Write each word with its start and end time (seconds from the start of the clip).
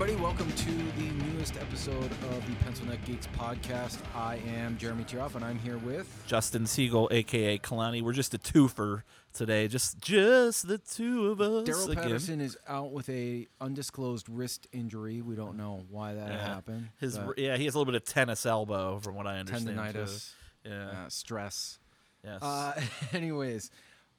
everybody, 0.00 0.22
welcome 0.22 0.52
to 0.52 0.70
the 0.96 1.10
newest 1.32 1.56
episode 1.56 2.04
of 2.04 2.46
the 2.46 2.54
Pencil 2.62 2.86
Neck 2.86 3.04
Geeks 3.04 3.26
podcast. 3.36 3.98
I 4.14 4.36
am 4.46 4.78
Jeremy 4.78 5.02
Tiroff, 5.02 5.34
and 5.34 5.44
I'm 5.44 5.58
here 5.58 5.78
with. 5.78 6.22
Justin 6.24 6.66
Siegel, 6.66 7.08
aka 7.10 7.58
Kalani. 7.58 8.00
We're 8.00 8.12
just 8.12 8.32
a 8.32 8.38
twofer 8.38 9.02
today. 9.32 9.66
Just 9.66 10.00
just 10.00 10.68
the 10.68 10.78
two 10.78 11.32
of 11.32 11.40
us. 11.40 11.68
Daryl 11.68 11.88
again. 11.90 12.02
Patterson 12.04 12.40
is 12.40 12.56
out 12.68 12.92
with 12.92 13.08
a 13.08 13.48
undisclosed 13.60 14.28
wrist 14.28 14.68
injury. 14.72 15.20
We 15.20 15.34
don't 15.34 15.56
know 15.56 15.82
why 15.90 16.14
that 16.14 16.28
Yeah. 16.28 16.46
happened. 16.46 16.90
His 17.00 17.18
yeah, 17.36 17.56
he 17.56 17.64
has 17.64 17.74
a 17.74 17.78
little 17.78 17.92
bit 17.92 18.00
of 18.00 18.04
tennis 18.06 18.46
elbow, 18.46 19.00
from 19.00 19.16
what 19.16 19.26
I 19.26 19.38
understand. 19.40 19.76
tendonitis, 19.76 20.30
Yeah. 20.64 20.90
uh, 20.90 21.08
stress. 21.08 21.80
yes. 22.22 22.40
Uh, 22.40 22.80
anyways, 23.12 23.72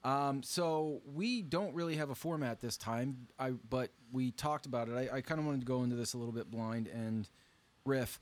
um, 0.04 0.42
so 0.42 1.02
we 1.04 1.42
don't 1.42 1.74
really 1.74 1.96
have 1.96 2.10
a 2.10 2.14
format 2.14 2.60
this 2.60 2.76
time. 2.76 3.28
I 3.38 3.50
but 3.50 3.90
we 4.12 4.30
talked 4.32 4.66
about 4.66 4.88
it. 4.88 4.94
I, 5.12 5.16
I 5.16 5.20
kind 5.20 5.38
of 5.40 5.46
wanted 5.46 5.60
to 5.60 5.66
go 5.66 5.82
into 5.82 5.96
this 5.96 6.14
a 6.14 6.18
little 6.18 6.32
bit 6.32 6.50
blind 6.50 6.88
and 6.88 7.28
riff, 7.84 8.18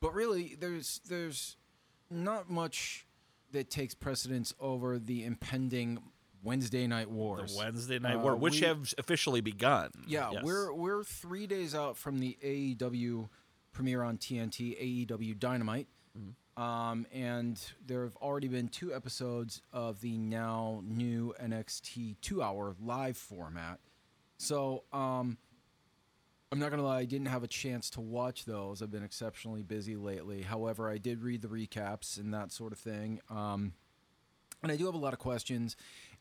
but 0.00 0.14
really, 0.14 0.56
there's 0.58 1.00
there's 1.08 1.56
not 2.10 2.48
much 2.50 3.06
that 3.52 3.70
takes 3.70 3.94
precedence 3.94 4.54
over 4.60 4.98
the 4.98 5.24
impending 5.24 5.98
Wednesday 6.42 6.86
night 6.86 7.10
wars. 7.10 7.52
the 7.54 7.58
Wednesday 7.58 7.98
night 7.98 8.16
uh, 8.16 8.20
war, 8.20 8.36
which 8.36 8.60
we- 8.60 8.66
have 8.66 8.92
officially 8.98 9.40
begun. 9.40 9.90
Yeah, 10.06 10.30
Yes. 10.32 10.42
we're 10.44 10.72
we're 10.72 11.02
three 11.02 11.46
days 11.46 11.74
out 11.74 11.96
from 11.96 12.18
the 12.18 12.36
AEW 12.44 13.28
premiere 13.72 14.02
on 14.02 14.18
TNT, 14.18 15.06
AEW 15.06 15.38
Dynamite, 15.38 15.88
Mm-hmm. 16.18 16.30
Um, 16.58 17.06
and 17.12 17.60
there 17.86 18.02
have 18.02 18.16
already 18.16 18.48
been 18.48 18.66
two 18.68 18.92
episodes 18.92 19.62
of 19.72 20.00
the 20.00 20.18
now 20.18 20.82
new 20.84 21.32
NXT 21.40 22.16
two-hour 22.20 22.74
live 22.84 23.16
format. 23.16 23.78
So 24.38 24.82
um, 24.92 25.38
I'm 26.50 26.58
not 26.58 26.70
gonna 26.70 26.82
lie, 26.82 26.98
I 26.98 27.04
didn't 27.04 27.28
have 27.28 27.44
a 27.44 27.48
chance 27.48 27.90
to 27.90 28.00
watch 28.00 28.44
those. 28.44 28.82
I've 28.82 28.90
been 28.90 29.04
exceptionally 29.04 29.62
busy 29.62 29.94
lately. 29.94 30.42
However, 30.42 30.90
I 30.90 30.98
did 30.98 31.22
read 31.22 31.42
the 31.42 31.48
recaps 31.48 32.18
and 32.18 32.34
that 32.34 32.50
sort 32.50 32.72
of 32.72 32.78
thing. 32.78 33.20
Um, 33.30 33.74
and 34.60 34.72
I 34.72 34.76
do 34.76 34.86
have 34.86 34.94
a 34.94 34.98
lot 34.98 35.12
of 35.12 35.20
questions. 35.20 35.76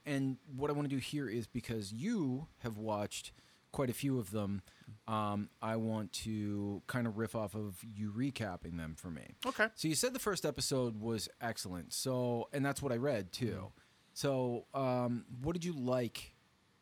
And 0.06 0.38
what 0.56 0.70
I 0.70 0.74
want 0.74 0.88
to 0.88 0.96
do 0.96 1.02
here 1.02 1.28
is 1.28 1.48
because 1.48 1.92
you 1.92 2.46
have 2.60 2.78
watched 2.78 3.32
quite 3.72 3.90
a 3.90 3.94
few 3.94 4.20
of 4.20 4.32
them, 4.32 4.62
um, 5.08 5.50
I 5.62 5.76
want 5.76 6.12
to 6.24 6.82
kind 6.88 7.08
of 7.08 7.18
riff 7.18 7.36
off 7.36 7.56
of 7.56 7.78
you 7.84 8.12
recapping 8.12 8.78
them 8.78 8.96
for 8.98 9.10
me. 9.10 9.36
okay. 9.46 9.68
So 9.76 9.88
you 9.88 9.96
said 9.96 10.14
the 10.14 10.20
first 10.20 10.46
episode 10.46 11.00
was 11.00 11.30
excellent. 11.42 11.94
So, 11.94 12.50
and 12.54 12.66
that's 12.66 12.82
what 12.82 12.92
I 12.92 12.98
read 12.98 13.32
too. 13.32 13.72
So, 14.14 14.66
um, 14.74 15.26
what 15.44 15.54
did 15.54 15.64
you 15.64 15.74
like? 15.74 16.34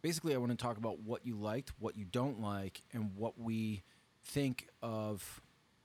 Basically, 0.01 0.33
I 0.33 0.37
want 0.37 0.51
to 0.51 0.57
talk 0.57 0.77
about 0.77 0.99
what 0.99 1.25
you 1.25 1.35
liked, 1.35 1.73
what 1.79 1.97
you 1.97 2.05
don't 2.05 2.39
like, 2.39 2.83
and 2.93 3.15
what 3.15 3.39
we 3.39 3.83
think 4.23 4.69
of 4.81 5.41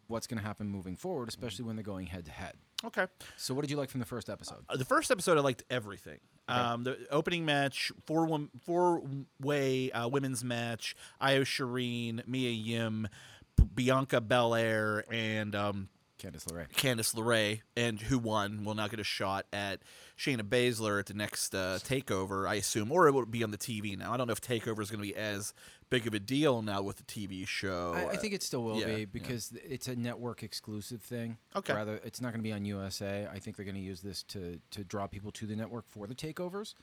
what's 0.06 0.26
going 0.26 0.38
to 0.38 0.46
happen 0.46 0.68
moving 0.68 0.96
forward, 0.96 1.28
especially 1.28 1.64
when 1.64 1.76
they're 1.76 1.82
going 1.82 2.06
head 2.06 2.26
to 2.26 2.30
head. 2.30 2.54
Okay. 2.84 3.06
So, 3.36 3.54
what 3.54 3.62
did 3.62 3.70
you 3.70 3.76
like 3.76 3.90
from 3.90 4.00
the 4.00 4.06
first 4.06 4.30
episode? 4.30 4.58
Uh, 4.68 4.76
the 4.76 4.84
first 4.84 5.10
episode, 5.10 5.38
I 5.38 5.40
liked 5.40 5.64
everything. 5.70 6.18
Um, 6.50 6.84
the 6.84 6.98
opening 7.10 7.44
match, 7.44 7.92
four 8.06 8.48
four 8.64 9.02
way 9.40 9.90
uh, 9.92 10.08
women's 10.08 10.44
match. 10.44 10.96
Io 11.20 11.42
Shirai, 11.42 12.26
Mia 12.26 12.50
Yim, 12.50 13.08
B- 13.56 13.68
Bianca 13.74 14.20
Belair, 14.20 15.04
and 15.10 15.54
um, 15.54 15.88
Candice 16.20 16.46
LeRae. 16.46 16.70
Candice 16.72 17.14
LeRae, 17.14 17.60
and 17.76 18.00
who 18.00 18.18
won 18.18 18.64
will 18.64 18.74
now 18.74 18.88
get 18.88 19.00
a 19.00 19.04
shot 19.04 19.46
at 19.52 19.80
Shayna 20.18 20.42
Baszler 20.42 21.00
at 21.00 21.06
the 21.06 21.14
next 21.14 21.54
uh, 21.54 21.78
takeover, 21.80 22.48
I 22.48 22.56
assume, 22.56 22.92
or 22.92 23.08
it 23.08 23.12
will 23.12 23.26
be 23.26 23.42
on 23.42 23.50
the 23.50 23.58
TV 23.58 23.96
now. 23.96 24.12
I 24.12 24.16
don't 24.16 24.26
know 24.26 24.32
if 24.32 24.40
takeover 24.40 24.80
is 24.80 24.90
going 24.90 25.02
to 25.02 25.08
be 25.08 25.16
as 25.16 25.54
big 25.90 26.06
of 26.06 26.14
a 26.14 26.18
deal 26.20 26.62
now 26.62 26.80
with 26.82 26.96
the 26.96 27.02
TV 27.02 27.46
show. 27.46 27.92
I, 27.94 28.12
I 28.12 28.16
think 28.16 28.32
it 28.32 28.42
still 28.42 28.62
will 28.62 28.78
yeah, 28.80 28.94
be 28.94 29.04
because 29.04 29.48
th- 29.48 29.64
it's 29.68 29.88
a 29.88 29.96
network 29.96 30.42
exclusive 30.42 31.02
thing. 31.02 31.36
Okay. 31.54 31.74
Rather, 31.74 32.00
it's 32.04 32.20
not 32.20 32.28
going 32.32 32.40
to 32.40 32.48
be 32.48 32.52
on 32.52 32.64
USA. 32.64 33.28
I 33.30 33.38
think 33.40 33.56
they're 33.56 33.64
going 33.66 33.74
to 33.74 33.80
use 33.80 34.00
this 34.00 34.22
to 34.24 34.60
to 34.70 34.84
draw 34.84 35.06
people 35.06 35.30
to 35.32 35.46
the 35.46 35.56
network 35.56 35.84
for 35.88 36.06
the 36.06 36.14
takeovers, 36.14 36.74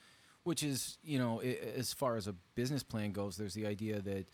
which 0.43 0.61
is 0.61 0.97
you 1.03 1.17
know 1.17 1.41
i- 1.41 1.57
as 1.75 1.93
far 1.93 2.15
as 2.17 2.27
a 2.27 2.33
business 2.55 2.83
plan 2.83 3.11
goes, 3.13 3.37
there's 3.37 3.53
the 3.55 3.65
idea 3.65 4.01
that 4.01 4.27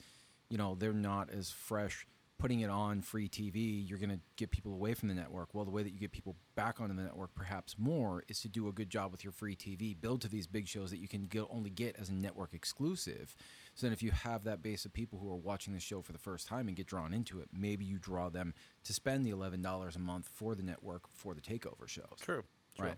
you 0.50 0.58
know 0.58 0.76
they're 0.76 0.92
not 0.94 1.30
as 1.30 1.50
fresh. 1.52 2.06
Putting 2.44 2.60
it 2.60 2.70
on 2.70 3.02
free 3.02 3.30
TV, 3.30 3.88
you're 3.90 3.98
going 3.98 4.10
to 4.10 4.20
get 4.36 4.52
people 4.52 4.74
away 4.74 4.94
from 4.96 5.08
the 5.08 5.14
network. 5.14 5.54
Well, 5.54 5.64
the 5.64 5.72
way 5.72 5.82
that 5.82 5.92
you 5.94 5.98
get 5.98 6.12
people 6.12 6.36
back 6.56 6.82
onto 6.82 6.94
the 6.94 7.02
network, 7.02 7.34
perhaps 7.34 7.76
more, 7.78 8.26
is 8.28 8.42
to 8.42 8.50
do 8.50 8.68
a 8.68 8.74
good 8.74 8.90
job 8.90 9.14
with 9.14 9.24
your 9.24 9.32
free 9.32 9.56
TV. 9.56 9.96
Build 9.98 10.20
to 10.24 10.28
these 10.28 10.46
big 10.46 10.68
shows 10.68 10.92
that 10.92 10.98
you 10.98 11.08
can 11.08 11.28
go, 11.28 11.48
only 11.50 11.70
get 11.70 11.96
as 11.98 12.10
a 12.10 12.14
network 12.14 12.54
exclusive. 12.54 13.34
So 13.76 13.88
then, 13.88 13.94
if 13.94 14.04
you 14.04 14.12
have 14.12 14.44
that 14.44 14.62
base 14.62 14.84
of 14.84 14.92
people 14.92 15.20
who 15.20 15.32
are 15.32 15.38
watching 15.38 15.74
the 15.74 15.80
show 15.80 16.02
for 16.02 16.12
the 16.12 16.20
first 16.20 16.46
time 16.46 16.68
and 16.68 16.76
get 16.76 16.86
drawn 16.86 17.14
into 17.14 17.40
it, 17.40 17.48
maybe 17.58 17.86
you 17.86 17.98
draw 17.98 18.28
them 18.28 18.54
to 18.84 18.92
spend 18.92 19.26
the 19.26 19.30
eleven 19.30 19.62
dollars 19.62 19.96
a 19.96 20.00
month 20.00 20.28
for 20.28 20.54
the 20.54 20.64
network 20.64 21.04
for 21.14 21.34
the 21.34 21.40
takeover 21.40 21.88
shows. 21.88 22.18
True. 22.20 22.44
True. 22.76 22.88
Right. 22.88 22.98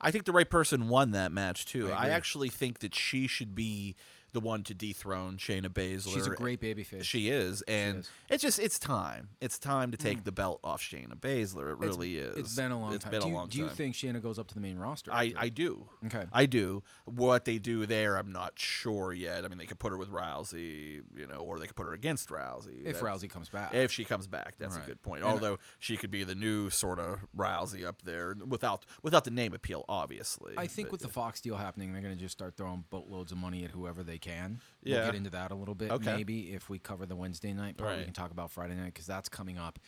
I 0.00 0.10
think 0.10 0.24
the 0.24 0.32
right 0.32 0.48
person 0.48 0.88
won 0.88 1.10
that 1.10 1.32
match 1.32 1.66
too. 1.66 1.90
I 1.90 2.06
I, 2.06 2.08
actually 2.10 2.48
think 2.48 2.78
that 2.78 2.94
she 2.94 3.26
should 3.26 3.54
be 3.54 3.96
the 4.32 4.40
one 4.40 4.62
to 4.64 4.74
dethrone 4.74 5.36
Shayna 5.36 5.68
Baszler. 5.68 6.14
She's 6.14 6.26
a 6.26 6.30
great 6.30 6.60
babyface. 6.60 7.02
She 7.04 7.28
is, 7.30 7.62
and 7.62 7.98
is. 8.00 8.06
Mm. 8.06 8.10
it's 8.34 8.42
just 8.42 8.58
it's 8.58 8.78
time. 8.78 9.28
It's 9.40 9.58
time 9.58 9.90
to 9.90 9.96
take 9.96 10.24
the 10.24 10.32
belt 10.32 10.60
off 10.64 10.80
Shayna 10.82 11.14
Baszler. 11.18 11.70
It 11.72 11.78
It's- 11.78 11.88
really 11.96 12.18
is. 12.18 12.36
It's 12.36 12.56
been 12.56 12.72
a 12.72 12.78
long 12.80 12.94
It's 12.94 13.04
time. 13.04 13.10
been 13.12 13.20
do 13.20 13.26
a 13.26 13.30
you, 13.30 13.34
long 13.36 13.48
do 13.48 13.58
you 13.58 13.68
think 13.68 13.94
Shayna 13.94 14.22
goes 14.22 14.38
up 14.38 14.48
to 14.48 14.54
the 14.54 14.60
main 14.60 14.78
roster? 14.78 15.12
I, 15.12 15.32
I 15.36 15.48
do. 15.48 15.88
Okay. 16.06 16.24
I 16.32 16.46
do. 16.46 16.82
What 17.04 17.44
they 17.44 17.58
do 17.58 17.86
there, 17.86 18.16
I'm 18.16 18.32
not 18.32 18.52
sure 18.58 19.12
yet. 19.12 19.44
I 19.44 19.48
mean, 19.48 19.58
they 19.58 19.66
could 19.66 19.78
put 19.78 19.90
her 19.92 19.98
with 19.98 20.10
Rousey, 20.10 21.02
you 21.16 21.26
know, 21.26 21.36
or 21.38 21.58
they 21.58 21.66
could 21.66 21.76
put 21.76 21.86
her 21.86 21.92
against 21.92 22.28
Rousey. 22.30 22.78
if 22.84 23.00
That's- 23.00 23.02
Rousey 23.02 23.28
comes 23.28 23.48
back. 23.48 23.74
If 23.74 23.92
she 23.92 24.04
comes 24.04 24.26
back, 24.26 24.54
that's 24.58 24.76
Right. 24.76 24.84
a 24.84 24.86
good 24.86 25.02
point. 25.02 25.22
And- 25.22 25.30
Although 25.30 25.58
she 25.78 25.96
could 25.96 26.10
be 26.10 26.24
the 26.24 26.34
new 26.34 26.70
sort 26.70 26.98
of 26.98 27.20
Rousey 27.36 27.84
up 27.84 28.02
there 28.02 28.34
without 28.46 28.84
without 29.02 29.24
the 29.24 29.30
name 29.30 29.52
appeal, 29.52 29.84
obviously. 29.88 30.54
I 30.56 30.66
think 30.66 30.88
But, 30.88 30.92
with 30.92 31.00
the. 31.02 31.08
Fox 31.10 31.40
deal 31.40 31.56
happening, 31.56 31.92
they're 31.92 32.02
going 32.02 32.14
to 32.16 32.20
just 32.20 32.32
start 32.32 32.56
throwing 32.56 32.84
boatloads 32.88 33.32
of 33.32 33.38
money 33.38 33.64
at 33.64 33.72
whoever 33.72 34.02
they 34.04 34.16
can. 34.20 34.60
Yeah. 34.82 34.96
We'll 34.98 35.06
get 35.06 35.14
into 35.16 35.30
that 35.30 35.50
a 35.50 35.54
little 35.54 35.74
bit, 35.74 35.90
Okay. 35.90 36.16
maybe 36.16 36.52
if 36.52 36.68
we 36.70 36.78
cover 36.78 37.06
the 37.06 37.16
Wednesday 37.16 37.52
night 37.52 37.76
part. 37.76 37.98
We 37.98 38.04
can 38.04 38.12
talk 38.12 38.30
about 38.30 38.50
Friday 38.50 38.74
night 38.74 38.86
because 38.94 39.06
that's 39.06 39.28
coming 39.28 39.58
up 39.58 39.78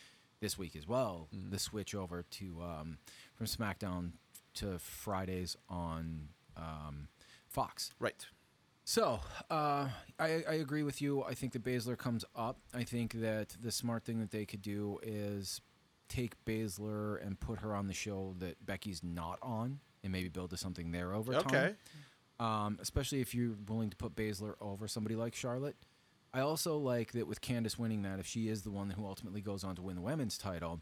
this 0.41 0.57
week 0.57 0.75
as 0.75 0.87
well. 0.87 1.29
Mm-hmm. 1.35 1.51
The 1.51 1.59
switch 1.59 1.95
over 1.95 2.23
to 2.23 2.61
um, 2.61 2.97
from 3.35 3.47
SmackDown 3.47 4.11
to 4.55 4.77
Fridays 4.79 5.55
on 5.69 6.29
um, 6.57 7.07
Fox. 7.47 7.91
right. 7.99 8.25
So 8.85 9.21
uh, 9.49 9.87
I, 10.19 10.43
I 10.49 10.53
agree 10.55 10.83
with 10.83 11.01
you. 11.01 11.23
I 11.23 11.33
think 11.35 11.53
that 11.53 11.63
Baszler 11.63 11.97
comes 11.97 12.25
up. 12.35 12.57
I 12.73 12.83
think 12.83 13.13
that 13.21 13.55
the 13.61 13.71
smart 13.71 14.03
thing 14.03 14.19
that 14.19 14.31
they 14.31 14.45
could 14.45 14.61
do 14.61 14.99
is 15.01 15.61
take 16.09 16.33
Baszler 16.43 17.25
and 17.25 17.39
put 17.39 17.59
her 17.59 17.73
on 17.73 17.87
the 17.87 17.93
show 17.93 18.35
that 18.39 18.65
Becky's 18.65 19.01
not 19.01 19.39
on, 19.41 19.79
and 20.03 20.11
maybe 20.11 20.27
build 20.27 20.49
to 20.49 20.57
something 20.57 20.91
there 20.91 21.13
over 21.13 21.31
time. 21.33 21.77
Um, 22.39 22.79
especially 22.81 23.21
if 23.21 23.33
you're 23.35 23.55
willing 23.67 23.89
to 23.89 23.95
put 23.95 24.15
Baszler 24.15 24.55
over 24.59 24.87
somebody 24.87 25.15
like 25.15 25.35
Charlotte. 25.35 25.75
I 26.33 26.39
also 26.39 26.77
like 26.77 27.11
that 27.11 27.27
with 27.27 27.41
Candice 27.41 27.77
winning 27.77 28.01
that, 28.03 28.19
if 28.19 28.25
she 28.25 28.49
is 28.49 28.63
the 28.63 28.71
one 28.71 28.89
who 28.89 29.05
ultimately 29.05 29.39
goes 29.39 29.63
on 29.63 29.75
to 29.75 29.83
win 29.83 29.95
the 29.95 30.01
women's 30.01 30.37
title, 30.37 30.81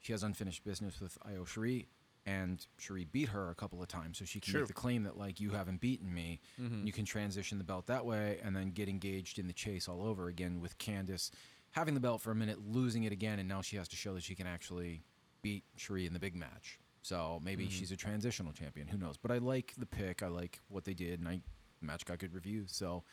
she 0.00 0.12
has 0.12 0.22
unfinished 0.22 0.64
business 0.64 1.00
with 1.00 1.18
Io 1.26 1.44
Shirai, 1.44 1.86
and 2.24 2.64
Shirai 2.80 3.10
beat 3.10 3.30
her 3.30 3.50
a 3.50 3.54
couple 3.54 3.82
of 3.82 3.88
times, 3.88 4.18
so 4.18 4.24
she 4.24 4.38
can 4.38 4.52
True. 4.52 4.60
make 4.60 4.68
the 4.68 4.74
claim 4.74 5.02
that 5.02 5.18
like 5.18 5.40
you 5.40 5.50
haven't 5.50 5.80
beaten 5.80 6.14
me. 6.14 6.40
Mm-hmm. 6.60 6.86
You 6.86 6.92
can 6.92 7.04
transition 7.04 7.58
the 7.58 7.64
belt 7.64 7.86
that 7.88 8.06
way, 8.06 8.38
and 8.42 8.54
then 8.54 8.70
get 8.70 8.88
engaged 8.88 9.38
in 9.38 9.48
the 9.48 9.52
chase 9.52 9.88
all 9.88 10.02
over 10.06 10.28
again 10.28 10.60
with 10.60 10.78
Candice 10.78 11.30
having 11.72 11.94
the 11.94 12.00
belt 12.00 12.20
for 12.20 12.30
a 12.30 12.34
minute, 12.36 12.58
losing 12.64 13.02
it 13.02 13.12
again, 13.12 13.40
and 13.40 13.48
now 13.48 13.60
she 13.60 13.76
has 13.76 13.88
to 13.88 13.96
show 13.96 14.14
that 14.14 14.22
she 14.22 14.36
can 14.36 14.46
actually 14.46 15.02
beat 15.42 15.64
Shirai 15.76 16.06
in 16.06 16.12
the 16.12 16.20
big 16.20 16.36
match. 16.36 16.78
So 17.04 17.38
maybe 17.44 17.68
she's 17.68 17.92
a 17.92 17.96
transitional 17.96 18.52
champion. 18.52 18.88
Who 18.88 18.96
knows? 18.96 19.16
But 19.18 19.30
I 19.30 19.36
like 19.38 19.74
the 19.76 19.84
pick. 19.84 20.22
I 20.22 20.28
like 20.28 20.60
what 20.68 20.84
they 20.84 20.94
did, 20.94 21.20
and 21.20 21.28
I 21.28 21.40
the 21.80 21.86
match 21.86 22.06
got 22.06 22.18
good 22.18 22.32
reviews. 22.32 22.72
So 22.72 23.04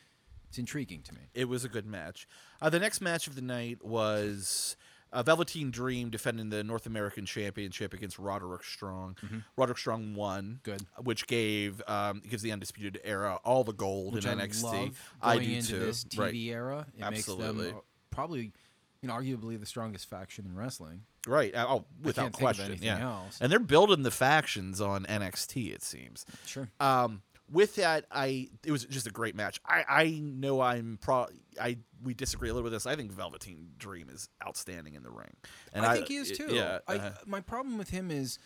it's 0.47 0.57
intriguing 0.57 1.01
to 1.03 1.13
me. 1.13 1.19
It 1.33 1.49
was 1.49 1.65
a 1.65 1.69
good 1.69 1.85
match. 1.85 2.25
Uh, 2.61 2.69
the 2.69 2.79
next 2.79 3.01
match 3.01 3.27
of 3.27 3.35
the 3.35 3.41
night 3.41 3.83
was 3.83 4.77
uh, 5.11 5.23
Velveteen 5.23 5.71
Dream 5.71 6.09
defending 6.09 6.49
the 6.51 6.63
North 6.63 6.85
American 6.85 7.25
Championship 7.25 7.93
against 7.93 8.17
Roderick 8.17 8.63
Strong. 8.63 9.17
Roderick 9.57 9.77
Strong 9.77 10.15
won, 10.15 10.61
Mm-hmm. 10.63 10.71
Good. 10.71 10.85
which 11.03 11.27
gave 11.27 11.81
um, 11.85 12.21
gives 12.29 12.43
the 12.43 12.53
Undisputed 12.53 13.01
Era 13.03 13.39
all 13.43 13.65
the 13.65 13.73
gold 13.73 14.13
Which 14.13 14.25
in 14.25 14.39
I 14.39 14.47
NXT. 14.47 14.63
love 14.63 15.11
I 15.21 15.38
do 15.38 15.51
into 15.51 15.67
too. 15.67 15.79
this 15.79 16.05
TV 16.05 16.17
right, 16.19 16.35
era. 16.35 16.85
It 16.97 17.01
makes 17.01 17.17
Absolutely. 17.27 17.67
them 17.67 17.75
uh, 17.77 17.81
probably, 18.09 18.53
you 19.01 19.07
know, 19.09 19.13
arguably 19.15 19.59
the 19.59 19.65
strongest 19.65 20.09
faction 20.09 20.45
in 20.45 20.55
wrestling. 20.55 21.01
Right. 21.27 21.53
Uh, 21.53 21.65
Oh, 21.69 21.85
without 22.01 22.23
can't 22.23 22.35
think 22.35 22.50
of 22.51 22.56
question. 22.57 22.77
yeah. 22.81 23.00
else. 23.01 23.38
And 23.41 23.51
they're 23.51 23.59
building 23.59 24.03
the 24.03 24.12
factions 24.12 24.81
on 24.81 25.06
NXT. 25.06 25.73
It 25.73 25.83
seems. 25.83 26.25
Sure. 26.45 26.69
Um, 26.79 27.21
with 27.51 27.75
that, 27.75 28.06
I 28.12 28.50
it 28.65 28.71
was 28.71 28.85
just 28.85 29.07
a 29.07 29.12
great 29.12 29.35
match. 29.35 29.59
I 29.65 29.83
I 29.89 30.09
know 30.21 30.62
I'm 30.62 30.97
pro. 31.01 31.27
I 31.62 31.77
we 32.01 32.13
disagree 32.13 32.50
a 32.50 32.53
little 32.53 32.63
with 32.63 32.71
this. 32.73 32.85
I 32.85 32.95
think 32.95 33.12
Velveteen 33.12 33.71
Dream 33.77 34.09
is 34.09 34.29
outstanding 34.45 34.95
in 34.95 35.03
the 35.03 35.12
ring, 35.12 35.35
and 35.73 35.85
I 35.85 35.95
think 35.95 36.07
he 36.07 36.15
is 36.15 36.31
it- 36.31 36.38
too. 36.38 36.47
Yeah, 36.56 36.79
I, 36.88 36.95
uh, 36.95 37.12
my 37.25 37.41
problem 37.41 37.77
with 37.77 37.89
him 37.89 38.09
is 38.09 38.39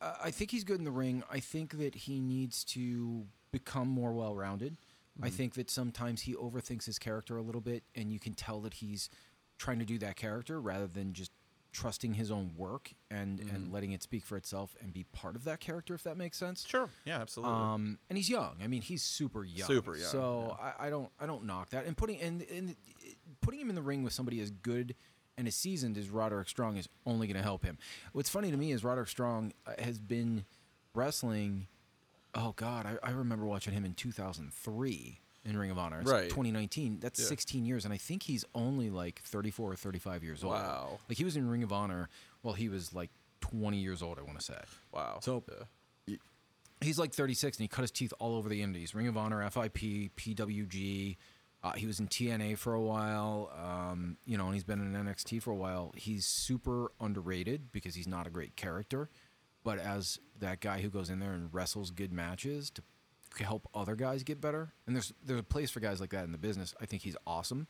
I- 0.00 0.16
I 0.24 0.30
think 0.30 0.50
he's 0.50 0.64
good 0.64 0.78
in 0.78 0.84
the 0.84 0.90
ring. 0.90 1.22
I 1.30 1.40
think 1.40 1.76
that 1.78 1.94
he 1.94 2.20
needs 2.20 2.64
to 2.64 3.26
become 3.50 3.88
more 3.88 4.12
well 4.14 4.34
rounded. 4.34 4.78
I 5.22 5.26
Mm-hmm. 5.26 5.36
think 5.36 5.54
that 5.56 5.70
sometimes 5.70 6.22
he 6.22 6.34
overthinks 6.34 6.86
his 6.86 6.98
character 6.98 7.36
a 7.36 7.42
little 7.42 7.60
bit, 7.60 7.84
and 7.94 8.10
you 8.10 8.18
can 8.18 8.32
tell 8.32 8.60
that 8.62 8.74
he's 8.74 9.10
trying 9.58 9.78
to 9.78 9.84
do 9.84 9.98
that 9.98 10.16
character 10.16 10.58
rather 10.58 10.86
than 10.86 11.12
just 11.12 11.32
trusting 11.72 12.14
his 12.14 12.30
own 12.30 12.52
work 12.56 12.92
and, 13.10 13.38
Mm-hmm. 13.40 13.54
and 13.56 13.72
letting 13.72 13.92
it 13.92 14.02
speak 14.02 14.24
for 14.24 14.36
itself 14.36 14.76
and 14.82 14.92
be 14.92 15.04
part 15.04 15.34
of 15.36 15.44
that 15.44 15.58
character, 15.60 15.94
if 15.94 16.02
that 16.02 16.16
makes 16.16 16.36
sense. 16.36 16.66
Sure. 16.68 16.88
Yeah, 17.06 17.18
absolutely. 17.20 17.54
Um, 17.54 17.98
and 18.10 18.16
he's 18.18 18.28
young. 18.28 18.56
I 18.62 18.66
mean, 18.66 18.82
he's 18.82 19.02
super 19.02 19.42
young. 19.44 19.66
Super 19.66 19.96
young, 19.96 20.06
So 20.08 20.56
I, 20.60 20.86
I 20.86 20.90
don't 20.90 21.10
I 21.18 21.26
don't 21.26 21.44
knock 21.44 21.70
that. 21.70 21.86
And 21.86 21.96
putting 21.96 22.20
and, 22.20 22.42
and 22.54 22.76
putting 23.40 23.58
him 23.60 23.68
in 23.70 23.74
the 23.74 23.82
ring 23.82 24.02
with 24.02 24.12
somebody 24.12 24.40
as 24.40 24.50
good 24.50 24.94
and 25.38 25.48
as 25.48 25.54
seasoned 25.54 25.96
as 25.96 26.10
Roderick 26.10 26.48
Strong 26.48 26.76
is 26.76 26.88
only 27.06 27.26
going 27.26 27.38
to 27.38 27.42
help 27.42 27.64
him. 27.64 27.78
What's 28.12 28.28
funny 28.28 28.50
to 28.50 28.56
me 28.58 28.70
is 28.72 28.84
Roderick 28.84 29.08
Strong 29.08 29.54
uh, 29.66 29.72
has 29.82 29.98
been 29.98 30.44
wrestling. 30.94 31.68
Oh 32.34 32.52
God, 32.56 32.86
I, 32.86 33.08
I 33.08 33.10
remember 33.12 33.46
watching 33.46 33.72
him 33.72 33.84
in 33.86 33.94
2003 33.94 35.20
in 35.44 35.56
Ring 35.56 35.70
of 35.70 35.78
Honor. 35.78 36.00
It's 36.00 36.10
Right. 36.10 36.28
2019. 36.30 37.00
That's 37.00 37.18
Yeah. 37.20 37.26
16 37.26 37.64
years, 37.66 37.84
and 37.84 37.92
I 37.92 37.96
think 37.96 38.22
he's 38.22 38.44
only 38.54 38.90
like 38.90 39.20
34 39.24 39.72
or 39.72 39.76
35 39.76 40.22
years 40.22 40.44
old. 40.44 40.54
Wow. 40.54 41.00
Like 41.08 41.18
he 41.18 41.24
was 41.24 41.36
in 41.36 41.48
Ring 41.48 41.62
of 41.62 41.72
Honor 41.72 42.08
while 42.42 42.54
he 42.54 42.68
was 42.68 42.92
like 42.94 43.10
20 43.40 43.78
years 43.78 44.02
old. 44.02 44.18
I 44.18 44.22
want 44.22 44.38
to 44.38 44.44
say 44.44 44.58
wow. 44.92 45.18
so- 45.20 45.42
Yeah. 46.06 46.16
he's 46.80 46.98
like 46.98 47.12
36 47.12 47.56
and 47.58 47.64
he 47.64 47.68
cut 47.68 47.82
his 47.82 47.90
teeth 47.90 48.12
all 48.18 48.34
over 48.36 48.48
the 48.48 48.60
indies 48.62 48.92
ring 48.94 49.06
of 49.06 49.16
honor 49.16 49.48
fip 49.50 49.72
pwg 49.74 51.16
uh, 51.64 51.72
he 51.72 51.86
was 51.86 52.00
in 52.00 52.08
tna 52.08 52.58
for 52.58 52.74
a 52.74 52.80
while 52.80 53.52
um, 53.56 54.16
you 54.24 54.36
know 54.36 54.46
and 54.46 54.54
he's 54.54 54.64
been 54.64 54.80
in 54.80 54.92
nxt 55.06 55.40
for 55.42 55.50
a 55.52 55.56
while 55.56 55.92
he's 55.96 56.26
super 56.26 56.90
underrated 57.00 57.70
because 57.72 57.94
he's 57.94 58.08
not 58.08 58.26
a 58.26 58.30
great 58.30 58.56
character 58.56 59.08
but 59.64 59.78
as 59.78 60.18
that 60.40 60.60
guy 60.60 60.80
who 60.80 60.88
goes 60.88 61.08
in 61.08 61.20
there 61.20 61.32
and 61.32 61.52
wrestles 61.54 61.90
good 61.92 62.12
matches 62.12 62.68
to 62.70 62.82
help 63.38 63.68
other 63.74 63.94
guys 63.96 64.22
get 64.22 64.40
better 64.40 64.72
and 64.86 64.94
there's 64.96 65.12
there's 65.24 65.40
a 65.40 65.44
place 65.44 65.70
for 65.70 65.80
guys 65.80 66.00
like 66.00 66.10
that 66.10 66.24
in 66.24 66.32
the 66.32 66.38
business 66.38 66.74
i 66.80 66.86
think 66.86 67.02
he's 67.02 67.16
awesome 67.26 67.66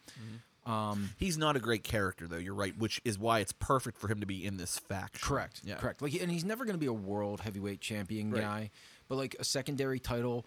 um, 0.65 1.11
He's 1.19 1.37
not 1.37 1.57
a 1.57 1.59
great 1.59 1.83
character, 1.83 2.29
though. 2.29 2.37
You're 2.37 2.55
right, 2.55 2.73
which 2.79 3.01
is 3.05 3.19
why 3.19 3.41
it's 3.41 3.51
perfect 3.51 3.99
for 3.99 4.07
him 4.07 4.21
to 4.21 4.27
be 4.27 4.47
in 4.47 4.59
this 4.59 4.79
faction. 4.79 5.27
Correct. 5.27 5.61
Yeah. 5.65 5.75
Correct. 5.75 6.01
Like, 6.01 6.15
and 6.23 6.31
he's 6.31 6.45
never 6.45 6.65
going 6.65 6.75
to 6.75 6.79
be 6.81 6.87
a 6.87 6.93
world 6.93 7.41
heavyweight 7.41 7.81
champion 7.81 8.31
Right. 8.31 8.43
guy, 8.43 8.71
but 9.09 9.17
like 9.19 9.35
a 9.41 9.45
secondary 9.45 9.99
title. 9.99 10.47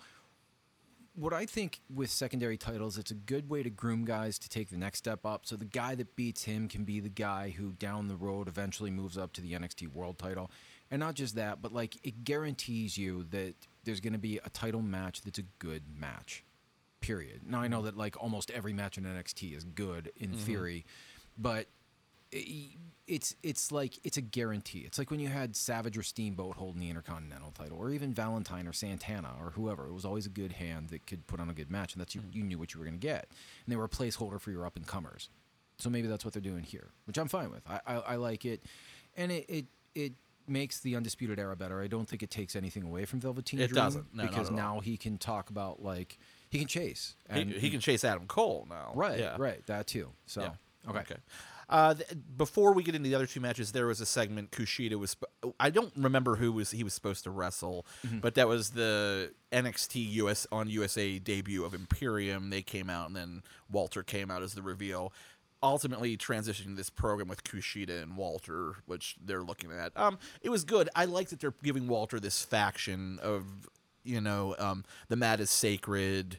What 1.15 1.33
I 1.33 1.45
think 1.45 1.81
with 1.93 2.09
secondary 2.11 2.55
titles, 2.57 2.97
it's 2.97 3.11
a 3.11 3.15
good 3.15 3.49
way 3.49 3.61
to 3.63 3.69
groom 3.69 4.05
guys 4.05 4.39
to 4.39 4.47
take 4.47 4.69
the 4.69 4.77
next 4.77 4.99
step 4.99 5.25
up. 5.25 5.45
So 5.45 5.57
the 5.57 5.65
guy 5.65 5.95
that 5.95 6.15
beats 6.15 6.43
him 6.43 6.69
can 6.69 6.85
be 6.85 7.01
the 7.01 7.09
guy 7.09 7.49
who 7.49 7.73
down 7.73 8.07
the 8.07 8.15
road 8.17 8.47
eventually 8.47 8.91
moves 8.91 9.17
up 9.17 9.33
to 9.33 9.41
the 9.41 9.51
NXT 9.51 9.89
World 9.93 10.17
Title, 10.17 10.49
and 10.91 10.99
not 10.99 11.15
just 11.15 11.35
that, 11.35 11.61
but 11.61 11.73
like 11.73 11.97
it 12.05 12.23
guarantees 12.23 12.97
you 12.97 13.25
that 13.31 13.55
there's 13.83 13.99
going 13.99 14.13
to 14.13 14.19
be 14.19 14.39
a 14.43 14.49
title 14.49 14.81
match 14.81 15.21
that's 15.21 15.39
a 15.39 15.45
good 15.59 15.83
match. 15.97 16.43
Period. 17.01 17.41
Now 17.47 17.61
I 17.61 17.67
know 17.67 17.77
mm-hmm. 17.77 17.85
that 17.85 17.97
like 17.97 18.21
almost 18.21 18.51
every 18.51 18.73
match 18.73 18.97
in 18.97 19.03
NXT 19.03 19.55
is 19.55 19.63
good 19.63 20.11
in 20.17 20.29
mm-hmm. 20.29 20.39
theory, 20.39 20.85
but 21.37 21.67
i- 22.33 22.69
it's 23.07 23.35
it's 23.43 23.71
like 23.71 23.99
it's 24.03 24.17
a 24.17 24.21
guarantee. 24.21 24.79
It's 24.79 24.97
like 24.97 25.11
when 25.11 25.19
you 25.19 25.27
had 25.27 25.55
Savage 25.55 25.97
or 25.97 26.03
Steamboat 26.03 26.55
holding 26.55 26.81
the 26.81 26.89
Intercontinental 26.89 27.51
title, 27.51 27.77
or 27.77 27.91
even 27.91 28.13
Valentine 28.13 28.67
or 28.67 28.73
Santana 28.73 29.33
or 29.39 29.51
whoever. 29.51 29.87
It 29.87 29.93
was 29.93 30.05
always 30.05 30.25
a 30.25 30.29
good 30.29 30.53
hand 30.53 30.89
that 30.89 31.05
could 31.05 31.27
put 31.27 31.39
on 31.39 31.49
a 31.49 31.53
good 31.53 31.69
match, 31.69 31.93
and 31.93 32.01
that's 32.01 32.15
you, 32.15 32.21
mm. 32.21 32.33
you 32.33 32.43
knew 32.43 32.57
what 32.57 32.73
you 32.73 32.79
were 32.79 32.85
going 32.85 32.99
to 32.99 33.07
get. 33.07 33.27
And 33.65 33.71
they 33.71 33.75
were 33.75 33.85
a 33.85 33.89
placeholder 33.89 34.41
for 34.41 34.51
your 34.51 34.65
up 34.65 34.75
and 34.75 34.87
comers. 34.87 35.29
So 35.77 35.89
maybe 35.89 36.07
that's 36.07 36.25
what 36.25 36.33
they're 36.33 36.41
doing 36.41 36.63
here, 36.63 36.87
which 37.05 37.17
I'm 37.17 37.27
fine 37.27 37.51
with. 37.51 37.61
I, 37.69 37.79
I, 37.85 37.93
I 37.95 38.15
like 38.15 38.45
it, 38.45 38.63
and 39.15 39.31
it, 39.31 39.45
it 39.47 39.65
it 39.93 40.13
makes 40.47 40.79
the 40.79 40.95
Undisputed 40.95 41.39
Era 41.39 41.55
better. 41.55 41.81
I 41.81 41.87
don't 41.87 42.07
think 42.07 42.23
it 42.23 42.29
takes 42.31 42.55
anything 42.55 42.83
away 42.83 43.05
from 43.05 43.19
Velveteen 43.19 43.59
It 43.59 43.67
Dream 43.69 43.75
doesn't. 43.83 44.13
No, 44.13 44.23
not 44.23 44.31
because 44.31 44.47
at 44.47 44.51
all. 44.53 44.57
now 44.57 44.79
he 44.79 44.97
can 44.97 45.17
talk 45.17 45.49
about 45.49 45.81
like 45.81 46.17
he 46.49 46.59
can 46.59 46.67
chase. 46.67 47.15
He, 47.33 47.41
And 47.41 47.51
he 47.51 47.69
can 47.69 47.79
chase 47.79 48.03
Adam 48.03 48.27
Cole 48.27 48.65
now. 48.69 48.91
right, 48.95 49.19
Yeah. 49.19 49.35
right, 49.39 49.65
that 49.67 49.87
too. 49.87 50.11
So 50.25 50.41
Yeah. 50.41 50.89
okay. 50.89 50.99
Okay. 50.99 51.15
Uh, 51.67 51.95
th- 51.95 52.11
before 52.37 52.73
we 52.75 52.83
get 52.83 52.93
into 52.93 53.09
the 53.09 53.15
other 53.15 53.25
two 53.25 53.39
matches, 53.39 53.71
there 53.71 53.87
was 53.87 53.99
a 53.99 54.05
segment 54.05 54.51
Kushida 54.51 54.99
was. 54.99 55.11
Sp- 55.17 55.33
I 55.59 55.71
don't 55.71 55.91
remember 55.97 56.35
who 56.35 56.51
was 56.51 56.69
he 56.69 56.83
was 56.83 56.93
supposed 56.93 57.23
to 57.23 57.31
wrestle, 57.31 57.87
Mm-hmm. 58.05 58.19
but 58.19 58.35
that 58.35 58.47
was 58.47 58.69
the 58.71 59.33
NXT 59.51 60.11
US 60.21 60.45
on 60.51 60.69
USA 60.69 61.17
debut 61.17 61.65
of 61.65 61.73
Imperium. 61.73 62.51
They 62.51 62.61
came 62.61 62.87
out, 62.87 63.07
and 63.07 63.15
then 63.15 63.41
Walter 63.67 64.03
came 64.03 64.29
out 64.29 64.43
as 64.43 64.53
the 64.53 64.61
reveal. 64.61 65.11
Ultimately, 65.65 66.15
transitioning 66.15 66.75
this 66.77 66.91
program 66.91 67.27
with 67.27 67.43
Kushida 67.43 68.03
and 68.03 68.15
Walter, 68.15 68.75
which 68.85 69.15
they're 69.23 69.41
looking 69.41 69.71
at. 69.71 69.91
Um, 69.97 70.19
it 70.41 70.49
was 70.49 70.63
good. 70.63 70.89
I 70.95 71.05
like 71.05 71.29
that 71.29 71.39
they're 71.39 71.55
giving 71.63 71.87
Walter 71.87 72.19
this 72.19 72.43
faction 72.43 73.17
of, 73.23 73.45
you 74.03 74.21
know, 74.21 74.55
um, 74.59 74.83
the 75.09 75.15
mat 75.15 75.39
is 75.39 75.49
sacred. 75.49 76.37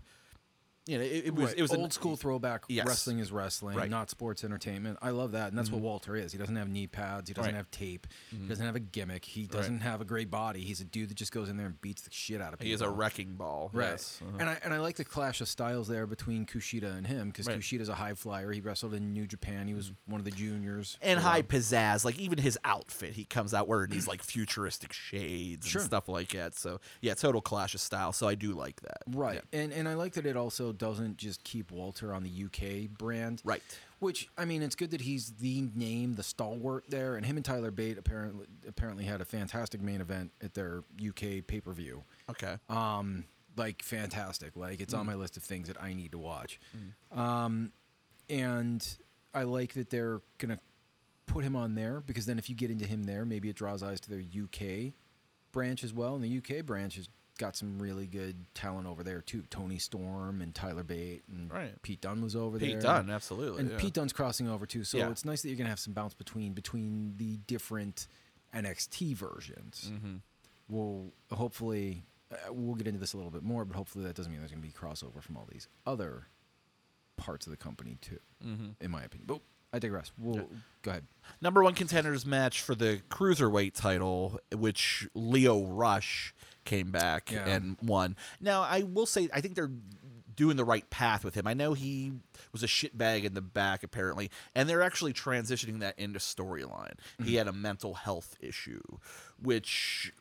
You 0.87 0.99
know, 0.99 1.05
it, 1.05 1.27
it 1.27 1.35
was 1.35 1.47
Right. 1.51 1.59
it 1.59 1.63
was 1.63 1.73
an- 1.73 1.81
old 1.81 1.93
school 1.93 2.17
throwback. 2.17 2.65
Yes. 2.69 2.87
Wrestling 2.87 3.19
is 3.19 3.33
wrestling, 3.33 3.77
Right. 3.77 3.85
Mm-hmm. 3.85 3.91
not 3.91 4.11
sports 4.11 4.45
entertainment. 4.45 4.99
I 5.03 5.11
love 5.11 5.33
that, 5.33 5.49
and 5.49 5.59
that's 5.59 5.71
what 5.71 5.81
Walter 5.81 6.15
is. 6.15 6.31
He 6.33 6.39
doesn't 6.39 6.55
have 6.57 6.69
knee 6.69 6.87
pads. 6.87 7.29
He 7.29 7.35
doesn't 7.35 7.47
Right. 7.47 7.51
Mm-hmm. 7.51 7.57
have 7.57 7.71
tape. 7.71 8.07
He 8.31 8.47
doesn't 8.49 8.65
have 8.65 8.77
a 8.77 8.81
gimmick. 8.81 9.25
He 9.25 9.47
doesn't 9.47 9.81
have 9.81 10.01
a 10.01 10.05
great 10.05 10.31
body. 10.31 10.61
He's 10.63 10.81
a 10.81 10.85
dude 10.85 11.09
that 11.11 11.17
just 11.17 11.33
goes 11.33 11.49
in 11.49 11.57
there 11.57 11.67
and 11.67 11.81
beats 11.81 12.03
the 12.03 12.11
shit 12.13 12.41
out 12.41 12.53
of 12.53 12.61
people. 12.61 12.69
He 12.69 12.73
is 12.73 12.83
a 12.83 12.89
wrecking 12.91 13.35
ball. 13.35 13.71
Right. 13.73 13.91
Yes. 13.91 14.21
Uh-huh. 14.23 14.37
And 14.41 14.49
I 14.49 14.59
and 14.63 14.73
I 14.73 14.79
like 14.79 14.97
the 14.97 15.05
clash 15.05 15.41
of 15.41 15.49
styles 15.49 15.89
there 15.89 16.07
between 16.07 16.47
Kushida 16.47 16.97
and 16.97 17.07
him 17.07 17.29
because 17.31 17.47
Right. 17.49 17.59
Kushida's 17.59 17.89
a 17.89 17.95
high 17.95 18.15
flyer. 18.15 18.53
He 18.53 18.61
wrestled 18.61 18.95
in 18.95 19.13
New 19.13 19.27
Japan. 19.27 19.67
He 19.67 19.75
was 19.75 19.93
one 20.07 20.21
of 20.21 20.25
the 20.25 20.31
juniors. 20.31 20.99
and 21.03 21.19
high 21.19 21.43
pizzazz. 21.43 22.05
Like 22.05 22.19
even 22.19 22.39
his 22.39 22.57
outfit, 22.65 23.15
he 23.15 23.25
comes 23.25 23.53
out 23.55 23.67
wearing 23.67 23.91
these 23.91 24.07
like 24.07 24.23
futuristic 24.23 24.93
shades 24.93 25.67
Sure. 25.67 25.81
and 25.81 25.87
stuff 25.87 26.09
like 26.09 26.29
that. 26.29 26.55
So 26.55 26.81
yeah, 27.01 27.15
total 27.15 27.41
clash 27.41 27.75
of 27.75 27.81
style. 27.81 28.13
So 28.13 28.29
I 28.29 28.37
do 28.37 28.53
like 28.55 28.81
that. 28.83 28.99
Right. 29.09 29.43
Yeah. 29.53 29.61
And 29.61 29.73
and 29.73 29.89
I 29.89 29.95
like 29.95 30.13
that 30.15 30.27
it 30.27 30.37
also 30.37 30.73
doesn't 30.79 31.17
just 31.17 31.43
keep 31.45 31.71
Walter 31.71 32.13
on 32.15 32.23
the 32.23 32.45
UK 32.45 32.89
brand. 32.97 33.41
Right. 33.45 33.63
Which 33.99 34.29
I 34.37 34.45
mean, 34.45 34.63
it's 34.63 34.75
good 34.75 34.91
that 34.91 35.01
he's 35.01 35.31
the 35.33 35.69
name, 35.75 36.15
the 36.15 36.23
stalwart 36.23 36.85
there, 36.89 37.17
and 37.17 37.25
him 37.25 37.37
and 37.37 37.45
Tyler 37.45 37.71
Bate 37.71 37.97
apparently 37.99 38.47
apparently 38.69 39.05
had 39.05 39.21
a 39.21 39.25
fantastic 39.25 39.81
main 39.81 40.01
event 40.01 40.33
at 40.43 40.55
their 40.55 40.83
UK 41.01 41.47
pay 41.47 41.61
per 41.63 41.73
view. 41.73 42.03
Okay. 42.31 42.57
Um, 42.69 43.25
like 43.57 43.83
fantastic. 43.83 44.55
Like 44.57 44.81
it's 44.81 44.93
Mm. 44.95 44.99
on 44.99 45.07
my 45.07 45.15
list 45.15 45.37
of 45.39 45.43
things 45.43 45.69
that 45.69 45.81
I 45.83 45.95
need 45.95 46.13
to 46.13 46.19
watch. 46.19 46.61
Um, 47.13 47.73
and 48.29 48.87
I 49.35 49.45
like 49.45 49.75
that 49.75 49.91
they're 49.91 50.21
gonna 50.39 50.59
put 51.27 51.43
him 51.45 51.57
on 51.57 51.75
there 51.75 52.01
because 52.01 52.27
then 52.27 52.39
if 52.39 52.49
you 52.51 52.55
get 52.55 52.71
into 52.71 52.87
him 52.87 53.05
there, 53.05 53.25
maybe 53.25 53.49
it 53.49 53.57
draws 53.57 53.83
eyes 53.83 54.01
to 54.01 54.11
their 54.11 54.21
UK 54.21 54.93
branch 55.53 55.83
as 55.85 55.93
well. 55.93 56.15
And 56.17 56.23
the 56.25 56.29
UK 56.39 56.65
branch 56.65 56.97
has 56.97 57.09
got 57.39 57.57
some 57.57 57.79
really 57.79 58.07
good 58.07 58.37
talent 58.55 58.87
over 58.87 59.03
there 59.03 59.21
too. 59.21 59.43
Toni 59.51 59.79
Storm 59.79 60.41
and 60.41 60.55
Tyler 60.55 60.83
Bate 60.83 61.23
and 61.29 61.53
Right. 61.53 61.81
Pete 61.83 62.01
Dunne 62.01 62.23
was 62.23 62.35
over 62.37 62.59
there. 62.59 62.71
Pete 62.71 62.81
Dunne, 62.81 63.11
absolutely. 63.11 63.61
And 63.61 63.71
yeah. 63.73 63.79
Pete 63.79 63.93
Dunne's 63.95 64.13
crossing 64.13 64.49
over 64.49 64.67
too, 64.67 64.85
so 64.85 64.99
Yeah. 64.99 65.11
it's 65.11 65.25
nice 65.25 65.43
that 65.43 65.49
you're 65.49 65.57
gonna 65.59 65.69
have 65.71 65.79
some 65.81 65.93
bounce 65.93 66.15
between 66.15 66.53
between 66.55 67.15
the 67.17 67.37
different 67.47 68.09
NXT 68.55 69.15
versions. 69.15 69.91
Mhm. 69.93 70.21
We'll 70.69 71.13
hopefully 71.33 72.05
uh, 72.33 72.53
we'll 72.53 72.75
get 72.75 72.89
into 72.89 72.99
this 72.99 73.13
a 73.13 73.17
little 73.17 73.31
bit 73.31 73.43
more, 73.45 73.65
but 73.65 73.77
hopefully 73.77 74.05
that 74.05 74.17
doesn't 74.17 74.33
mean 74.33 74.41
there's 74.41 74.51
gonna 74.51 74.61
be 74.63 74.73
crossover 74.73 75.23
from 75.23 75.37
all 75.37 75.47
these 75.51 75.69
other 75.87 76.27
parts 77.17 77.47
of 77.47 77.51
the 77.53 77.57
company 77.57 77.99
too, 78.01 78.19
Mhm. 78.45 78.75
in 78.81 78.91
my 78.91 79.05
opinion. 79.05 79.27
But 79.27 79.43
I 79.73 79.79
digress. 79.79 80.11
We'll 80.19 80.49
go 80.83 80.91
ahead. 80.91 81.07
Number 81.41 81.63
one 81.63 81.75
contenders 81.75 82.25
match 82.27 82.61
for 82.63 82.75
the 82.75 83.03
cruiserweight 83.11 83.75
title, 83.75 84.41
which 84.53 85.09
Lio 85.15 85.65
Rush 85.67 86.35
came 86.67 86.91
back 86.91 87.33
Yeah. 87.33 87.47
and 87.47 87.79
won. 87.83 88.17
Now 88.41 88.61
I 88.63 88.83
will 88.83 89.07
say 89.07 89.31
I 89.33 89.41
think 89.41 89.55
they're 89.55 89.71
doing 90.35 90.59
the 90.59 90.65
right 90.65 90.89
path 90.91 91.25
with 91.25 91.35
him. 91.35 91.47
I 91.47 91.55
know 91.55 91.73
he 91.73 92.13
was 92.53 92.63
a 92.63 92.67
shitbag 92.67 93.25
in 93.25 93.33
the 93.33 93.41
back 93.41 93.83
apparently, 93.83 94.31
and 94.55 94.69
they're 94.69 94.83
actually 94.83 95.15
transitioning 95.15 95.81
that 95.81 95.99
into 95.99 96.19
storyline. 96.19 96.93
Mm-hmm. 97.19 97.25
He 97.25 97.37
had 97.37 97.49
a 97.49 97.53
mental 97.55 97.95
health 97.95 98.37
issue, 98.41 98.83
which 99.41 100.13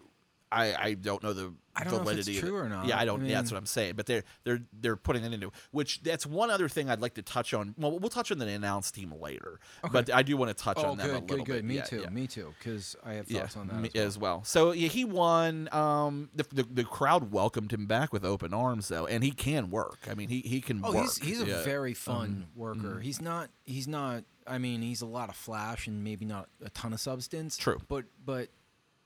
I, 0.51 0.75
I 0.75 0.93
don't 0.93 1.21
know 1.23 1.33
the 1.33 1.53
I 1.75 1.83
don't 1.83 1.91
know 1.91 1.97
if 2.09 2.17
it's 2.17 2.27
validity 2.27 2.39
true 2.39 2.55
or 2.55 2.69
not. 2.69 2.85
Yeah, 2.85 2.97
I 2.97 3.03
don't. 3.03 3.23
I 3.23 3.27
yeah, 3.27 3.35
that's 3.35 3.51
what 3.51 3.57
I'm 3.57 3.65
saying. 3.65 3.95
But 3.97 4.05
they're 4.05 4.23
they're 4.45 4.61
they're 4.79 4.95
putting 4.95 5.25
it 5.25 5.33
into 5.33 5.51
which 5.71 6.01
that's 6.03 6.25
one 6.25 6.49
other 6.49 6.69
thing 6.69 6.89
I'd 6.89 7.01
like 7.01 7.15
to 7.15 7.21
touch 7.21 7.53
on. 7.53 7.75
Well, 7.77 7.99
we'll 7.99 8.09
touch 8.09 8.31
on 8.31 8.37
the 8.37 8.47
announce 8.47 8.91
team 8.91 9.13
later, 9.19 9.59
but 9.91 10.13
I 10.13 10.23
do 10.23 10.37
want 10.37 10.55
to 10.55 10.63
touch 10.63 10.77
Oh, 10.79 10.91
on 10.91 10.97
them 10.97 11.09
a 11.09 11.13
good, 11.19 11.29
little 11.31 11.45
good, 11.45 11.51
good. 11.51 11.53
bit. 11.57 11.65
Me 11.65 11.75
Yeah, 11.75 11.83
too. 11.83 12.01
yeah. 12.03 12.09
Me 12.09 12.27
too. 12.27 12.53
Because 12.57 12.95
I 13.03 13.13
have 13.13 13.29
Yeah, 13.29 13.41
thoughts 13.41 13.57
on 13.57 13.67
that 13.67 13.75
me- 13.81 13.91
as 13.99 14.17
well. 14.17 14.43
So 14.45 14.71
yeah, 14.71 14.87
he 14.87 15.03
won. 15.03 15.67
Um, 15.73 16.29
the, 16.33 16.45
the 16.53 16.63
the 16.63 16.83
crowd 16.85 17.31
welcomed 17.31 17.73
him 17.73 17.87
back 17.87 18.13
with 18.13 18.23
open 18.23 18.53
arms 18.53 18.87
though, 18.87 19.07
and 19.07 19.23
he 19.23 19.31
can 19.31 19.69
work. 19.69 19.99
I 20.09 20.13
mean, 20.13 20.29
he 20.29 20.39
he 20.41 20.61
can 20.61 20.81
Oh, 20.83 20.93
work. 20.93 21.01
he's 21.03 21.17
he's 21.17 21.41
a 21.41 21.45
Yeah. 21.47 21.63
Very 21.63 21.93
fun 21.95 22.45
worker. 22.55 22.99
He's 23.01 23.19
not 23.21 23.49
he's 23.65 23.87
not. 23.87 24.23
I 24.47 24.59
mean, 24.59 24.81
he's 24.83 25.01
a 25.01 25.07
lot 25.07 25.29
of 25.29 25.35
flash 25.35 25.87
and 25.87 26.03
maybe 26.03 26.23
not 26.23 26.47
a 26.63 26.69
ton 26.69 26.93
of 26.93 26.99
substance. 27.01 27.57
True. 27.57 27.81
but 27.89 28.05
but 28.23 28.49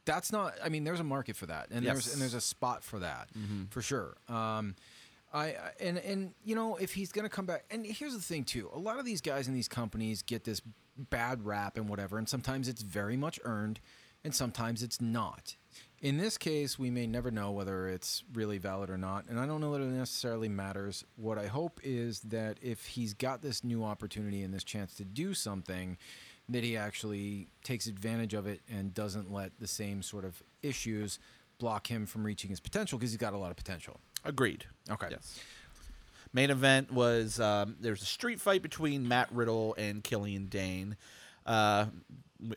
that's 0.06 0.32
not. 0.32 0.56
I 0.64 0.70
mean, 0.70 0.84
there's 0.84 1.00
a 1.00 1.04
market 1.04 1.36
for 1.36 1.46
that, 1.48 1.68
and 1.72 1.86
there's 1.86 1.98
Yes. 1.98 2.06
Mm-hmm. 2.06 2.14
and 2.14 2.22
there's 2.22 2.34
a 2.34 2.42
spot 2.42 2.84
for 2.84 3.00
that 3.00 3.30
for 3.70 3.82
sure. 3.82 4.18
Um, 4.28 4.76
I 5.32 5.48
I- 5.50 5.72
and 5.80 5.98
and 6.00 6.34
you 6.44 6.56
know 6.56 6.76
if 6.78 6.94
he's 6.94 7.12
gonna 7.12 7.30
come 7.30 7.46
back, 7.46 7.66
and 7.70 7.86
here's 7.86 8.14
the 8.16 8.22
thing 8.22 8.44
too. 8.46 8.70
A 8.74 8.80
lot 8.80 8.98
of 9.00 9.06
these 9.06 9.22
guys 9.22 9.48
in 9.48 9.54
these 9.54 9.68
companies 9.68 10.22
get 10.24 10.44
this 10.44 10.62
bad 10.98 11.46
rap 11.46 11.78
and 11.78 11.88
whatever, 11.88 12.18
and 12.18 12.28
sometimes 12.28 12.68
it's 12.68 12.82
very 12.82 13.16
much 13.16 13.40
earned, 13.44 13.80
and 14.24 14.34
sometimes 14.34 14.82
it's 14.84 15.00
not. 15.00 15.56
In 16.02 16.18
this 16.18 16.38
case, 16.38 16.80
we 16.80 16.90
may 16.90 17.06
never 17.08 17.30
know 17.30 17.52
whether 17.52 17.88
it's 17.90 18.24
really 18.34 18.58
valid 18.58 18.90
or 18.90 18.98
not, 18.98 19.26
and 19.30 19.38
I 19.40 19.46
don't 19.46 19.60
know 19.62 19.74
that 19.74 19.82
it 19.82 19.88
necessarily 19.88 20.48
matters. 20.50 21.04
What 21.18 21.38
I 21.38 21.48
hope 21.48 21.80
is 21.84 22.22
that 22.22 22.58
if 22.62 22.86
he's 22.88 23.14
got 23.14 23.42
this 23.42 23.64
new 23.66 23.84
opportunity 23.84 24.42
and 24.42 24.54
this 24.54 24.64
chance 24.64 24.94
to 24.96 25.04
do 25.06 25.34
something, 25.34 25.98
that 26.50 26.64
he 26.64 26.76
actually 26.76 27.48
takes 27.64 27.88
advantage 27.88 28.34
of 28.34 28.48
it 28.48 28.62
and 28.70 28.94
doesn't 28.94 29.32
let 29.32 29.52
the 29.60 29.68
same 29.68 30.02
sort 30.02 30.26
of 30.26 30.42
issues 30.62 31.20
block 31.60 31.88
him 31.88 32.06
from 32.06 32.26
reaching 32.26 32.50
his 32.50 32.60
potential 32.60 32.98
because 32.98 33.12
he's 33.12 33.20
got 33.20 33.34
a 33.34 33.38
lot 33.38 33.52
of 33.52 33.58
potential. 33.58 34.00
Agreed. 34.26 34.66
Okay. 34.90 35.08
Yes. 35.12 35.40
Main 36.34 36.52
event 36.52 36.92
was 36.92 37.40
um, 37.40 37.76
there's 37.80 38.02
a 38.02 38.06
street 38.06 38.40
fight 38.40 38.62
between 38.62 39.08
Matt 39.08 39.32
Riddle 39.32 39.74
and 39.78 40.04
Killian 40.04 40.46
Dain, 40.46 40.96
uh, 41.46 41.86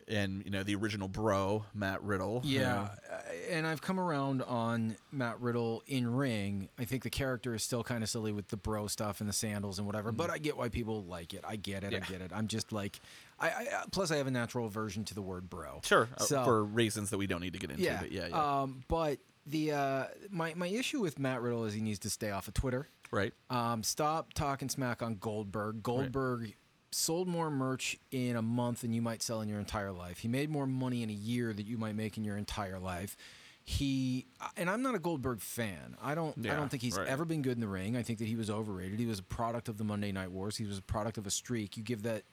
and 0.07 0.43
you 0.45 0.51
know 0.51 0.61
the 0.61 0.75
original 0.75 1.07
bro 1.07 1.65
Matt 1.73 2.03
Riddle. 2.03 2.41
Yeah, 2.45 2.89
uh, 3.11 3.15
and 3.49 3.65
I've 3.65 3.81
come 3.81 3.99
around 3.99 4.43
on 4.43 4.95
Matt 5.11 5.41
Riddle 5.41 5.81
in 5.87 6.15
ring. 6.15 6.69
I 6.77 6.85
think 6.85 7.01
the 7.01 7.09
character 7.09 7.55
is 7.55 7.63
still 7.63 7.83
kind 7.83 8.03
of 8.03 8.09
silly 8.09 8.31
with 8.31 8.49
the 8.49 8.57
bro 8.57 8.85
stuff 8.85 9.21
and 9.21 9.27
the 9.27 9.33
sandals 9.33 9.79
and 9.79 9.87
whatever, 9.87 10.11
but 10.11 10.29
I 10.29 10.37
get 10.37 10.55
why 10.55 10.69
people 10.69 11.03
like 11.05 11.33
it. 11.33 11.43
I 11.47 11.55
get 11.55 11.83
it. 11.83 11.93
Yeah. 11.93 11.99
I 12.07 12.11
get 12.11 12.21
it. 12.21 12.31
I'm 12.31 12.47
just 12.47 12.71
like, 12.71 12.99
I, 13.39 13.49
I 13.49 13.67
uh, 13.75 13.83
plus 13.91 14.11
I 14.11 14.17
have 14.17 14.27
a 14.27 14.31
natural 14.31 14.65
aversion 14.67 15.03
to 15.05 15.13
the 15.13 15.21
word 15.21 15.49
bro. 15.49 15.81
Sure, 15.83 16.07
uh, 16.17 16.23
So- 16.23 16.43
for 16.43 16.63
reasons 16.63 17.09
that 17.09 17.17
we 17.17 17.27
don't 17.27 17.41
need 17.41 17.53
to 17.53 17.59
get 17.59 17.71
into. 17.71 17.83
Yeah, 17.83 17.99
but 17.99 18.11
yeah, 18.11 18.27
yeah. 18.27 18.61
Um, 18.61 18.83
but 18.87 19.19
the 19.45 19.71
uh, 19.73 20.05
my 20.29 20.53
my 20.55 20.67
issue 20.67 21.01
with 21.01 21.19
Matt 21.19 21.41
Riddle 21.41 21.65
is 21.65 21.73
he 21.73 21.81
needs 21.81 21.99
to 21.99 22.09
stay 22.09 22.31
off 22.31 22.47
of 22.47 22.53
Twitter. 22.53 22.87
right. 23.11 23.33
Um, 23.49 23.83
stop 23.83 24.33
talking 24.33 24.69
smack 24.69 25.01
on 25.01 25.15
Goldberg. 25.15 25.83
Goldberg 25.83 26.55
sold 26.91 27.27
more 27.27 27.49
merch 27.49 27.97
in 28.11 28.35
a 28.35 28.41
month 28.41 28.81
than 28.81 28.93
you 28.93 29.01
might 29.01 29.21
sell 29.21 29.41
in 29.41 29.49
your 29.49 29.59
entire 29.59 29.91
life. 29.91 30.19
He 30.19 30.27
made 30.27 30.49
more 30.49 30.67
money 30.67 31.03
in 31.03 31.09
a 31.09 31.13
year 31.13 31.51
that 31.53 31.65
you 31.65 31.77
might 31.77 31.95
make 31.95 32.17
in 32.17 32.23
your 32.23 32.37
entire 32.37 32.79
life. 32.79 33.17
He 33.65 34.27
and 34.57 34.69
I'm 34.69 34.81
not 34.81 34.93
a 34.93 34.99
Goldberg 34.99 35.39
fan. 35.39 35.95
I 36.01 36.15
don't. 36.15 36.37
I 36.45 36.55
don't 36.55 36.69
think 36.69 36.83
he's 36.83 36.97
right. 36.97 37.07
ever 37.07 37.23
been 37.23 37.41
good 37.41 37.53
in 37.53 37.61
the 37.61 37.67
ring. 37.67 37.95
I 37.95 38.03
think 38.03 38.19
that 38.19 38.27
he 38.27 38.35
was 38.35 38.49
overrated. 38.49 38.99
He 38.99 39.05
was 39.05 39.19
a 39.19 39.23
product 39.23 39.69
of 39.69 39.77
the 39.77 39.85
Monday 39.85 40.11
Night 40.11 40.31
Wars. 40.31 40.57
He 40.57 40.65
was 40.65 40.77
a 40.77 40.81
product 40.81 41.17
of 41.17 41.25
a 41.25 41.31
streak. 41.31 41.77
You 41.77 41.83
give 41.83 42.03
that 42.03 42.23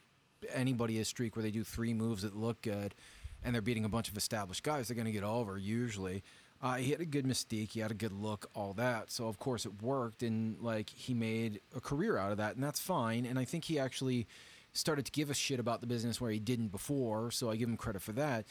anybody 0.52 0.98
a 0.98 1.04
streak 1.04 1.36
where 1.36 1.42
they 1.42 1.50
do 1.50 1.64
three 1.64 1.94
moves 1.94 2.22
that 2.22 2.36
look 2.36 2.62
good, 2.62 2.94
and 3.44 3.54
they're 3.54 3.62
beating 3.62 3.84
a 3.84 3.88
bunch 3.88 4.08
of 4.08 4.16
established 4.16 4.62
guys. 4.62 4.88
They're 4.88 4.94
going 4.94 5.06
to 5.06 5.12
get 5.12 5.24
over 5.24 5.58
usually. 5.58 6.22
Uh, 6.62 6.74
he 6.74 6.90
had 6.90 7.00
a 7.00 7.06
good 7.06 7.24
mystique. 7.24 7.72
He 7.72 7.80
had 7.80 7.90
a 7.90 7.94
good 7.94 8.12
look, 8.12 8.50
all 8.54 8.74
that. 8.74 9.10
So 9.10 9.28
of 9.28 9.38
course 9.38 9.64
it 9.64 9.82
worked, 9.82 10.22
and 10.22 10.60
like 10.60 10.90
he 10.90 11.14
made 11.14 11.60
a 11.74 11.80
career 11.80 12.18
out 12.18 12.32
of 12.32 12.38
that, 12.38 12.54
and 12.54 12.62
that's 12.62 12.80
fine. 12.80 13.24
And 13.24 13.38
I 13.38 13.44
think 13.44 13.64
he 13.64 13.78
actually 13.78 14.26
started 14.72 15.04
to 15.06 15.12
give 15.12 15.30
a 15.30 15.34
shit 15.34 15.58
about 15.58 15.80
the 15.80 15.86
business 15.86 16.20
where 16.20 16.30
he 16.30 16.38
didn't 16.38 16.68
before. 16.68 17.30
So 17.30 17.50
I 17.50 17.56
give 17.56 17.68
him 17.68 17.76
credit 17.76 18.02
for 18.02 18.12
that. 18.12 18.44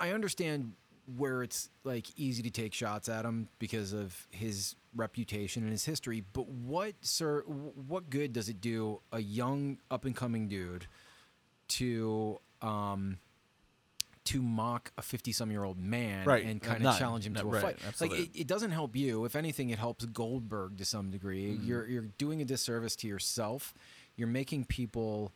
I 0.00 0.10
understand 0.10 0.72
where 1.16 1.42
it's 1.42 1.70
like 1.84 2.06
easy 2.16 2.42
to 2.42 2.50
take 2.50 2.74
shots 2.74 3.08
at 3.08 3.24
him 3.24 3.48
because 3.58 3.92
of 3.92 4.26
his 4.30 4.74
reputation 4.94 5.62
and 5.62 5.72
his 5.72 5.84
history. 5.84 6.22
But 6.32 6.48
what, 6.48 6.94
sir? 7.00 7.42
What 7.42 8.10
good 8.10 8.32
does 8.32 8.48
it 8.48 8.60
do 8.60 9.00
a 9.12 9.20
young 9.20 9.78
up 9.90 10.04
and 10.04 10.14
coming 10.14 10.48
dude 10.48 10.86
to 11.68 12.38
um, 12.62 13.18
to 14.24 14.42
mock 14.42 14.92
a 14.98 15.02
fifty 15.02 15.32
some 15.32 15.50
year 15.50 15.64
old 15.64 15.78
man 15.78 16.26
Right. 16.26 16.44
and 16.44 16.62
Uh, 16.62 16.66
kind 16.66 16.86
of 16.86 16.98
challenge 16.98 17.26
him 17.26 17.34
to 17.34 17.42
a 17.42 17.44
right. 17.46 17.62
fight? 17.62 17.78
Absolutely. 17.86 18.18
Like 18.20 18.28
it, 18.36 18.40
it 18.40 18.46
doesn't 18.46 18.72
help 18.72 18.94
you. 18.96 19.24
If 19.24 19.34
anything, 19.36 19.70
it 19.70 19.78
helps 19.78 20.04
Goldberg 20.04 20.76
to 20.78 20.84
some 20.84 21.10
degree. 21.10 21.52
Mm-hmm. 21.54 21.66
You're 21.66 21.86
you're 21.88 22.08
doing 22.18 22.42
a 22.42 22.44
disservice 22.44 22.94
to 22.96 23.08
yourself. 23.08 23.72
You're 24.16 24.28
making 24.28 24.64
people 24.64 25.32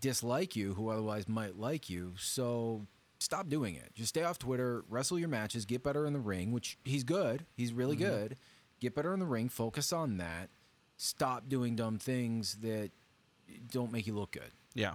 dislike 0.00 0.56
you 0.56 0.74
who 0.74 0.88
otherwise 0.88 1.28
might 1.28 1.56
like 1.58 1.88
you. 1.90 2.14
So 2.18 2.86
stop 3.20 3.48
doing 3.48 3.76
it. 3.76 3.94
Just 3.94 4.08
stay 4.08 4.24
off 4.24 4.38
Twitter, 4.38 4.82
wrestle 4.88 5.18
your 5.18 5.28
matches, 5.28 5.64
get 5.64 5.82
better 5.84 6.06
in 6.06 6.12
the 6.12 6.18
ring, 6.18 6.50
which 6.50 6.76
he's 6.84 7.04
good. 7.04 7.46
He's 7.54 7.72
really 7.72 7.94
Mm-hmm. 7.96 8.04
good. 8.10 8.36
Get 8.80 8.96
better 8.96 9.12
in 9.14 9.20
the 9.20 9.26
ring, 9.26 9.48
focus 9.48 9.92
on 9.92 10.16
that. 10.16 10.48
Stop 10.96 11.48
doing 11.48 11.76
dumb 11.76 11.98
things 11.98 12.56
that 12.62 12.90
don't 13.70 13.92
make 13.92 14.08
you 14.08 14.14
look 14.14 14.32
good. 14.32 14.50
Yeah. 14.74 14.94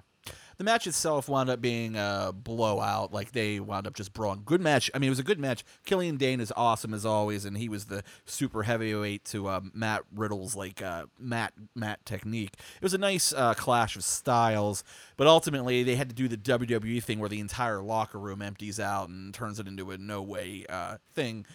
The 0.57 0.63
match 0.63 0.87
itself 0.87 1.29
wound 1.29 1.49
up 1.49 1.61
being 1.61 1.95
a 1.95 2.31
blowout. 2.33 3.13
Like 3.13 3.31
they 3.31 3.59
wound 3.59 3.85
up 3.85 3.93
just 3.93 4.13
brawling. 4.13 4.41
Good 4.43 4.61
match. 4.61 4.89
I 4.93 4.99
mean, 4.99 5.07
it 5.07 5.11
was 5.11 5.19
a 5.19 5.23
good 5.23 5.39
match. 5.39 5.63
Killian 5.85 6.17
Dain 6.17 6.39
is 6.39 6.51
awesome 6.57 6.93
as 6.93 7.05
always, 7.05 7.45
and 7.45 7.57
he 7.57 7.69
was 7.69 7.85
the 7.85 8.03
super 8.25 8.63
heavyweight 8.63 9.23
to 9.25 9.49
um, 9.49 9.71
Matt 9.75 10.01
Riddle's 10.13 10.55
like 10.55 10.81
uh, 10.81 11.05
Matt 11.19 11.53
Matt 11.75 12.03
technique. 12.05 12.53
It 12.75 12.83
was 12.83 12.95
a 12.95 12.99
nice 12.99 13.33
uh, 13.33 13.53
clash 13.53 13.95
of 13.95 14.03
styles, 14.03 14.83
but 15.15 15.27
ultimately 15.27 15.83
they 15.83 15.95
had 15.95 16.09
to 16.09 16.15
do 16.15 16.27
the 16.27 16.37
WWE 16.37 17.03
thing 17.03 17.19
where 17.19 17.29
the 17.29 17.39
entire 17.39 17.81
locker 17.81 18.19
room 18.19 18.41
empties 18.41 18.79
out 18.79 19.09
and 19.09 19.33
turns 19.33 19.59
it 19.59 19.67
into 19.67 19.91
a 19.91 19.97
no 19.97 20.23
way 20.23 20.65
uh, 20.69 20.97
thing. 21.13 21.45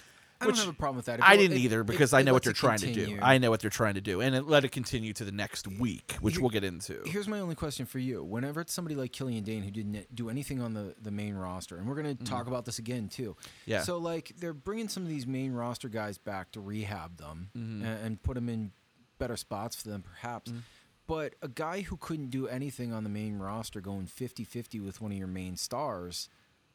I 0.43 0.47
which 0.47 0.57
don't 0.57 0.67
have 0.67 0.75
a 0.75 0.79
problem 0.79 0.97
with 0.97 1.07
that. 1.07 1.19
If 1.21 1.25
I 1.25 1.37
didn't 1.37 1.57
it- 1.57 1.61
either 1.61 1.85
because 1.85 2.13
it 2.13 2.17
I 2.17 2.23
know 2.23 2.33
what 2.33 2.43
they're 2.43 2.53
trying 2.53 2.79
to 2.79 2.93
do. 2.93 3.19
I 3.23 3.39
know 3.39 3.51
what 3.51 3.61
they're 3.61 3.71
trying 3.71 3.95
to 3.95 4.01
do, 4.01 4.21
and 4.21 4.35
it 4.35 4.47
let 4.47 4.65
it 4.65 4.73
continue 4.73 5.13
to 5.15 5.25
the 5.25 5.33
next 5.33 5.67
week, 5.69 6.17
which 6.21 6.35
Here- 6.35 6.43
we'll 6.43 6.51
get 6.51 6.65
into. 6.65 7.01
Here's 7.07 7.29
my 7.29 7.41
only 7.41 7.55
question 7.55 7.87
for 7.87 7.99
you. 7.99 8.23
Whenever 8.25 8.61
it's 8.61 8.73
somebody 8.73 8.95
like 8.97 9.13
Killian 9.13 9.45
Dain 9.45 9.63
who 9.63 9.71
didn't 9.71 10.15
do 10.15 10.29
anything 10.31 10.61
on 10.61 10.75
the, 10.75 10.95
the 11.01 11.11
main 11.11 11.35
roster, 11.35 11.77
and 11.77 11.87
we're 11.89 12.01
going 12.03 12.17
to 12.17 12.25
talk 12.25 12.47
about 12.47 12.65
this 12.65 12.79
again 12.79 13.09
too. 13.09 13.37
Mm-hmm. 13.41 13.71
Yeah. 13.71 13.83
So 13.83 13.99
like 13.99 14.33
they're 14.39 14.53
bringing 14.55 14.89
some 14.89 15.03
of 15.03 15.09
these 15.09 15.27
main 15.27 15.53
roster 15.53 15.89
guys 15.89 16.19
back 16.19 16.53
to 16.53 16.61
rehab 16.61 17.17
them 17.19 17.51
Mm-hmm. 17.57 17.85
and, 17.85 18.05
and 18.07 18.23
put 18.23 18.35
them 18.35 18.49
in 18.49 18.73
better 19.19 19.37
spots 19.37 19.77
for 19.81 19.89
them, 19.89 20.03
perhaps. 20.03 20.51
Mm. 20.51 20.63
But 21.07 21.35
a 21.43 21.49
guy 21.49 21.83
who 21.83 21.97
couldn't 21.97 22.31
do 22.31 22.47
anything 22.49 22.93
on 22.93 23.03
the 23.05 23.11
main 23.11 23.39
roster, 23.39 23.81
going 23.81 24.07
50-50 24.07 24.85
with 24.85 25.01
one 25.01 25.13
of 25.13 25.19
your 25.19 25.27
main 25.27 25.57
stars 25.57 26.29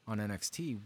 on 0.06 0.20
NXT, 0.20 0.80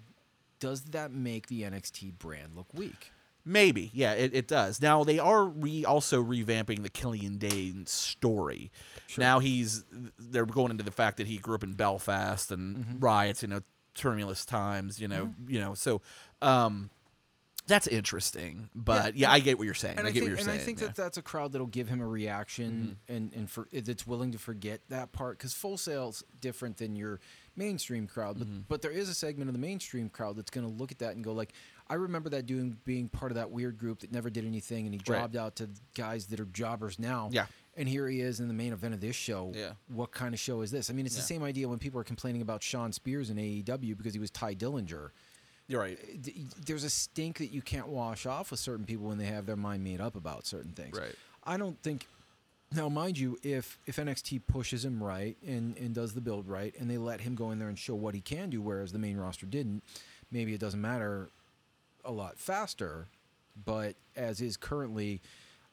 does 0.61 0.83
that 0.91 1.11
make 1.11 1.47
the 1.47 1.63
NXT 1.63 2.17
brand 2.17 2.55
look 2.55 2.67
weak? 2.73 3.11
Maybe, 3.43 3.89
yeah, 3.93 4.13
it, 4.13 4.35
it 4.35 4.47
does. 4.47 4.79
Now 4.81 5.03
they 5.03 5.17
are 5.17 5.43
re 5.45 5.83
also 5.83 6.23
revamping 6.23 6.83
the 6.83 6.89
Killian 6.89 7.37
Dain 7.39 7.85
story. 7.87 8.71
Now 9.17 9.39
he's 9.39 9.83
they're 10.19 10.45
going 10.45 10.69
into 10.71 10.83
the 10.83 10.91
fact 10.91 11.17
that 11.17 11.25
he 11.27 11.37
grew 11.39 11.55
up 11.55 11.63
in 11.63 11.73
Belfast 11.73 12.51
and 12.51 12.77
Mm-hmm. 12.77 12.99
riots, 12.99 13.41
you 13.41 13.47
know, 13.49 13.61
tumultuous 13.95 14.45
times, 14.45 15.01
you 15.01 15.07
know, 15.07 15.33
you 15.47 15.59
know. 15.59 15.73
So, 15.73 16.01
um, 16.43 16.91
that's 17.67 17.87
interesting. 17.87 18.69
But 18.75 19.15
yeah, 19.15 19.31
I 19.31 19.39
get 19.39 19.57
what 19.57 19.65
you're 19.65 19.73
saying. 19.73 19.97
And 19.97 20.05
I 20.05 20.09
I, 20.09 20.13
get 20.13 20.19
think, 20.19 20.23
what 20.25 20.29
you're 20.29 20.37
and 20.37 20.45
saying. 20.45 20.59
I 20.59 20.63
think 20.63 20.79
yeah. 20.81 20.87
that 20.87 20.95
that's 20.95 21.17
a 21.17 21.21
crowd 21.23 21.51
that'll 21.53 21.67
give 21.67 21.89
him 21.89 21.99
a 22.01 22.07
reaction 22.07 22.97
Mm-hmm. 23.09 23.15
and 23.15 23.33
and 23.33 23.49
for 23.49 23.67
that's 23.71 24.05
willing 24.05 24.31
to 24.33 24.37
forget 24.37 24.81
that 24.89 25.13
part 25.13 25.37
because 25.39 25.53
Full 25.53 25.77
Sail's 25.77 26.23
different 26.39 26.77
than 26.77 26.95
your 26.95 27.19
mainstream 27.55 28.07
crowd, 28.07 28.37
but 28.39 28.47
Mm-hmm. 28.47 28.61
but 28.69 28.81
there 28.81 28.91
is 28.91 29.09
a 29.09 29.13
segment 29.13 29.49
of 29.49 29.53
the 29.53 29.59
mainstream 29.59 30.09
crowd 30.09 30.35
that's 30.37 30.49
going 30.51 30.65
to 30.67 30.73
look 30.73 30.91
at 30.91 30.99
that 30.99 31.15
and 31.15 31.23
go 31.23 31.33
like, 31.33 31.53
I 31.89 31.95
remember 31.95 32.29
that 32.29 32.45
doing 32.45 32.77
being 32.85 33.09
part 33.09 33.31
of 33.31 33.35
that 33.35 33.51
weird 33.51 33.77
group 33.77 33.99
that 33.99 34.11
never 34.11 34.29
did 34.29 34.45
anything, 34.45 34.85
and 34.85 34.93
he 34.95 35.01
Right. 35.11 35.35
out 35.35 35.55
to 35.57 35.69
guys 35.95 36.27
that 36.27 36.39
are 36.39 36.45
jobbers 36.45 36.97
now. 36.99 37.29
Yeah. 37.31 37.47
And 37.77 37.87
here 37.87 38.07
he 38.09 38.19
is 38.21 38.39
in 38.39 38.47
the 38.47 38.53
main 38.53 38.73
event 38.73 38.93
of 38.93 39.01
this 39.01 39.15
show. 39.15 39.51
Yeah. 39.55 39.73
What 39.87 40.11
kind 40.11 40.33
of 40.33 40.39
show 40.39 40.61
is 40.61 40.71
this? 40.71 40.89
I 40.89 40.93
mean, 40.93 41.05
it's 41.05 41.15
Yeah. 41.15 41.21
the 41.21 41.27
same 41.27 41.43
idea 41.43 41.67
when 41.69 41.79
people 41.79 41.99
are 41.99 42.03
complaining 42.05 42.41
about 42.41 42.63
Shawn 42.63 42.91
Spears 42.91 43.29
in 43.29 43.37
AEW 43.37 43.95
because 43.95 44.13
he 44.13 44.19
was 44.19 44.29
Tye 44.31 44.55
Dillinger 44.55 45.11
you're 45.67 45.79
right. 45.79 45.97
there's 46.65 46.83
a 46.83 46.89
stink 46.89 47.37
that 47.37 47.53
you 47.53 47.61
can't 47.61 47.87
wash 47.87 48.25
off 48.25 48.51
with 48.51 48.59
certain 48.59 48.85
people 48.85 49.07
when 49.07 49.17
they 49.17 49.25
have 49.27 49.45
their 49.45 49.55
mind 49.55 49.83
made 49.83 50.01
up 50.01 50.15
about 50.17 50.45
certain 50.45 50.73
things. 50.73 50.97
Right. 50.97 51.15
I 51.45 51.55
don't 51.57 51.81
think. 51.81 52.07
Now, 52.73 52.87
mind 52.87 53.17
you, 53.17 53.37
if 53.43 53.77
if 53.85 53.97
NXT 53.97 54.43
pushes 54.47 54.85
him 54.85 55.03
right 55.03 55.35
and 55.45 55.77
and 55.77 55.93
does 55.93 56.13
the 56.13 56.21
build 56.21 56.47
right, 56.47 56.73
and 56.79 56.89
they 56.89 56.97
let 56.97 57.21
him 57.21 57.35
go 57.35 57.51
in 57.51 57.59
there 57.59 57.67
and 57.67 57.77
show 57.77 57.95
what 57.95 58.15
he 58.15 58.21
can 58.21 58.49
do, 58.49 58.61
whereas 58.61 58.91
the 58.93 58.99
main 58.99 59.17
roster 59.17 59.45
didn't, 59.45 59.83
maybe 60.31 60.53
it 60.53 60.59
doesn't 60.61 60.79
matter 60.81 61.29
a 62.05 62.11
lot 62.11 62.37
faster. 62.37 63.07
But 63.65 63.95
as 64.15 64.39
is 64.39 64.55
currently, 64.55 65.19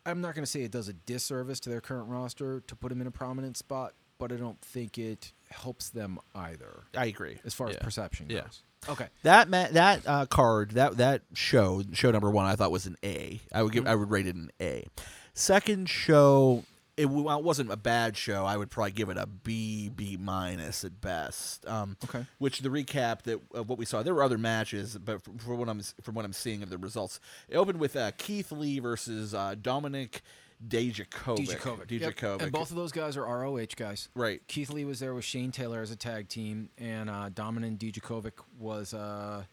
I'm 0.04 0.20
not 0.20 0.34
going 0.34 0.42
to 0.44 0.50
say 0.50 0.62
it 0.62 0.72
does 0.72 0.88
a 0.88 0.92
disservice 0.92 1.60
to 1.60 1.70
their 1.70 1.80
current 1.80 2.08
roster 2.08 2.60
to 2.66 2.74
put 2.74 2.90
him 2.90 3.00
in 3.00 3.06
a 3.06 3.10
prominent 3.12 3.56
spot, 3.56 3.92
but 4.18 4.32
I 4.32 4.36
don't 4.36 4.60
think 4.60 4.98
it 4.98 5.30
helps 5.50 5.90
them 5.90 6.18
either 6.34 6.82
I 6.96 7.06
agree. 7.06 7.38
as 7.44 7.54
far 7.54 7.68
as 7.68 7.74
Yeah. 7.76 7.82
perception 7.84 8.26
Yeah. 8.28 8.40
goes. 8.42 8.62
Okay. 8.88 9.06
That 9.22 9.48
ma- 9.48 9.68
that 9.70 10.02
uh, 10.06 10.26
card 10.26 10.72
that 10.72 10.96
that 10.96 11.22
show 11.34 11.82
show 11.92 12.10
number 12.10 12.30
one 12.30 12.46
I 12.46 12.56
thought 12.56 12.72
was 12.72 12.86
an 12.86 12.96
A. 13.04 13.40
I 13.52 13.62
would 13.62 13.72
give 13.72 13.86
I 13.86 13.94
would 13.94 14.10
rate 14.10 14.26
it 14.26 14.34
an 14.34 14.50
A. 14.60 14.86
Second 15.34 15.88
show 15.88 16.64
it, 16.98 17.06
it 17.06 17.08
wasn't 17.44 17.70
a 17.70 17.76
bad 17.76 18.16
show. 18.16 18.44
I 18.44 18.56
would 18.56 18.70
probably 18.70 18.90
give 18.92 19.08
it 19.08 19.16
a 19.16 19.26
B 19.26 19.88
B 19.88 20.16
minus 20.20 20.84
at 20.84 21.00
best. 21.00 21.66
Um, 21.66 21.96
Okay. 22.04 22.26
Which 22.38 22.60
the 22.60 22.68
recap 22.68 23.22
that 23.22 23.40
of 23.54 23.68
what 23.68 23.78
we 23.78 23.84
saw 23.84 24.02
there 24.02 24.14
were 24.14 24.22
other 24.22 24.38
matches, 24.38 24.98
but 24.98 25.22
from, 25.22 25.38
from 25.38 25.58
what 25.58 25.68
I'm 25.68 25.80
from 26.02 26.14
what 26.14 26.24
I'm 26.24 26.32
seeing 26.32 26.62
of 26.62 26.70
the 26.70 26.78
results, 26.78 27.20
it 27.48 27.56
opened 27.56 27.80
with 27.80 27.96
uh, 27.96 28.10
Keith 28.18 28.52
Lee 28.52 28.78
versus 28.78 29.34
uh, 29.34 29.54
Dominik 29.54 30.20
Dijakovic. 30.66 31.46
Dijakovic. 31.46 32.00
Yep. 32.00 32.42
And 32.42 32.52
both 32.52 32.70
of 32.70 32.76
those 32.76 32.92
guys 32.92 33.16
are 33.16 33.22
ROH 33.24 33.66
guys. 33.76 34.08
right. 34.14 34.40
Keith 34.48 34.70
Lee 34.70 34.84
was 34.84 34.98
there 34.98 35.14
with 35.14 35.24
Shane 35.24 35.52
Taylor 35.52 35.80
as 35.82 35.90
a 35.90 35.96
tag 35.96 36.28
team, 36.28 36.70
and 36.78 37.08
uh, 37.08 37.28
Dominant 37.28 37.78
Dijakovic 37.78 38.32
was 38.58 38.92
uh, 38.92 39.44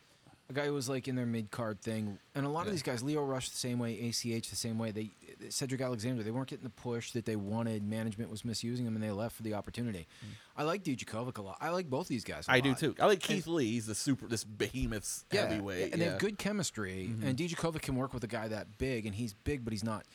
a 0.49 0.53
guy 0.53 0.65
who 0.67 0.73
was 0.73 0.87
like 0.87 1.07
in 1.07 1.15
their 1.15 1.25
mid 1.25 1.49
card 1.49 1.81
thing, 1.81 2.19
and 2.35 2.45
a 2.45 2.49
lot 2.49 2.61
Yeah. 2.61 2.67
of 2.67 2.71
these 2.73 2.83
guys, 2.83 3.01
Lio 3.01 3.23
Rush 3.25 3.49
the 3.49 3.57
same 3.57 3.79
way, 3.79 3.99
ACH 4.07 4.49
the 4.49 4.55
same 4.55 4.77
way. 4.77 4.91
They 4.91 5.11
Cedric 5.49 5.81
Alexander, 5.81 6.23
they 6.23 6.31
weren't 6.31 6.47
getting 6.47 6.63
the 6.63 6.69
push 6.69 7.11
that 7.11 7.25
they 7.25 7.35
wanted. 7.35 7.83
Management 7.83 8.29
was 8.29 8.45
misusing 8.45 8.85
them, 8.85 8.95
and 8.95 9.03
they 9.03 9.11
left 9.11 9.35
for 9.35 9.43
the 9.43 9.53
opportunity. 9.53 10.07
I 10.55 10.63
like 10.63 10.83
Dijakovic 10.83 11.37
a 11.37 11.41
lot. 11.41 11.57
I 11.59 11.69
like 11.69 11.89
both 11.89 12.07
these 12.07 12.23
guys. 12.23 12.45
Mm. 12.47 12.53
I 12.53 12.59
do 12.61 12.73
too. 12.75 12.95
I 12.99 13.05
like 13.07 13.19
Keith 13.19 13.47
Lee. 13.47 13.71
He's 13.71 13.85
the 13.87 13.95
super, 13.95 14.27
this 14.27 14.43
behemoth 14.43 15.25
Yeah, 15.31 15.47
heavyweight. 15.47 15.91
and 15.93 16.01
they 16.01 16.05
yeah. 16.05 16.11
Mm-hmm. 16.11 16.11
have 16.13 16.19
good 16.21 16.37
chemistry. 16.37 17.05
And 17.23 17.35
Dijakovic 17.37 17.81
can 17.81 17.95
work 17.95 18.13
with 18.13 18.23
a 18.23 18.27
guy 18.27 18.47
that 18.47 18.77
big, 18.77 19.05
and 19.05 19.15
he's 19.15 19.33
big, 19.33 19.63
but 19.65 19.73
he's 19.73 19.83
not. 19.83 20.05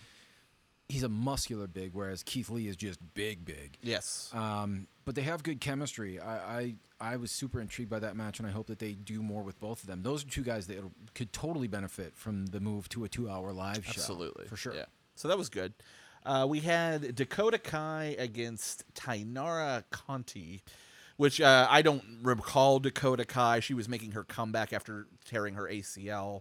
He's 0.91 1.03
a 1.03 1.09
muscular 1.09 1.67
big, 1.67 1.91
whereas 1.95 2.23
Keith 2.23 2.51
Lee 2.51 2.67
is 2.69 2.77
just 2.77 2.99
big, 3.15 3.45
big. 3.45 3.79
Yes. 3.83 4.31
Um, 4.35 4.87
but 5.05 5.15
they 5.15 5.23
have 5.23 5.43
good 5.43 5.61
chemistry. 5.61 6.19
I, 6.21 6.59
I 6.59 6.75
I 7.01 7.17
was 7.17 7.31
super 7.31 7.61
intrigued 7.61 7.89
by 7.91 7.99
that 8.01 8.15
match, 8.17 8.39
and 8.39 8.47
I 8.47 8.51
hope 8.51 8.67
that 8.67 8.79
they 8.79 8.93
do 8.93 9.23
more 9.23 9.43
with 9.43 9.59
both 9.59 9.81
of 9.83 9.87
them. 9.87 10.03
Those 10.03 10.25
are 10.25 10.29
two 10.29 10.43
guys 10.43 10.67
that 10.67 10.79
could 11.15 11.33
totally 11.33 11.67
benefit 11.69 12.15
from 12.15 12.47
the 12.47 12.61
move 12.61 12.89
to 12.91 13.05
a 13.05 13.09
two-hour 13.09 13.53
live 13.53 13.85
show. 13.87 13.91
Absolutely. 13.91 14.47
for 14.47 14.57
sure. 14.57 14.75
Yeah. 14.75 14.85
So 15.15 15.29
that 15.29 15.39
was 15.39 15.49
good. 15.49 15.73
Uh, 16.27 16.47
we 16.49 16.61
had 16.61 17.15
Dakota 17.15 17.59
Kai 17.59 18.15
against 18.19 18.85
Taynara 18.95 19.85
Conti, 19.91 20.63
which 21.21 21.39
uh, 21.39 21.67
I 21.69 21.83
don't 21.83 22.03
recall 22.23 22.79
Dakota 22.79 23.27
Kai. 23.27 23.61
She 23.61 23.75
was 23.75 23.91
making 23.91 24.13
her 24.13 24.25
comeback 24.25 24.73
after 24.73 25.07
tearing 25.27 25.53
her 25.53 25.65
ACL. 25.65 26.41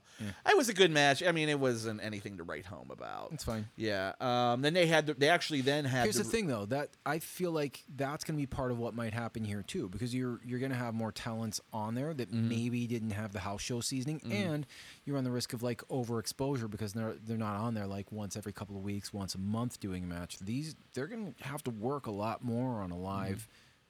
It 0.50 0.56
was 0.56 0.70
a 0.70 0.74
good 0.74 0.90
match. 0.90 1.22
I 1.22 1.34
mean, 1.34 1.50
it 1.50 1.60
wasn't 1.60 2.02
anything 2.02 2.38
to 2.38 2.44
write 2.44 2.66
home 2.66 2.90
about. 2.90 3.34
It's 3.34 3.44
fine. 3.44 3.68
Yeah. 3.76 4.14
Um, 4.22 4.62
then 4.62 4.74
they 4.74 4.88
had. 4.88 5.08
The, 5.08 5.16
they 5.16 5.28
actually 5.28 5.60
then 5.60 5.84
had. 5.84 6.04
Here's 6.04 6.16
the 6.16 6.24
thing, 6.24 6.48
though, 6.48 6.66
that 6.68 6.92
I 7.06 7.20
feel 7.20 7.52
like 7.52 7.84
that's 7.94 8.24
going 8.24 8.38
to 8.38 8.42
be 8.42 8.46
part 8.48 8.72
of 8.72 8.80
what 8.80 8.94
might 8.96 9.14
happen 9.14 9.44
here 9.44 9.64
too, 9.64 9.90
because 9.90 10.16
you're 10.16 10.40
you're 10.46 10.60
going 10.60 10.72
to 10.72 10.78
have 10.78 10.94
more 10.94 11.12
talents 11.12 11.60
on 11.74 11.96
there 11.96 12.14
that 12.14 12.30
Mm-hmm. 12.30 12.48
maybe 12.48 12.88
didn't 12.88 13.12
have 13.12 13.34
the 13.34 13.40
house 13.40 13.62
show 13.62 13.82
seasoning, 13.82 14.22
and 14.32 14.66
you 15.04 15.14
run 15.14 15.26
the 15.26 15.32
risk 15.32 15.52
of 15.52 15.62
like 15.62 15.82
overexposure 15.90 16.70
because 16.70 16.94
they're 16.94 17.16
they're 17.28 17.38
not 17.38 17.58
on 17.58 17.74
there 17.74 17.86
like 17.88 18.12
once 18.14 18.38
every 18.38 18.54
couple 18.54 18.78
of 18.78 18.84
weeks, 18.84 19.12
once 19.12 19.36
a 19.36 19.40
month 19.40 19.80
doing 19.82 20.06
a 20.06 20.08
match. 20.08 20.40
These 20.40 20.76
they're 20.94 21.08
going 21.08 21.34
to 21.34 21.44
have 21.44 21.64
to 21.64 21.70
work 21.72 22.08
a 22.08 22.12
lot 22.12 22.44
more 22.46 22.82
on 22.82 22.92
a 22.92 22.98
live 22.98 23.48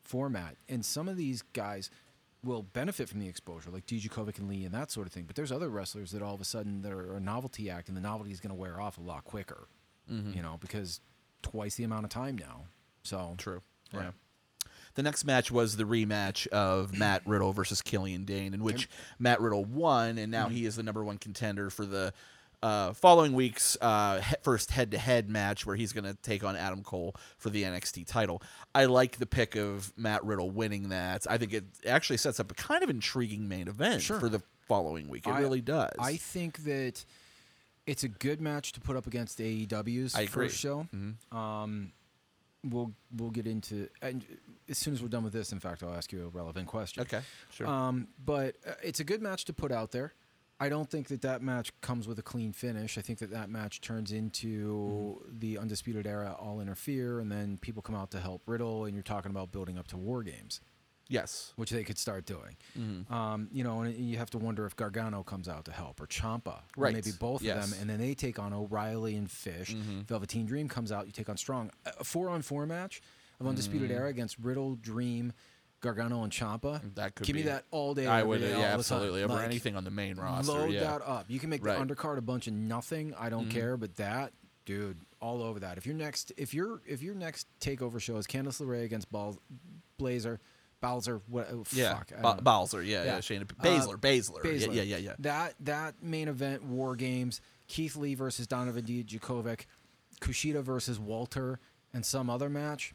format, 0.10 0.58
and 0.68 0.84
some 0.84 1.08
of 1.08 1.18
these 1.18 1.44
guys 1.54 1.92
will 2.44 2.64
benefit 2.64 3.08
from 3.08 3.20
the 3.20 3.28
exposure, 3.28 3.70
like 3.70 3.86
Dijakovic 3.86 4.40
and 4.40 4.50
Lee 4.50 4.66
and 4.66 4.74
that 4.74 4.92
sort 4.92 5.06
of 5.06 5.14
thing. 5.14 5.26
But 5.26 5.36
there's 5.36 5.52
other 5.52 5.70
wrestlers 5.70 6.12
that 6.12 6.22
all 6.22 6.34
of 6.34 6.42
a 6.42 6.46
sudden 6.46 6.82
they're 6.82 7.14
a 7.14 7.20
novelty 7.20 7.70
act, 7.70 7.90
and 7.90 7.96
the 7.96 8.02
novelty 8.02 8.32
is 8.32 8.40
going 8.40 8.50
to 8.50 8.60
wear 8.60 8.82
off 8.82 8.98
a 8.98 9.02
lot 9.02 9.24
quicker, 9.24 9.68
mm-hmm. 10.12 10.36
you 10.36 10.42
know, 10.42 10.58
because 10.60 11.00
twice 11.44 11.76
the 11.76 11.84
amount 11.84 12.06
of 12.06 12.10
time 12.10 12.38
now. 12.38 12.64
So 13.04 13.36
True. 13.38 13.62
Right. 13.94 14.06
Yeah. 14.06 14.12
The 14.96 15.04
next 15.04 15.24
match 15.24 15.52
was 15.52 15.78
the 15.78 15.84
rematch 15.84 16.48
of 16.48 16.94
Matt 16.98 17.22
Riddle 17.26 17.54
versus 17.54 17.82
Killian 17.82 18.26
Dain, 18.26 18.54
in 18.54 18.64
which 18.64 18.90
Matt 19.20 19.40
Riddle 19.40 19.66
won, 19.66 20.18
and 20.18 20.32
now 20.32 20.46
mm-hmm. 20.46 20.56
he 20.56 20.66
is 20.66 20.76
the 20.76 20.84
number 20.84 21.04
one 21.04 21.18
contender 21.18 21.70
for 21.70 21.86
the 21.86 22.14
uh, 22.62 22.94
following 22.94 23.34
week's 23.34 23.78
uh, 23.82 24.20
he- 24.22 24.36
first 24.44 24.72
head-to-head 24.72 25.30
match, 25.30 25.66
where 25.66 25.76
he's 25.76 25.94
going 25.94 26.04
to 26.04 26.14
take 26.22 26.44
on 26.44 26.56
Adam 26.56 26.84
Cole 26.84 27.16
for 27.38 27.50
the 27.50 27.64
NXT 27.64 28.06
title. 28.08 28.42
I 28.76 28.86
like 28.86 29.18
the 29.18 29.26
pick 29.26 29.56
of 29.56 29.94
Matt 29.98 30.24
Riddle 30.26 30.50
winning 30.52 30.90
that. 30.90 31.26
I 31.30 31.38
think 31.38 31.54
it 31.54 31.66
actually 31.88 32.18
sets 32.18 32.40
up 32.40 32.52
a 32.52 32.54
kind 32.56 32.84
of 32.84 32.90
intriguing 32.90 33.48
main 33.48 33.68
event 33.68 34.02
Sure. 34.02 34.20
for 34.20 34.30
the 34.30 34.42
following 34.68 35.08
week. 35.08 35.26
It 35.28 35.32
I- 35.32 35.40
really 35.40 35.62
does. 35.62 35.94
I 36.00 36.18
think 36.18 36.64
that 36.66 37.04
it's 37.88 38.04
a 38.04 38.10
good 38.10 38.40
match 38.42 38.74
to 38.74 38.80
put 38.82 38.96
up 38.96 39.08
against 39.08 39.40
AEW's 39.40 40.16
first 40.30 40.58
show. 40.58 40.88
Mhm. 40.94 41.34
Um, 41.36 41.92
we'll 42.64 42.92
we'll 43.16 43.32
get 43.32 43.48
into 43.48 43.88
and 44.02 44.24
as 44.68 44.78
soon 44.78 44.94
as 44.94 45.02
we're 45.02 45.08
done 45.08 45.24
with 45.24 45.34
this. 45.34 45.52
In 45.54 45.60
fact, 45.60 45.82
I'll 45.82 45.94
ask 45.96 46.12
you 46.12 46.26
a 46.26 46.28
relevant 46.28 46.68
question. 46.68 47.02
okay, 47.02 47.22
sure. 47.52 47.66
Um, 47.66 48.10
but 48.24 48.58
uh, 48.68 48.74
it's 48.84 49.00
a 49.00 49.04
good 49.04 49.22
match 49.22 49.46
to 49.46 49.54
put 49.54 49.72
out 49.72 49.92
there. 49.92 50.14
I 50.60 50.68
don't 50.70 50.90
think 50.90 51.08
that 51.08 51.22
that 51.22 51.42
match 51.42 51.72
comes 51.82 52.08
with 52.08 52.20
a 52.20 52.22
clean 52.22 52.52
finish. 52.52 52.98
I 52.98 53.02
think 53.02 53.20
that 53.20 53.32
that 53.32 53.50
match 53.50 53.80
turns 53.82 54.12
into 54.12 55.20
Mm-hmm. 55.24 55.40
the 55.40 55.58
Undisputed 55.58 56.06
Era 56.06 56.36
all 56.40 56.60
interfere, 56.60 57.20
and 57.20 57.32
then 57.32 57.58
people 57.58 57.82
come 57.82 57.96
out 57.96 58.12
to 58.12 58.20
help 58.20 58.42
Riddle, 58.46 58.86
and 58.86 58.94
you're 58.94 59.04
talking 59.04 59.32
about 59.32 59.52
building 59.52 59.78
up 59.78 59.88
to 59.88 59.98
War 59.98 60.22
Games, 60.24 60.60
yes. 61.08 61.54
which 61.56 61.70
they 61.70 61.84
could 61.84 61.98
start 61.98 62.26
doing. 62.26 62.58
Mhm. 62.78 63.10
Um, 63.10 63.48
you 63.54 63.64
know, 63.64 63.82
and 63.82 63.96
you 63.96 64.18
have 64.18 64.30
to 64.32 64.38
wonder 64.38 64.66
if 64.66 64.76
Gargano 64.76 65.24
comes 65.24 65.48
out 65.48 65.64
to 65.66 65.72
help 65.72 66.02
or 66.02 66.08
Ciampa, 66.08 66.62
or 66.76 66.92
maybe 66.92 67.12
both 67.18 67.42
Yes. 67.42 67.64
of 67.64 67.70
them, 67.72 67.80
and 67.80 67.90
then 67.90 68.00
they 68.00 68.14
take 68.14 68.38
on 68.38 68.52
O'Reilly 68.52 69.16
and 69.16 69.32
Fish. 69.32 69.74
Mhm. 69.74 70.06
Velveteen 70.08 70.46
Dream 70.46 70.68
comes 70.68 70.92
out, 70.92 71.06
you 71.06 71.14
take 71.14 71.30
on 71.30 71.38
Strong. 71.38 71.72
A 71.86 72.04
four-on-four 72.04 72.66
match 72.66 73.02
of 73.40 73.48
Undisputed 73.48 73.90
Mm. 73.92 73.94
Era 73.96 74.10
against 74.10 74.38
Riddle, 74.40 74.76
Dream, 74.76 75.32
Gargano, 75.82 76.24
and 76.24 76.32
Ciampa. 76.32 76.82
That 76.96 77.16
could 77.16 77.26
Give 77.26 77.36
me 77.36 77.44
that 77.44 77.66
all 77.72 77.94
day. 77.94 78.06
I 78.08 78.24
would, 78.24 78.42
day, 78.42 78.50
yeah, 78.50 78.56
all 78.56 78.62
the 78.62 78.68
time. 78.68 78.80
absolutely. 78.80 79.24
Over 79.24 79.34
Like, 79.36 79.46
anything 79.46 79.76
on 79.76 79.84
the 79.84 79.92
main 79.92 80.16
roster. 80.18 80.52
Load 80.54 80.72
yeah. 80.72 80.82
that 80.82 81.02
up. 81.08 81.26
You 81.30 81.40
can 81.40 81.50
make 81.50 81.64
Right. 81.64 81.78
the 81.80 81.96
undercard 81.96 82.18
a 82.18 82.22
bunch 82.22 82.48
of 82.48 82.54
nothing. 82.54 83.14
I 83.18 83.30
don't 83.30 83.48
Mhm. 83.48 83.52
care, 83.52 83.78
but 83.78 83.96
that, 83.96 84.34
dude, 84.66 84.98
all 85.22 85.42
over 85.42 85.60
that. 85.62 85.78
If 85.78 85.86
your 85.86 85.96
next, 85.96 86.32
if 86.38 86.54
your 86.54 86.82
if 86.86 87.02
your 87.02 87.16
next 87.16 87.48
takeover 87.62 88.00
show 88.02 88.18
is 88.18 88.28
Candice 88.28 88.62
LeRae 88.62 88.84
against 88.84 89.12
Bal- 89.12 89.40
Blazer, 89.98 90.40
Bowser, 90.82 91.22
what? 91.28 91.48
oh, 91.52 91.64
Yeah, 91.74 91.96
fuck, 91.98 92.38
ba- 92.38 92.42
Bowser. 92.42 92.82
Yeah, 92.82 93.04
yeah. 93.04 93.14
Yeah. 93.16 93.20
Shayna 93.20 93.42
Uh, 93.44 93.64
Baszler, 93.64 93.98
Baszler. 93.98 94.42
Baszler. 94.42 94.60
Yeah, 94.68 94.72
yeah, 94.72 94.84
yeah, 94.84 94.98
yeah. 94.98 95.16
That 95.20 95.56
that 95.62 96.02
main 96.04 96.28
event, 96.30 96.64
War 96.64 96.96
Games, 96.96 97.42
Keith 97.68 97.96
Lee 97.96 98.16
versus 98.16 98.48
Donovan 98.48 98.86
Dijakovic, 98.86 99.66
Kushida 100.22 100.64
versus 100.64 101.00
Walter, 101.00 101.60
and 101.94 102.06
some 102.06 102.30
other 102.30 102.50
match, 102.50 102.94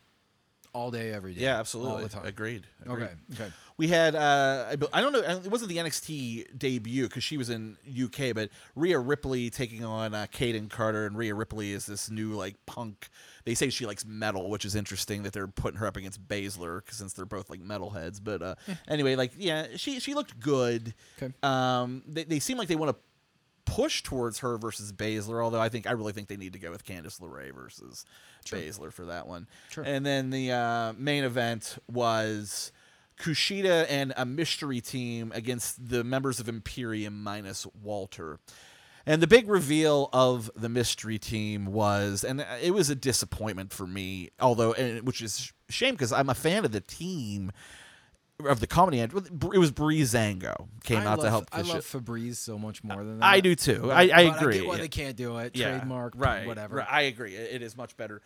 all 0.74 0.90
day, 0.90 1.12
every 1.12 1.34
day. 1.34 1.42
Yeah, 1.42 1.58
absolutely. 1.58 1.92
all 1.92 1.98
the 2.00 2.08
time. 2.08 2.26
Agreed. 2.26 2.66
Agreed. 2.82 3.04
Okay, 3.04 3.12
okay. 3.34 3.52
We 3.76 3.88
had 3.88 4.14
uh, 4.14 4.76
I 4.92 5.00
don't 5.00 5.12
know. 5.12 5.20
It 5.20 5.50
wasn't 5.50 5.70
the 5.70 5.78
NXT 5.78 6.58
debut 6.58 7.04
because 7.08 7.24
she 7.24 7.36
was 7.36 7.50
in 7.50 7.76
UK, 7.88 8.34
but 8.34 8.50
Rhea 8.76 8.98
Ripley 8.98 9.50
taking 9.50 9.84
on 9.84 10.14
uh, 10.14 10.26
Kaden 10.32 10.70
Carter, 10.70 11.06
and 11.06 11.16
Rhea 11.16 11.34
Ripley 11.34 11.72
is 11.72 11.86
this 11.86 12.10
new 12.10 12.32
like 12.32 12.54
punk. 12.66 13.08
They 13.44 13.54
say 13.54 13.70
she 13.70 13.86
likes 13.86 14.04
metal, 14.04 14.48
which 14.50 14.64
is 14.64 14.74
interesting 14.74 15.22
that 15.24 15.32
they're 15.32 15.48
putting 15.48 15.78
her 15.78 15.86
up 15.86 15.96
against 15.96 16.26
Baszler 16.26 16.82
since 16.90 17.14
they're 17.14 17.24
both 17.24 17.50
like 17.50 17.60
metalheads. 17.60 18.20
But 18.22 18.42
uh, 18.42 18.54
anyway, 18.86 19.16
like 19.16 19.32
yeah, 19.36 19.68
she 19.76 19.98
she 20.00 20.14
looked 20.14 20.38
good. 20.38 20.94
Okay. 21.20 21.32
Um, 21.42 22.02
they 22.06 22.24
they 22.24 22.38
seem 22.38 22.58
like 22.58 22.68
they 22.68 22.76
want 22.76 22.96
to 22.96 22.96
push 23.64 24.02
towards 24.02 24.40
her 24.40 24.58
versus 24.58 24.92
Baszler, 24.92 25.42
although 25.42 25.60
I 25.60 25.68
think 25.68 25.86
I 25.86 25.92
really 25.92 26.12
think 26.12 26.28
they 26.28 26.36
need 26.36 26.52
to 26.52 26.58
go 26.58 26.70
with 26.70 26.84
Candice 26.84 27.20
LeRae 27.20 27.54
versus 27.54 28.04
Sure. 28.44 28.58
Baszler 28.58 28.92
for 28.92 29.06
that 29.06 29.26
one. 29.26 29.46
Sure. 29.70 29.84
And 29.84 30.04
then 30.04 30.30
the 30.30 30.52
uh, 30.52 30.92
main 30.98 31.24
event 31.24 31.78
was 31.90 32.72
Kushida 33.18 33.86
and 33.88 34.12
a 34.16 34.24
mystery 34.26 34.80
team 34.80 35.32
against 35.34 35.88
the 35.88 36.04
members 36.04 36.40
of 36.40 36.48
Imperium 36.48 37.22
minus 37.22 37.66
Walter. 37.82 38.38
And 39.06 39.22
the 39.22 39.26
big 39.26 39.48
reveal 39.48 40.08
of 40.14 40.50
the 40.56 40.70
mystery 40.70 41.18
team 41.18 41.66
was, 41.66 42.24
and 42.24 42.44
it 42.62 42.72
was 42.72 42.88
a 42.88 42.94
disappointment 42.94 43.70
for 43.72 43.86
me, 43.86 44.30
although, 44.40 44.72
and 44.72 45.06
which 45.06 45.20
is 45.20 45.52
shame 45.68 45.94
because 45.94 46.10
I'm 46.12 46.30
a 46.30 46.34
fan 46.34 46.64
of 46.64 46.72
the 46.72 46.80
team 46.80 47.52
of 48.40 48.60
the 48.60 48.66
comedy 48.66 49.00
end. 49.00 49.12
It 49.12 49.58
was 49.58 49.70
Breezango 49.70 50.68
came 50.82 50.98
I 50.98 51.06
out 51.06 51.18
love, 51.18 51.26
to 51.26 51.30
help. 51.30 51.48
I 51.52 51.62
love 51.62 51.84
shit. 51.84 52.04
Febreze 52.04 52.36
so 52.36 52.58
much 52.58 52.82
more 52.82 53.04
than 53.04 53.20
that. 53.20 53.26
I 53.26 53.40
do 53.40 53.54
too. 53.54 53.82
But- 53.82 53.90
I, 53.90 54.08
I 54.08 54.20
agree. 54.22 54.58
get 54.58 54.66
why 54.66 54.76
yeah. 54.76 54.82
they 54.82 54.88
can't 54.88 55.16
do 55.16 55.38
it. 55.38 55.56
Yeah, 55.56 55.78
Trademark, 55.78 56.14
right? 56.16 56.46
whatever. 56.46 56.76
right. 56.76 56.88
I 56.90 57.02
agree. 57.02 57.34
It, 57.34 57.56
it 57.56 57.62
is 57.62 57.76
much 57.76 57.96
better. 57.96 58.22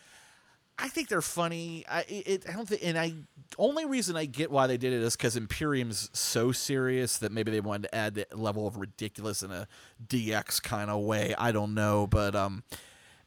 I 0.80 0.88
think 0.88 1.08
they're 1.08 1.20
funny. 1.20 1.84
I 1.90 2.04
it, 2.08 2.44
I 2.48 2.52
don't 2.52 2.68
think, 2.68 2.84
and 2.84 2.96
I 2.96 3.12
only 3.58 3.84
reason 3.84 4.16
I 4.16 4.26
get 4.26 4.50
why 4.50 4.68
they 4.68 4.76
did 4.76 4.92
it 4.92 5.02
is 5.02 5.16
because 5.16 5.36
Imperium's 5.36 6.08
so 6.12 6.52
serious 6.52 7.18
that 7.18 7.32
maybe 7.32 7.50
they 7.50 7.60
wanted 7.60 7.88
to 7.88 7.94
add 7.94 8.14
that 8.14 8.38
level 8.38 8.66
of 8.68 8.76
ridiculous 8.76 9.42
in 9.42 9.50
a 9.50 9.66
DX 10.06 10.62
kind 10.62 10.88
of 10.88 11.02
way. 11.02 11.34
I 11.36 11.50
don't 11.50 11.74
know, 11.74 12.06
but 12.06 12.36
um, 12.36 12.62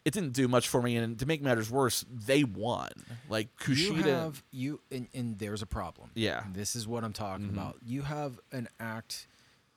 it 0.06 0.14
didn't 0.14 0.34
do 0.34 0.48
much 0.48 0.68
for 0.68 0.82
me. 0.82 0.96
And 0.98 1.18
to 1.20 1.26
make 1.26 1.42
matters 1.42 1.70
worse, 1.70 2.04
they 2.10 2.44
won. 2.44 2.90
Like 3.30 3.56
Kushida. 3.58 3.78
You 3.98 4.04
have 4.04 4.44
you, 4.52 4.82
and, 4.92 5.08
and 5.14 5.38
there's 5.40 5.62
a 5.62 5.66
problem. 5.68 6.10
Yeah. 6.16 6.44
This 6.54 6.76
is 6.76 6.88
what 6.88 7.04
I'm 7.04 7.14
talking 7.14 7.48
Mhm. 7.48 7.54
about. 7.54 7.78
You 7.86 8.02
have 8.04 8.40
an 8.52 8.68
act 8.80 9.28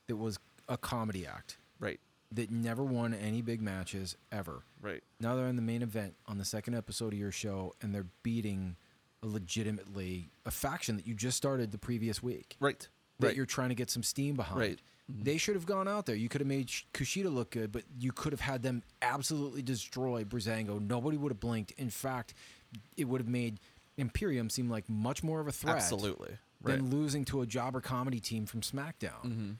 that 0.07 0.15
was 0.17 0.39
a 0.67 0.77
comedy 0.77 1.25
act 1.27 1.57
right, 1.79 1.99
that 2.31 2.49
never 2.49 2.83
won 2.83 3.13
any 3.13 3.41
big 3.43 3.61
matches 3.61 4.17
ever. 4.31 4.63
right, 4.81 5.03
Now 5.19 5.35
they're 5.35 5.47
in 5.47 5.55
the 5.55 5.61
main 5.61 5.81
event 5.83 6.15
on 6.27 6.37
the 6.39 6.45
second 6.45 6.73
episode 6.75 7.13
of 7.13 7.19
your 7.19 7.31
show, 7.31 7.73
and 7.81 7.93
they're 7.93 8.07
beating 8.23 8.75
a 9.23 9.27
legitimately 9.27 10.29
a 10.45 10.51
faction 10.51 10.95
that 10.97 11.07
you 11.07 11.13
just 11.13 11.37
started 11.37 11.71
the 11.71 11.77
previous 11.77 12.21
week. 12.21 12.55
right, 12.59 12.87
That 13.19 13.27
right. 13.27 13.35
you're 13.35 13.45
trying 13.45 13.69
to 13.69 13.75
get 13.75 13.89
some 13.89 14.03
steam 14.03 14.35
behind. 14.35 14.59
Right. 14.59 14.79
They 15.07 15.37
should 15.37 15.55
have 15.55 15.65
gone 15.67 15.87
out 15.87 16.05
there. 16.07 16.15
You 16.15 16.29
could 16.29 16.41
have 16.41 16.47
made 16.47 16.67
Kushida 16.93 17.31
look 17.31 17.51
good, 17.51 17.71
but 17.71 17.83
you 17.99 18.11
could 18.11 18.33
have 18.33 18.39
had 18.41 18.63
them 18.63 18.81
absolutely 19.03 19.61
destroy 19.61 20.23
Breezango. 20.23 20.79
Nobody 20.81 21.15
would 21.15 21.31
have 21.31 21.39
blinked. 21.39 21.71
In 21.77 21.91
fact, 21.91 22.33
it 22.97 23.03
would 23.07 23.21
have 23.21 23.27
made 23.27 23.59
Imperium 23.97 24.49
seem 24.49 24.69
like 24.69 24.89
much 24.89 25.21
more 25.23 25.39
of 25.39 25.47
a 25.47 25.51
threat 25.51 25.75
Absolutely. 25.77 26.37
Right. 26.61 26.77
than 26.77 26.89
losing 26.89 27.23
to 27.25 27.41
a 27.41 27.45
jobber 27.45 27.81
comedy 27.81 28.19
team 28.19 28.45
from 28.47 28.61
SmackDown. 28.61 29.23
Mhm. 29.23 29.55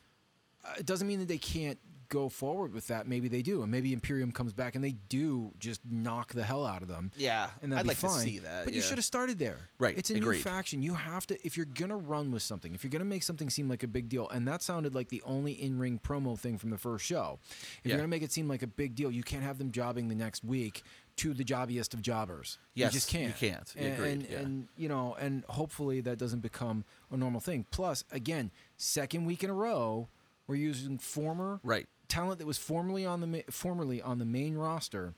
Uh, 0.65 0.73
it 0.79 0.85
doesn't 0.87 1.07
mean 1.07 1.19
that 1.19 1.27
they 1.27 1.37
can't 1.37 1.77
go 2.09 2.29
forward 2.29 2.73
with 2.73 2.87
that, 2.87 3.07
maybe 3.07 3.27
they 3.27 3.41
do, 3.41 3.61
and 3.61 3.71
maybe 3.71 3.93
Imperium 3.93 4.31
comes 4.31 4.53
back 4.53 4.75
and 4.75 4.83
they 4.83 4.95
do 5.09 5.51
just 5.59 5.81
knock 5.89 6.33
the 6.33 6.43
hell 6.43 6.65
out 6.65 6.81
of 6.81 6.87
them. 6.87 7.11
Yeah, 7.17 7.49
and 7.61 7.71
that'd 7.71 7.79
I'd 7.81 7.83
be 7.99 8.07
like 8.07 8.13
to 8.13 8.19
see 8.19 8.39
that, 8.39 8.65
But 8.65 8.73
you 8.73 8.81
should 8.81 8.97
have 8.97 9.05
started 9.05 9.39
there. 9.39 9.57
Right, 9.79 9.97
It's 9.97 10.09
a 10.09 10.15
new 10.19 10.33
faction. 10.33 10.81
You 10.81 10.93
have 10.95 11.27
to 11.27 11.45
if 11.45 11.57
you're 11.57 11.65
gonna 11.65 11.97
run 11.97 12.31
with 12.31 12.41
something, 12.43 12.73
if 12.73 12.83
you're 12.83 12.91
gonna 12.91 13.05
make 13.05 13.23
something 13.23 13.49
seem 13.49 13.69
like 13.69 13.83
a 13.83 13.87
big 13.87 14.09
deal, 14.09 14.29
and 14.29 14.47
that 14.47 14.61
sounded 14.61 14.93
like 14.95 15.09
the 15.09 15.21
only 15.25 15.53
in-ring 15.53 15.99
promo 16.03 16.37
thing 16.37 16.57
from 16.57 16.69
the 16.69 16.77
first 16.77 17.05
show. 17.05 17.39
If 17.43 17.57
Yeah. 17.83 17.89
you're 17.91 17.97
gonna 17.97 18.07
make 18.07 18.23
it 18.23 18.31
seem 18.31 18.47
like 18.47 18.61
a 18.61 18.67
big 18.67 18.95
deal, 18.95 19.11
you 19.11 19.23
can't 19.23 19.43
have 19.43 19.57
them 19.57 19.71
jobbing 19.71 20.07
the 20.07 20.15
next 20.15 20.43
week 20.43 20.83
to 21.17 21.33
the 21.33 21.45
jobbiest 21.45 21.93
of 21.93 22.01
jobbers. 22.01 22.57
Yes, 22.73 22.91
you 22.93 22.97
just 22.99 23.09
can't. 23.09 23.27
You 23.41 23.49
can't. 23.49 23.73
And, 23.77 23.93
Agreed, 23.93 24.11
and, 24.11 24.27
yeah. 24.29 24.39
and 24.39 24.67
you 24.75 24.89
know, 24.89 25.15
and 25.17 25.45
hopefully 25.45 26.01
that 26.01 26.17
doesn't 26.17 26.41
become 26.41 26.83
a 27.09 27.15
normal 27.15 27.39
thing. 27.39 27.65
Plus, 27.71 28.03
again, 28.11 28.51
second 28.75 29.23
week 29.25 29.41
in 29.43 29.49
a 29.49 29.53
row, 29.53 30.09
we're 30.47 30.55
using 30.55 30.97
former 30.97 31.59
Right. 31.63 31.87
Talent 32.15 32.39
that 32.39 32.47
was 32.47 32.57
formerly 32.57 33.05
on 33.05 33.21
the 33.21 33.43
formerly 33.51 34.01
on 34.01 34.17
the 34.19 34.25
main 34.25 34.55
roster 34.55 35.13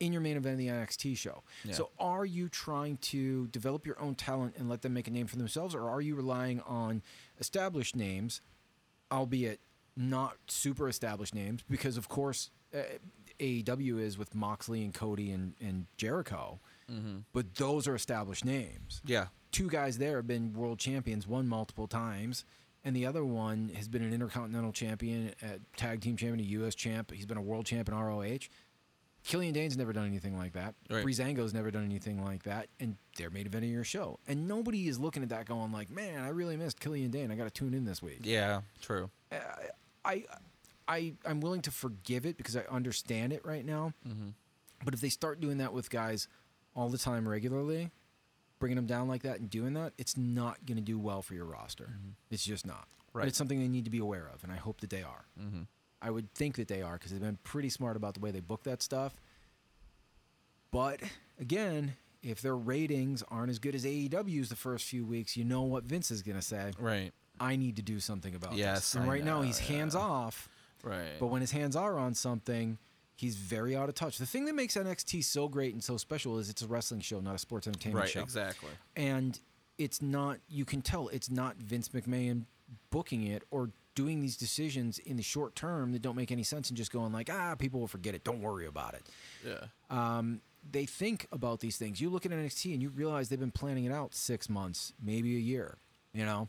in 0.00 0.12
your 0.12 0.20
main 0.20 0.36
event 0.36 0.54
of 0.54 0.58
the 0.58 0.66
NXT 0.68 1.16
show. 1.16 1.42
Yeah. 1.64 1.72
So 1.74 1.90
are 1.98 2.24
you 2.26 2.48
trying 2.48 2.96
to 3.12 3.46
develop 3.48 3.86
your 3.86 3.98
own 4.00 4.14
talent 4.16 4.54
and 4.58 4.68
let 4.68 4.82
them 4.82 4.92
make 4.92 5.06
a 5.06 5.10
name 5.10 5.26
for 5.28 5.36
themselves 5.36 5.74
or 5.74 5.88
are 5.88 6.00
you 6.00 6.14
relying 6.16 6.60
on 6.62 7.02
established 7.38 7.94
names 7.96 8.40
albeit 9.12 9.60
not 9.96 10.36
super 10.48 10.88
established 10.88 11.34
names 11.34 11.62
because 11.70 11.96
of 11.96 12.08
course 12.08 12.50
uh, 12.74 12.78
AEW 13.38 14.00
is 14.00 14.18
with 14.18 14.34
Moxley 14.34 14.82
and 14.84 14.92
Cody 14.94 15.30
and, 15.30 15.54
and 15.60 15.86
Jericho. 15.96 16.58
But 17.32 17.54
those 17.54 17.88
are 17.88 17.94
established 17.94 18.44
names 18.44 19.00
Yeah. 19.06 19.26
two 19.52 19.68
guys 19.70 19.96
there 19.98 20.16
have 20.16 20.26
been 20.26 20.52
world 20.52 20.78
champions, 20.78 21.26
one 21.26 21.48
multiple 21.48 21.86
times, 21.88 22.44
and 22.84 22.94
the 22.94 23.06
other 23.06 23.24
one 23.24 23.70
has 23.74 23.88
been 23.88 24.02
an 24.02 24.12
intercontinental 24.12 24.72
champion, 24.72 25.32
a 25.42 25.58
tag 25.76 26.00
team 26.00 26.16
champion, 26.16 26.40
a 26.40 26.50
U.S. 26.50 26.74
champ. 26.74 27.10
He's 27.12 27.26
been 27.26 27.38
a 27.38 27.42
world 27.42 27.66
champ 27.66 27.88
in 27.88 27.94
ROH. 27.94 28.48
Killian 29.24 29.54
Dain's 29.54 29.76
never 29.78 29.94
done 29.94 30.06
anything 30.06 30.36
like 30.36 30.52
that. 30.52 30.74
Right. 30.90 31.02
Breezango's 31.02 31.54
never 31.54 31.70
done 31.70 31.84
anything 31.84 32.22
like 32.22 32.42
that, 32.42 32.68
and 32.78 32.96
they're 33.16 33.30
made 33.30 33.46
event 33.46 33.64
of 33.64 33.70
your 33.70 33.84
show. 33.84 34.18
And 34.28 34.46
nobody 34.46 34.86
is 34.86 34.98
looking 34.98 35.22
at 35.22 35.30
that 35.30 35.46
going 35.46 35.72
like, 35.72 35.90
"Man, 35.90 36.22
I 36.22 36.28
really 36.28 36.58
missed 36.58 36.78
Killian 36.78 37.10
Dain. 37.10 37.30
I 37.30 37.34
got 37.34 37.44
to 37.44 37.50
tune 37.50 37.72
in 37.72 37.86
this 37.86 38.02
week." 38.02 38.20
Yeah. 38.22 38.60
True. 38.82 39.08
I, 40.04 40.24
I, 40.86 41.14
I'm 41.24 41.40
willing 41.40 41.62
to 41.62 41.70
forgive 41.70 42.26
it 42.26 42.36
because 42.36 42.56
I 42.56 42.64
understand 42.70 43.32
it 43.32 43.44
right 43.46 43.64
now. 43.64 43.94
Mm-hmm. 44.06 44.28
But 44.84 44.92
if 44.92 45.00
they 45.00 45.08
start 45.08 45.40
doing 45.40 45.56
that 45.58 45.72
with 45.72 45.88
guys 45.88 46.28
all 46.76 46.90
the 46.90 46.98
time 46.98 47.26
regularly, 47.26 47.90
bringing 48.58 48.76
them 48.76 48.86
down 48.86 49.08
like 49.08 49.22
that 49.22 49.40
and 49.40 49.50
doing 49.50 49.74
that, 49.74 49.92
it's 49.98 50.16
not 50.16 50.64
going 50.66 50.76
to 50.76 50.82
do 50.82 50.98
well 50.98 51.22
for 51.22 51.34
your 51.34 51.44
roster. 51.44 51.90
It's 52.30 52.44
just 52.44 52.66
not. 52.66 52.86
But 53.12 53.20
Right. 53.20 53.28
it's 53.28 53.38
something 53.38 53.60
they 53.60 53.68
need 53.68 53.84
to 53.84 53.90
be 53.90 53.98
aware 53.98 54.28
of, 54.34 54.42
and 54.42 54.52
I 54.52 54.56
hope 54.56 54.80
that 54.80 54.90
they 54.90 55.02
are. 55.02 55.24
Mm-hmm. 55.40 55.62
I 56.02 56.10
would 56.10 56.32
think 56.34 56.56
that 56.56 56.68
they 56.68 56.82
are 56.82 56.94
because 56.94 57.12
they've 57.12 57.20
been 57.20 57.38
pretty 57.44 57.68
smart 57.70 57.96
about 57.96 58.14
the 58.14 58.20
way 58.20 58.30
they 58.30 58.40
book 58.40 58.64
that 58.64 58.82
stuff. 58.82 59.20
But 60.70 61.00
again, 61.38 61.94
if 62.22 62.40
their 62.42 62.56
ratings 62.56 63.22
aren't 63.28 63.50
as 63.50 63.58
good 63.58 63.74
as 63.74 63.84
AEW's 63.84 64.48
the 64.48 64.56
first 64.56 64.86
few 64.86 65.04
weeks, 65.04 65.36
you 65.36 65.44
know 65.44 65.62
what 65.62 65.84
Vince 65.84 66.10
is 66.10 66.22
going 66.22 66.36
to 66.36 66.42
say. 66.42 66.72
Right. 66.78 67.12
I 67.40 67.56
need 67.56 67.76
to 67.76 67.82
do 67.82 68.00
something 68.00 68.34
about 68.34 68.54
Yes, 68.54 68.80
this. 68.80 68.94
And 68.94 69.04
I 69.04 69.08
right 69.08 69.24
now 69.24 69.42
he's 69.42 69.60
yeah. 69.60 69.76
hands 69.76 69.94
off. 69.94 70.48
Right. 70.82 71.18
But 71.18 71.26
when 71.28 71.40
his 71.40 71.52
hands 71.52 71.76
are 71.76 71.98
on 71.98 72.14
something, 72.14 72.78
he's 73.16 73.36
very 73.36 73.76
out 73.76 73.88
of 73.88 73.94
touch. 73.94 74.18
The 74.18 74.26
thing 74.26 74.44
that 74.46 74.54
makes 74.54 74.74
NXT 74.74 75.24
so 75.24 75.48
great 75.48 75.72
and 75.72 75.82
so 75.82 75.96
special 75.96 76.38
is 76.38 76.50
it's 76.50 76.62
a 76.62 76.66
wrestling 76.66 77.00
show, 77.00 77.20
not 77.20 77.34
a 77.34 77.38
sports 77.38 77.66
entertainment 77.66 78.04
right. 78.04 78.10
show. 78.10 78.20
Right, 78.20 78.24
exactly. 78.24 78.70
And 78.96 79.38
it's 79.78 80.02
not, 80.02 80.38
you 80.48 80.64
can 80.64 80.82
tell 80.82 81.08
it's 81.08 81.30
not 81.30 81.56
Vince 81.56 81.90
McMahon 81.90 82.44
booking 82.90 83.26
it 83.26 83.42
or 83.50 83.70
doing 83.94 84.20
these 84.20 84.36
decisions 84.36 84.98
in 84.98 85.16
the 85.16 85.22
short 85.22 85.54
term 85.54 85.92
that 85.92 86.02
don't 86.02 86.16
make 86.16 86.32
any 86.32 86.42
sense 86.42 86.68
and 86.68 86.76
just 86.76 86.92
going 86.92 87.12
like, 87.12 87.30
ah, 87.32 87.54
people 87.54 87.80
will 87.80 87.88
forget 87.88 88.14
it. 88.14 88.24
Don't 88.24 88.40
worry 88.40 88.66
about 88.66 88.94
it. 88.94 89.06
Yeah. 89.46 89.66
Um, 89.90 90.40
they 90.68 90.86
think 90.86 91.26
about 91.30 91.60
these 91.60 91.76
things. 91.76 92.00
You 92.00 92.10
look 92.10 92.26
at 92.26 92.32
NXT 92.32 92.72
and 92.72 92.82
you 92.82 92.88
realize 92.88 93.28
they've 93.28 93.38
been 93.38 93.50
planning 93.50 93.84
it 93.84 93.92
out 93.92 94.14
six 94.14 94.48
months, 94.48 94.92
maybe 95.02 95.36
a 95.36 95.40
year. 95.40 95.78
You 96.12 96.24
know, 96.24 96.48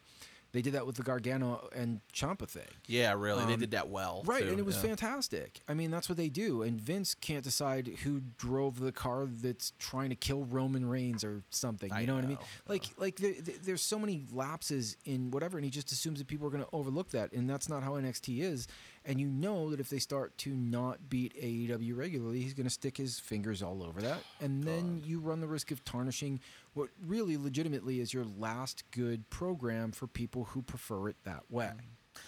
they 0.55 0.61
did 0.61 0.73
that 0.73 0.87
with 0.87 0.95
the 0.95 1.03
Gargano 1.03 1.67
and 1.75 1.99
Ciampa 2.13 2.47
thing. 2.47 2.63
Yeah. 2.87 3.13
Really, 3.13 3.45
they 3.45 3.53
Um, 3.55 3.59
did 3.59 3.71
that 3.71 3.89
well. 3.89 4.23
Right, 4.25 4.43
too, 4.43 4.49
and 4.49 4.59
it 4.59 4.65
was 4.65 4.75
yeah. 4.77 4.83
fantastic. 4.83 5.59
I 5.67 5.73
mean, 5.73 5.91
that's 5.91 6.07
what 6.07 6.17
they 6.17 6.29
do. 6.29 6.61
And 6.63 6.79
Vince 6.79 7.13
can't 7.13 7.43
decide 7.43 7.87
who 8.03 8.21
drove 8.37 8.79
the 8.79 8.91
car 8.93 9.25
that's 9.25 9.73
trying 9.79 10.09
to 10.11 10.15
kill 10.15 10.45
Roman 10.45 10.85
Reigns 10.87 11.23
or 11.23 11.43
something. 11.49 11.89
You 11.89 11.95
I 11.95 12.05
know, 12.05 12.15
what 12.15 12.23
I 12.23 12.27
mean? 12.27 12.37
know, 12.37 12.43
Like, 12.67 12.85
like 12.97 13.15
there- 13.17 13.33
there's 13.63 13.81
so 13.81 13.99
many 13.99 14.25
lapses 14.31 14.95
in 15.05 15.29
whatever, 15.31 15.57
and 15.57 15.65
he 15.65 15.71
just 15.71 15.91
assumes 15.91 16.19
that 16.19 16.27
people 16.27 16.47
are 16.47 16.51
going 16.51 16.63
to 16.63 16.69
overlook 16.71 17.09
that, 17.09 17.33
and 17.33 17.49
that's 17.49 17.67
not 17.69 17.83
how 17.83 17.95
NXT 17.97 18.39
is. 18.41 18.67
And 19.07 19.19
you 19.21 19.27
know 19.27 19.69
that 19.69 19.79
if 19.79 19.89
they 19.89 19.99
start 19.99 20.35
to 20.39 20.49
not 20.49 21.09
beat 21.09 21.33
AEW 21.39 21.95
regularly, 21.95 22.41
he's 22.41 22.53
going 22.55 22.65
to 22.65 22.71
stick 22.73 22.97
his 22.97 23.19
fingers 23.19 23.61
all 23.61 23.83
over 23.83 24.01
that, 24.01 24.19
and 24.41 24.63
then 24.63 25.01
you 25.05 25.19
run 25.19 25.41
the 25.41 25.47
risk 25.47 25.69
of 25.71 25.85
tarnishing 25.85 26.39
what 26.73 26.89
really 27.05 27.37
legitimately 27.37 27.99
is 27.99 28.13
your 28.13 28.25
last 28.25 28.83
good 28.91 29.29
program 29.29 29.91
for 29.91 30.07
people 30.07 30.45
who 30.45 30.61
prefer 30.61 31.07
it 31.09 31.15
that 31.23 31.43
way. 31.51 31.71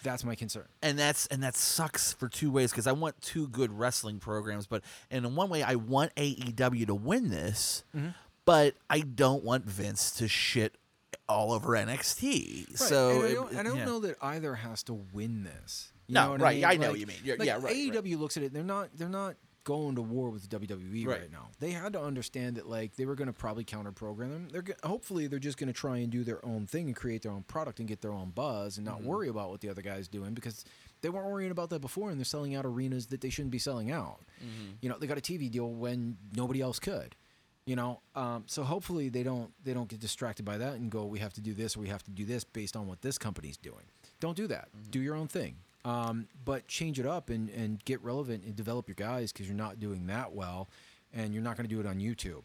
That's 0.03 0.23
my 0.25 0.35
concern. 0.35 0.65
and 0.83 0.99
that's 0.99 1.27
and 1.27 1.41
that 1.43 1.55
sucks 1.55 2.11
for 2.13 2.27
two 2.27 2.51
ways 2.51 2.71
because 2.71 2.87
I 2.87 2.91
want 2.91 3.19
two 3.21 3.47
good 3.47 3.71
wrestling 3.71 4.19
programs, 4.19 4.67
but 4.67 4.83
and 5.09 5.25
in 5.25 5.33
one 5.35 5.49
way 5.49 5.63
I 5.63 5.75
want 5.75 6.13
AEW 6.15 6.87
to 6.87 6.95
win 6.95 7.29
this, 7.29 7.83
Mm-hmm. 7.95 8.09
but 8.45 8.75
I 8.89 8.99
don't 8.99 9.43
want 9.45 9.63
Vince 9.65 10.11
to 10.17 10.27
shit 10.27 10.75
all 11.29 11.53
over 11.53 11.69
NXT. 11.69 12.77
So 12.77 13.11
and 13.21 13.25
I 13.25 13.33
don't, 13.33 13.55
I 13.55 13.63
don't 13.63 13.77
yeah. 13.77 13.85
know 13.85 13.99
that 14.01 14.17
either 14.21 14.55
has 14.55 14.83
to 14.83 14.93
win 14.93 15.43
this. 15.43 15.91
You 16.07 16.13
No, 16.13 16.25
know 16.25 16.31
what 16.31 16.41
right, 16.41 16.51
I, 16.51 16.55
mean? 16.55 16.63
I 16.65 16.73
know 16.75 16.79
Like- 16.81 16.89
what 16.91 16.99
you 16.99 17.05
mean. 17.07 17.17
You're- 17.23 17.37
like, 17.37 17.47
yeah, 17.47 17.53
right, 17.55 17.63
right. 17.63 17.75
AEW 17.75 18.17
looks 18.17 18.37
at 18.37 18.43
it. 18.43 18.53
They're 18.53 18.63
not. 18.63 18.89
They're 18.95 19.09
not 19.09 19.35
going 19.65 19.95
to 19.95 20.01
war 20.01 20.29
with 20.29 20.47
WWE 20.49 21.05
right, 21.05 21.19
Right. 21.23 21.31
now. 21.31 21.49
They 21.59 21.71
had 21.71 21.91
to 21.91 22.01
understand 22.01 22.55
that 22.55 22.69
like 22.69 22.95
they 22.95 23.05
were 23.05 23.15
going 23.15 23.27
to 23.27 23.33
probably 23.33 23.65
counter 23.65 23.91
program 23.91 24.31
them. 24.31 24.47
They're 24.49 24.63
hopefully 24.83 25.27
they're 25.27 25.39
just 25.39 25.57
going 25.57 25.67
to 25.67 25.73
try 25.73 25.97
and 25.97 26.09
do 26.09 26.23
their 26.23 26.43
own 26.45 26.67
thing 26.67 26.87
and 26.87 26.95
create 26.95 27.21
their 27.23 27.33
own 27.33 27.43
product 27.43 27.79
and 27.79 27.87
get 27.89 27.99
their 28.01 28.13
own 28.13 28.29
buzz 28.29 28.77
and 28.77 28.85
not 28.85 28.99
Mm-hmm. 28.99 29.07
worry 29.07 29.27
about 29.27 29.49
what 29.49 29.59
the 29.59 29.67
other 29.67 29.81
guys 29.81 30.07
doing 30.07 30.33
because 30.33 30.63
they 31.01 31.09
weren't 31.09 31.27
worrying 31.27 31.51
about 31.51 31.69
that 31.71 31.81
before 31.81 32.09
and 32.09 32.17
they're 32.17 32.23
selling 32.23 32.55
out 32.55 32.65
arenas 32.65 33.07
that 33.07 33.19
they 33.19 33.29
shouldn't 33.29 33.51
be 33.51 33.59
selling 33.59 33.91
out. 33.91 34.21
Mm-hmm. 34.41 34.71
You 34.79 34.87
know, 34.87 34.97
they 34.97 35.05
got 35.05 35.17
a 35.17 35.21
TV 35.21 35.51
deal 35.51 35.69
when 35.69 36.15
nobody 36.33 36.61
else 36.61 36.79
could. 36.79 37.17
You 37.65 37.75
know, 37.75 37.99
um, 38.15 38.45
so 38.47 38.63
hopefully 38.63 39.09
they 39.09 39.23
don't 39.23 39.51
they 39.65 39.73
don't 39.73 39.89
get 39.89 39.99
distracted 39.99 40.45
by 40.45 40.57
that 40.59 40.75
and 40.75 40.89
go, 40.89 41.03
we 41.03 41.19
have 41.19 41.33
to 41.33 41.41
do 41.41 41.53
this 41.53 41.75
or 41.75 41.81
we 41.81 41.89
have 41.89 42.03
to 42.03 42.11
do 42.11 42.23
this 42.23 42.45
based 42.45 42.77
on 42.77 42.87
what 42.87 43.01
this 43.01 43.17
company's 43.17 43.57
doing. 43.57 43.83
Don't 44.21 44.37
do 44.37 44.47
that. 44.47 44.69
Do 44.89 45.01
your 45.01 45.15
own 45.15 45.27
thing, 45.27 45.57
um, 45.87 46.27
but 46.43 46.67
change 46.67 46.99
it 46.99 47.05
up 47.05 47.29
and 47.29 47.49
and 47.49 47.83
get 47.85 48.01
relevant 48.03 48.43
and 48.43 48.55
develop 48.55 48.87
your 48.87 48.95
guys 48.95 49.31
because 49.31 49.47
you're 49.47 49.55
not 49.55 49.79
doing 49.79 50.07
that 50.07 50.33
well, 50.33 50.69
and 51.13 51.33
you're 51.33 51.43
not 51.43 51.55
going 51.57 51.67
to 51.67 51.73
do 51.73 51.79
it 51.79 51.85
on 51.85 51.99
YouTube. 51.99 52.43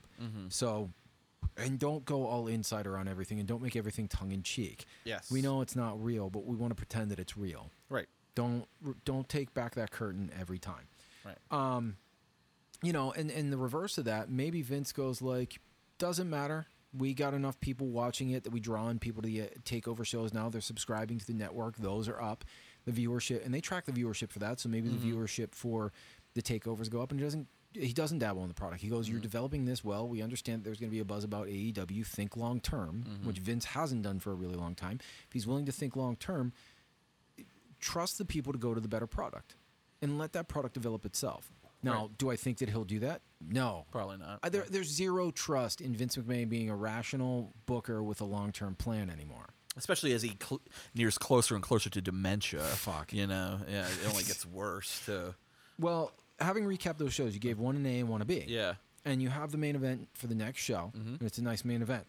So, 0.49 0.91
and 1.57 1.79
don't 1.79 2.05
go 2.05 2.27
all 2.27 2.47
insider 2.47 2.97
on 2.97 3.09
everything 3.09 3.39
and 3.41 3.49
don't 3.49 3.63
make 3.63 3.75
everything 3.77 4.07
tongue 4.09 4.31
in 4.33 4.43
cheek. 4.43 4.85
Yes. 5.05 5.31
we 5.31 5.43
know 5.43 5.61
it's 5.61 5.75
not 5.77 6.03
real, 6.03 6.31
but 6.31 6.45
we 6.45 6.57
want 6.57 6.71
to 6.71 6.77
pretend 6.77 7.11
that 7.11 7.19
it's 7.19 7.37
real. 7.37 7.71
right, 7.89 8.07
Don't 8.35 8.67
don't 9.05 9.29
take 9.29 9.53
back 9.55 9.75
that 9.75 9.91
curtain 9.91 10.31
every 10.41 10.59
time 10.59 10.87
right. 11.25 11.39
um, 11.51 11.97
you 12.83 12.93
know, 12.93 13.13
and 13.13 13.31
and 13.31 13.53
the 13.53 13.57
reverse 13.59 13.99
of 13.99 14.05
that, 14.07 14.31
maybe 14.31 14.63
Vince 14.63 14.93
goes 14.93 15.21
like, 15.23 15.59
doesn't 15.99 16.29
matter. 16.31 16.67
We 16.97 17.15
got 17.15 17.33
enough 17.33 17.59
people 17.61 17.87
watching 17.89 18.31
it 18.31 18.45
that 18.45 18.51
we 18.51 18.61
draw 18.61 18.89
in 18.91 18.99
people 18.99 19.23
to 19.23 19.27
the 19.29 19.43
uh, 19.43 19.47
takeover 19.65 20.05
shows 20.05 20.35
now. 20.35 20.49
They're 20.51 20.61
subscribing 20.61 21.19
to 21.21 21.27
the 21.27 21.33
network; 21.33 21.77
those 21.79 22.07
are 22.09 22.21
up. 22.21 22.45
The 22.85 22.93
viewership, 22.93 23.45
and 23.45 23.55
they 23.55 23.61
track 23.61 23.87
the 23.87 23.93
viewership 23.93 24.31
for 24.31 24.39
that. 24.41 24.61
So 24.61 24.69
maybe 24.69 24.89
the 24.89 24.97
mm-hmm. 24.97 25.23
viewership 25.23 25.55
for 25.55 25.93
the 26.35 26.43
takeovers 26.43 26.91
go 26.91 27.01
up, 27.01 27.11
and 27.11 27.21
he 27.21 27.25
doesn't. 27.25 27.47
He 27.75 27.95
doesn't 27.95 28.19
dabble 28.19 28.43
in 28.43 28.49
the 28.49 28.55
product. 28.55 28.83
He 28.83 28.89
goes, 28.89 29.09
"You're 29.09 29.17
mm-hmm. 29.17 29.23
developing 29.23 29.65
this 29.65 29.83
well. 29.83 30.07
We 30.07 30.21
understand 30.21 30.61
that 30.61 30.65
there's 30.65 30.79
going 30.79 30.91
to 30.91 30.95
be 30.95 31.01
a 31.01 31.05
buzz 31.05 31.25
about 31.25 31.47
AEW. 31.47 32.07
Think 32.07 32.37
long 32.37 32.61
term, 32.61 33.05
mm-hmm. 33.09 33.27
which 33.27 33.39
Vince 33.39 33.65
hasn't 33.65 34.03
done 34.03 34.19
for 34.19 34.31
a 34.31 34.35
really 34.35 34.57
long 34.57 34.75
time. 34.75 34.99
If 35.27 35.33
he's 35.33 35.47
willing 35.47 35.65
to 35.67 35.73
think 35.73 35.97
long 35.97 36.17
term, 36.17 36.53
trust 37.81 38.19
the 38.19 38.25
people 38.25 38.53
to 38.53 38.59
go 38.59 38.75
to 38.75 38.81
the 38.81 38.89
better 38.89 39.07
product 39.07 39.57
and 40.03 40.19
let 40.19 40.33
that 40.33 40.49
product 40.49 40.75
develop 40.75 41.07
itself. 41.07 41.51
Now, 41.83 42.03
Right. 42.03 42.19
do 42.19 42.31
I 42.31 42.37
think 42.37 42.59
that 42.59 42.69
he'll 42.69 42.85
do 42.85 43.01
that? 43.01 43.23
No. 43.41 43.87
Probably 43.91 44.19
not. 44.19 44.41
There, 44.53 44.65
there's 44.69 44.89
zero 44.89 45.31
trust 45.31 45.81
in 45.81 45.95
Vince 45.95 46.17
McMahon 46.17 46.49
being 46.49 46.71
a 46.71 46.77
rational 46.77 47.53
booker 47.67 48.03
with 48.03 48.21
a 48.21 48.25
long 48.25 48.53
term 48.53 48.77
plan 48.77 49.11
anymore. 49.11 49.49
Especially 49.77 50.13
as 50.13 50.23
he 50.23 50.37
cl- 50.43 50.61
nears 50.95 51.17
closer 51.17 51.55
and 51.55 51.63
closer 51.65 51.89
to 51.91 52.01
dementia. 52.01 52.61
Fuck. 52.61 53.13
You 53.13 53.27
know, 53.27 53.59
yeah, 53.71 53.87
it 53.87 54.09
only 54.11 54.25
gets 54.25 54.45
worse 54.45 55.03
too. 55.07 55.35
Well, 55.79 56.13
having 56.39 56.65
recapped 56.65 56.99
those 56.99 57.15
shows, 57.15 57.33
you 57.35 57.41
gave 57.41 57.59
one 57.59 57.77
an 57.77 57.87
A 57.87 58.01
and 58.01 58.09
one 58.09 58.21
a 58.21 58.25
B. 58.27 58.45
Yeah. 58.47 58.75
And 59.05 59.21
you 59.23 59.31
have 59.31 59.51
the 59.51 59.59
main 59.59 59.75
event 59.75 60.09
for 60.15 60.27
the 60.27 60.35
next 60.35 60.61
show. 60.61 60.93
Mhm. 60.95 61.19
And 61.19 61.23
it's 61.23 61.39
a 61.39 61.43
nice 61.43 61.65
main 61.65 61.81
event. 61.83 62.07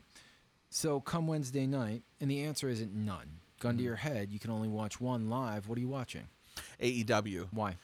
So 0.69 0.99
come 0.99 1.25
Wednesday 1.27 1.65
night, 1.65 2.03
and 2.19 2.29
the 2.29 2.41
answer 2.43 2.67
isn't 2.67 2.93
none. 2.93 3.39
Gun 3.59 3.77
to 3.77 3.83
your 3.83 3.95
head, 3.95 4.31
you 4.31 4.39
can 4.39 4.51
only 4.51 4.67
watch 4.67 4.99
one 4.99 5.29
live. 5.29 5.67
What 5.67 5.77
are 5.77 5.81
you 5.81 5.87
watching? 5.87 6.27
AEW. 6.81 7.47
Why? 7.51 7.77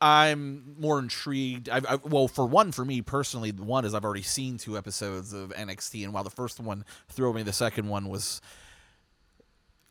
I'm 0.00 0.74
more 0.78 0.98
intrigued. 0.98 1.68
I've, 1.68 1.86
I, 1.86 1.94
well, 1.96 2.28
for 2.28 2.46
one, 2.46 2.72
for 2.72 2.84
me 2.84 3.00
personally, 3.00 3.50
the 3.50 3.62
one 3.62 3.84
is 3.84 3.94
I've 3.94 4.04
already 4.04 4.22
seen 4.22 4.58
two 4.58 4.76
episodes 4.76 5.32
of 5.32 5.50
NXT, 5.50 6.04
and 6.04 6.12
while 6.12 6.24
the 6.24 6.30
first 6.30 6.60
one 6.60 6.84
threw 7.08 7.32
me, 7.32 7.42
the 7.42 7.52
second 7.52 7.88
one 7.88 8.08
was 8.08 8.40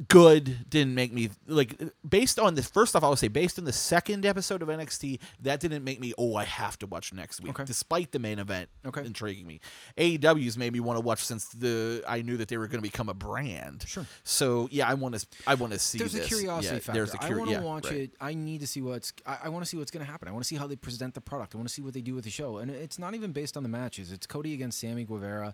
good 0.10 0.70
didn't 0.70 0.96
make 0.96 1.14
me 1.14 1.30
like 1.48 1.80
based 2.08 2.40
on 2.40 2.56
the 2.56 2.64
first 2.64 2.96
off 2.96 3.04
I 3.04 3.10
would 3.10 3.20
say 3.20 3.28
based 3.28 3.60
on 3.60 3.66
the 3.66 3.72
second 3.72 4.26
episode 4.26 4.62
of 4.64 4.68
NXT 4.68 5.20
that 5.42 5.60
didn't 5.60 5.84
make 5.84 6.00
me 6.00 6.14
oh 6.18 6.36
I 6.36 6.46
have 6.46 6.80
to 6.80 6.88
watch 6.88 7.14
next 7.14 7.42
week 7.42 7.52
Okay. 7.52 7.64
despite 7.66 8.12
the 8.12 8.18
main 8.20 8.40
event 8.40 8.70
Okay. 8.86 9.06
intriguing 9.06 9.46
me 9.46 9.60
AEW's 9.98 10.58
made 10.58 10.74
me 10.74 10.80
want 10.80 10.98
to 10.98 11.02
watch 11.02 11.24
since 11.24 11.48
the 11.50 12.04
I 12.08 12.22
knew 12.24 12.38
that 12.38 12.48
they 12.48 12.58
were 12.58 12.68
going 12.68 12.80
to 12.82 12.90
become 12.90 13.08
a 13.08 13.14
brand 13.14 13.84
Sure. 13.88 14.06
so 14.24 14.68
yeah 14.72 14.90
I 14.90 14.96
want 14.96 15.16
to 15.20 15.26
I 15.46 15.54
want 15.56 15.74
to 15.74 15.80
see 15.80 16.00
there's 16.00 16.14
this 16.14 16.26
a 16.26 16.28
curiosity 16.28 16.74
yeah, 16.76 16.80
factor. 16.80 16.94
there's 16.94 17.14
a 17.14 17.24
I 17.24 17.30
curi- 17.30 17.34
i 17.34 17.38
want 17.38 17.50
to 17.50 17.56
yeah, 17.56 17.62
watch 17.62 17.86
right. 17.86 17.94
it. 18.02 18.12
I 18.20 18.34
need 18.34 18.62
to 18.62 18.68
see 18.68 18.82
what's. 18.82 19.14
I, 19.26 19.38
I 19.46 19.50
want 19.50 19.64
to 19.64 19.70
see 19.70 19.78
what's 19.78 19.92
going 19.92 20.06
to 20.06 20.12
happen. 20.12 20.28
I 20.28 20.32
want 20.32 20.44
to 20.44 20.48
see 20.48 20.56
how 20.56 20.66
they 20.68 20.76
present 20.76 21.14
the 21.14 21.22
product. 21.22 21.54
I 21.54 21.58
want 21.58 21.68
to 21.68 21.74
see 21.74 21.82
what 21.82 21.94
they 21.94 22.02
do 22.02 22.16
with 22.16 22.24
the 22.24 22.30
show. 22.30 22.58
And 22.58 22.72
it's 22.72 22.98
not 22.98 23.14
even 23.16 23.32
based 23.32 23.56
on 23.58 23.64
the 23.64 23.70
matches. 23.70 24.12
It's 24.12 24.26
Cody 24.26 24.54
against 24.54 24.80
Sammy 24.80 25.04
Guevara, 25.04 25.54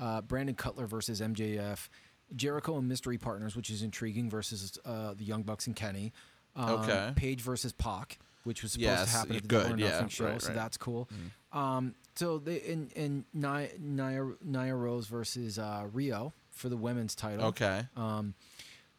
uh, 0.00 0.20
Brandon 0.22 0.54
Cutler 0.54 0.86
versus 0.86 1.20
MJF, 1.20 1.88
Jericho 2.36 2.76
and 2.78 2.88
Mystery 2.88 3.18
Partners, 3.18 3.56
which 3.56 3.70
is 3.70 3.82
intriguing, 3.82 4.28
versus 4.30 4.78
uh, 4.84 5.14
the 5.14 5.24
Young 5.24 5.42
Bucks 5.42 5.66
and 5.66 5.76
Kenny. 5.76 6.12
Um, 6.56 6.70
Okay. 6.80 7.12
Page 7.16 7.40
versus 7.40 7.72
Pac, 7.72 8.18
which 8.44 8.62
was 8.62 8.72
supposed 8.72 8.86
Yes, 8.86 9.10
to 9.10 9.16
happen 9.18 9.36
at 9.36 9.42
the 9.42 9.48
good, 9.48 9.62
Double 9.64 9.74
or 9.74 9.78
yeah, 9.78 9.90
Nothing 9.90 10.08
show, 10.08 10.24
right, 10.26 10.40
so 10.42 10.48
right. 10.48 10.54
that's 10.54 10.76
cool. 10.76 11.08
Um, 11.52 11.94
so 12.14 12.38
they 12.38 12.60
and 12.62 12.92
and 12.96 13.24
Nia, 13.32 13.68
Nia, 13.78 14.32
Nia 14.42 14.74
Rose 14.74 15.06
versus 15.06 15.58
uh, 15.58 15.86
Riho 15.92 16.32
for 16.50 16.68
the 16.68 16.76
women's 16.76 17.14
title. 17.16 17.46
okay 17.46 17.86
Um, 17.96 18.34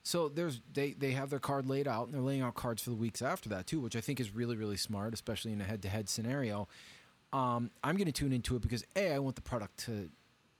so 0.03 0.27
there's 0.29 0.61
they 0.73 0.91
they 0.91 1.11
have 1.11 1.29
their 1.29 1.39
card 1.39 1.65
laid 1.67 1.87
out, 1.87 2.05
and 2.05 2.13
they're 2.13 2.21
laying 2.21 2.41
out 2.41 2.55
cards 2.55 2.81
for 2.83 2.89
the 2.89 2.95
weeks 2.95 3.21
after 3.21 3.49
that 3.49 3.67
too, 3.67 3.79
which 3.79 3.95
I 3.95 4.01
think 4.01 4.19
is 4.19 4.35
really 4.35 4.55
really 4.57 4.77
smart, 4.77 5.13
especially 5.13 5.53
in 5.53 5.61
a 5.61 5.63
head-to-head 5.63 6.09
scenario. 6.09 6.67
Um, 7.33 7.71
I'm 7.83 7.95
going 7.97 8.05
to 8.05 8.11
tune 8.13 8.31
into 8.33 8.55
it 8.55 8.61
because 8.61 8.83
a 8.95 9.13
I 9.13 9.19
want 9.19 9.35
the 9.35 9.41
product 9.41 9.77
to 9.85 10.09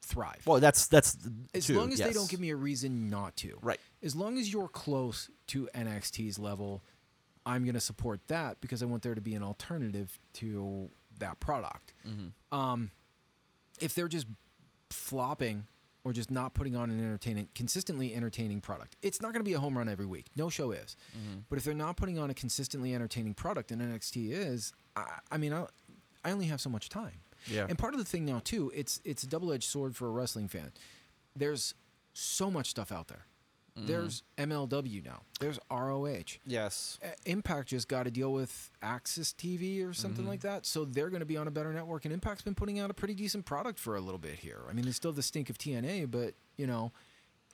thrive. 0.06 0.42
well 0.46 0.60
that's 0.60 0.88
that's 0.88 1.18
as 1.54 1.66
too, 1.66 1.78
long 1.78 1.92
as 1.92 2.00
they 2.00 2.14
don't 2.14 2.30
give 2.30 2.40
me 2.40 2.52
a 2.52 2.56
reason 2.56 3.10
not 3.10 3.36
to. 3.38 3.58
right 3.62 3.80
As 4.04 4.16
long 4.16 4.38
as 4.38 4.52
you're 4.52 4.68
close 4.68 5.30
to 5.48 5.68
NXT's 5.76 6.40
level, 6.40 6.84
I'm 7.46 7.64
going 7.64 7.76
to 7.76 7.82
support 7.82 8.28
that 8.28 8.60
because 8.62 8.82
I 8.82 8.86
want 8.86 9.04
there 9.04 9.16
to 9.16 9.22
be 9.22 9.36
an 9.36 9.44
alternative 9.44 10.20
to 10.34 10.90
that 11.20 11.40
product. 11.40 11.94
Mm-hmm. 12.08 12.58
Um, 12.58 12.92
if 13.80 13.94
they're 13.94 14.08
just 14.08 14.28
flopping 14.90 15.68
or 16.04 16.14
just 16.14 16.32
not 16.32 16.54
putting 16.54 16.76
on 16.76 16.90
an 16.90 17.00
entertaining, 17.00 17.50
consistently 17.56 18.14
entertaining 18.16 18.62
product, 18.62 18.96
it's 19.02 19.22
not 19.22 19.34
going 19.34 19.44
to 19.44 19.50
be 19.50 19.54
a 19.54 19.60
home 19.60 19.78
run 19.78 19.90
every 19.90 20.06
week. 20.06 20.28
No 20.36 20.50
show 20.50 20.72
is. 20.72 20.96
Mm-hmm. 21.18 21.40
But 21.50 21.58
if 21.58 21.64
they're 21.64 21.74
not 21.74 21.98
putting 21.98 22.18
on 22.18 22.30
a 22.30 22.34
consistently 22.34 22.96
entertaining 22.96 23.34
product, 23.34 23.72
and 23.72 23.82
NXT 23.82 24.32
is, 24.32 24.74
I, 24.96 25.06
I 25.32 25.38
mean, 25.38 25.54
I, 25.54 25.66
I 26.24 26.32
only 26.32 26.46
have 26.48 26.62
so 26.62 26.70
much 26.70 26.90
time. 26.90 27.20
Yeah. 27.48 27.66
And 27.70 27.78
part 27.78 27.94
of 27.94 28.00
the 28.00 28.06
thing 28.06 28.26
now 28.26 28.42
too, 28.44 28.72
it's 28.76 29.02
it's 29.06 29.24
a 29.24 29.28
double 29.28 29.52
edged 29.52 29.70
sword 29.70 29.96
for 29.96 30.08
a 30.08 30.12
wrestling 30.12 30.48
fan. 30.48 30.72
There's 31.36 31.74
so 32.14 32.50
much 32.50 32.70
stuff 32.70 32.92
out 32.92 33.08
there. 33.08 33.26
Mm-hmm. 33.78 33.88
There's 33.88 34.24
MLW 34.38 35.04
now. 35.04 35.24
There's 35.42 35.60
ROH. 35.70 36.38
yes 36.46 36.98
Uh, 37.04 37.08
Impact 37.26 37.68
just 37.70 37.90
got 37.90 38.04
to 38.04 38.12
deal 38.12 38.32
with 38.32 38.72
AXS 38.82 39.36
TV 39.36 39.86
or 39.86 39.94
something 39.94 40.22
Mm-hmm. 40.22 40.30
like 40.30 40.42
that, 40.42 40.66
so 40.66 40.86
they're 40.86 41.10
going 41.10 41.20
to 41.20 41.26
be 41.26 41.36
on 41.36 41.48
a 41.50 41.52
better 41.52 41.74
network. 41.74 42.06
And 42.06 42.14
Impact's 42.14 42.42
been 42.42 42.56
putting 42.56 42.80
out 42.80 42.90
a 42.90 42.94
pretty 42.94 43.14
decent 43.16 43.46
product 43.46 43.78
for 43.78 43.98
a 43.98 44.00
little 44.00 44.18
bit 44.18 44.36
here. 44.40 44.62
I 44.70 44.72
mean, 44.74 44.86
they 44.86 44.92
still 44.92 45.12
the 45.12 45.22
stink 45.22 45.50
of 45.50 45.58
TNA, 45.58 46.10
but 46.10 46.36
you 46.56 46.68
know, 46.68 46.94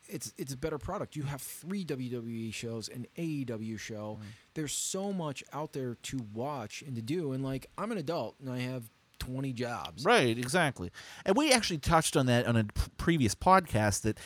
it's 0.07 0.31
it's 0.37 0.53
a 0.53 0.57
better 0.57 0.77
product. 0.77 1.15
You 1.15 1.23
have 1.23 1.41
three 1.41 1.83
WWE 1.83 2.53
shows, 2.53 2.87
an 2.87 3.07
AEW 3.17 3.79
show. 3.79 4.17
Mm-hmm. 4.19 4.27
There's 4.53 4.73
so 4.73 5.11
much 5.11 5.43
out 5.53 5.73
there 5.73 5.95
to 5.95 6.19
watch 6.35 6.83
and 6.83 6.95
to 6.97 7.01
do. 7.01 7.31
And 7.31 7.43
like, 7.43 7.65
I'm 7.79 7.91
an 7.91 7.97
adult 7.97 8.35
and 8.39 8.47
I 8.51 8.59
have 8.59 8.83
20 9.21 9.53
jobs. 9.53 10.03
Right, 10.03 10.37
exactly. 10.37 10.91
And 11.25 11.37
we 11.37 11.51
actually 11.51 11.77
touched 11.77 12.17
on 12.17 12.25
that 12.25 12.47
on 12.47 12.57
a 12.57 12.65
previous 12.97 13.35
podcast 13.35 14.01
that 14.01 14.17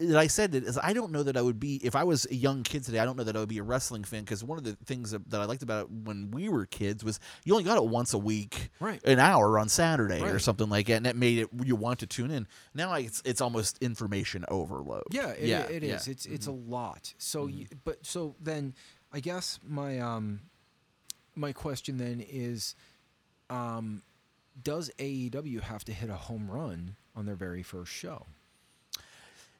that 0.00 0.16
I 0.16 0.28
said 0.28 0.52
that 0.52 0.62
is 0.62 0.78
I 0.80 0.92
don't 0.92 1.10
know 1.10 1.24
that 1.24 1.36
I 1.36 1.42
would 1.42 1.58
be 1.58 1.76
if 1.76 1.96
I 1.96 2.04
was 2.04 2.26
a 2.30 2.34
young 2.34 2.62
kid 2.62 2.84
today. 2.84 3.00
I 3.00 3.04
don't 3.04 3.16
know 3.16 3.24
that 3.24 3.34
I 3.34 3.40
would 3.40 3.48
be 3.48 3.58
a 3.58 3.62
wrestling 3.64 4.04
fan 4.04 4.20
because 4.22 4.44
one 4.44 4.56
of 4.58 4.64
the 4.64 4.76
things 4.84 5.10
that, 5.10 5.28
that 5.30 5.40
I 5.40 5.44
liked 5.44 5.62
about 5.62 5.86
it 5.86 5.90
when 5.90 6.30
we 6.30 6.48
were 6.48 6.66
kids 6.66 7.02
was 7.02 7.18
you 7.44 7.54
only 7.54 7.64
got 7.64 7.78
it 7.78 7.84
once 7.84 8.12
a 8.12 8.18
week, 8.18 8.70
Right. 8.78 9.02
An 9.04 9.18
hour 9.18 9.58
on 9.58 9.68
Saturday 9.68 10.22
or 10.22 10.38
something 10.38 10.68
like 10.68 10.86
that, 10.86 10.94
and 10.94 11.06
that 11.06 11.16
made 11.16 11.38
it 11.38 11.48
you 11.64 11.74
want 11.74 12.00
to 12.00 12.06
tune 12.06 12.30
in. 12.30 12.46
Now 12.74 12.92
it's 12.94 13.22
it's 13.24 13.40
almost 13.40 13.78
information 13.82 14.44
overload. 14.48 15.04
Yeah, 15.10 15.30
it, 15.30 15.48
yeah, 15.48 15.62
it 15.62 15.82
yeah. 15.82 15.94
Mm-hmm. 15.96 16.10
It's 16.10 16.26
it's 16.26 16.46
a 16.46 16.52
lot. 16.52 17.14
So, 17.18 17.46
you, 17.46 17.66
but 17.84 18.04
so 18.06 18.36
then, 18.40 18.74
I 19.12 19.20
guess 19.20 19.58
my 19.66 19.98
um, 19.98 20.42
my 21.34 21.52
question 21.52 21.98
then 21.98 22.24
is, 22.28 22.74
um, 23.50 24.02
does 24.62 24.90
AEW 24.98 25.62
have 25.62 25.84
to 25.84 25.92
hit 25.92 26.10
a 26.10 26.14
home 26.14 26.50
run 26.50 26.96
on 27.14 27.26
their 27.26 27.36
very 27.36 27.62
first 27.62 27.92
show? 27.92 28.26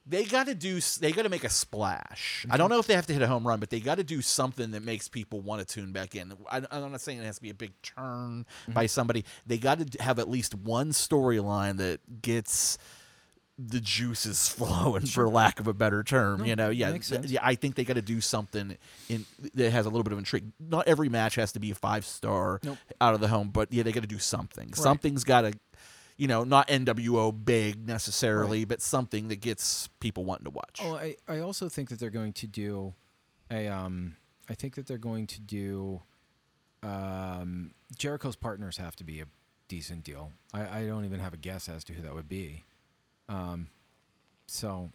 they 0.08 0.24
got 0.24 0.46
to 0.46 0.54
do 0.54 0.80
they 1.00 1.12
got 1.12 1.22
to 1.22 1.28
make 1.28 1.44
a 1.44 1.50
splash. 1.50 2.44
I 2.44 2.48
mm-hmm. 2.48 2.58
don't 2.58 2.70
know 2.70 2.78
if 2.78 2.86
they 2.86 2.94
have 2.94 3.06
to 3.08 3.12
hit 3.12 3.22
a 3.22 3.26
home 3.26 3.46
run 3.46 3.60
but 3.60 3.70
they 3.70 3.80
got 3.80 3.96
to 3.96 4.04
do 4.04 4.22
something 4.22 4.70
that 4.70 4.82
makes 4.82 5.08
people 5.08 5.40
want 5.40 5.66
to 5.66 5.66
tune 5.66 5.92
back 5.92 6.14
in. 6.14 6.32
I, 6.50 6.62
i'm 6.70 6.90
not 6.90 7.00
saying 7.00 7.18
it 7.18 7.24
has 7.24 7.36
to 7.36 7.42
be 7.42 7.50
a 7.50 7.54
big 7.54 7.72
turn 7.82 8.46
by 8.68 8.84
mm-hmm. 8.84 8.88
somebody. 8.88 9.24
They 9.46 9.58
got 9.58 9.78
to 9.78 10.02
have 10.02 10.18
at 10.18 10.28
least 10.28 10.54
one 10.54 10.90
storyline 10.90 11.76
that 11.76 12.22
gets 12.22 12.78
the 13.58 13.80
juices 13.80 14.48
flowing 14.56 15.04
for 15.06 15.28
lack 15.28 15.58
of 15.58 15.66
a 15.66 15.74
better 15.74 16.02
term 16.04 16.38
No, 16.40 16.44
you 16.44 16.56
know 16.56 16.70
yeah 16.70 16.96
yeah 17.24 17.40
i 17.42 17.54
think 17.56 17.74
they 17.74 17.84
got 17.84 17.94
to 17.94 18.02
do 18.02 18.20
something 18.20 18.76
in 19.08 19.26
that 19.54 19.70
has 19.72 19.84
a 19.84 19.88
little 19.88 20.04
bit 20.04 20.12
of 20.12 20.18
intrigue 20.18 20.52
not 20.60 20.86
every 20.86 21.08
match 21.08 21.34
has 21.34 21.52
to 21.52 21.58
be 21.60 21.70
a 21.72 21.74
five 21.74 22.04
star 22.04 22.60
Nope. 22.62 22.78
out 23.00 23.14
of 23.14 23.20
the 23.20 23.28
home 23.28 23.50
but 23.50 23.72
yeah 23.72 23.82
they 23.82 23.92
got 23.92 24.02
to 24.02 24.06
do 24.08 24.18
something 24.20 24.72
something's 24.74 25.24
got 25.24 25.40
to 25.42 25.52
you 26.20 26.26
know, 26.26 26.42
not 26.42 26.66
NWO 26.66 27.32
big 27.44 27.86
necessarily, 27.86 28.64
but 28.64 28.82
something 28.82 29.28
that 29.28 29.40
gets 29.40 29.88
people 30.00 30.24
wanting 30.24 30.46
to 30.46 30.50
watch. 30.50 30.80
Oh, 30.82 30.96
I, 30.96 31.14
I 31.28 31.38
also 31.38 31.68
think 31.68 31.90
that 31.90 32.00
they're 32.00 32.10
going 32.10 32.32
to 32.32 32.48
do 32.48 32.92
a 33.52 33.68
um 33.68 34.16
I 34.50 34.54
think 34.54 34.74
that 34.74 34.88
they're 34.88 34.98
going 34.98 35.28
to 35.28 35.40
do 35.40 36.02
um 36.82 37.70
Jericho's 37.96 38.36
partners 38.36 38.76
have 38.78 38.96
to 38.96 39.04
be 39.04 39.20
a 39.20 39.26
decent 39.68 40.02
deal. 40.04 40.32
I, 40.52 40.80
I 40.80 40.86
don't 40.86 41.04
even 41.04 41.20
have 41.20 41.34
a 41.34 41.36
guess 41.38 41.68
as 41.68 41.84
to 41.84 41.92
who 41.92 42.02
that 42.02 42.14
would 42.14 42.28
be. 42.28 42.64
Um 43.28 43.68
so 44.46 44.90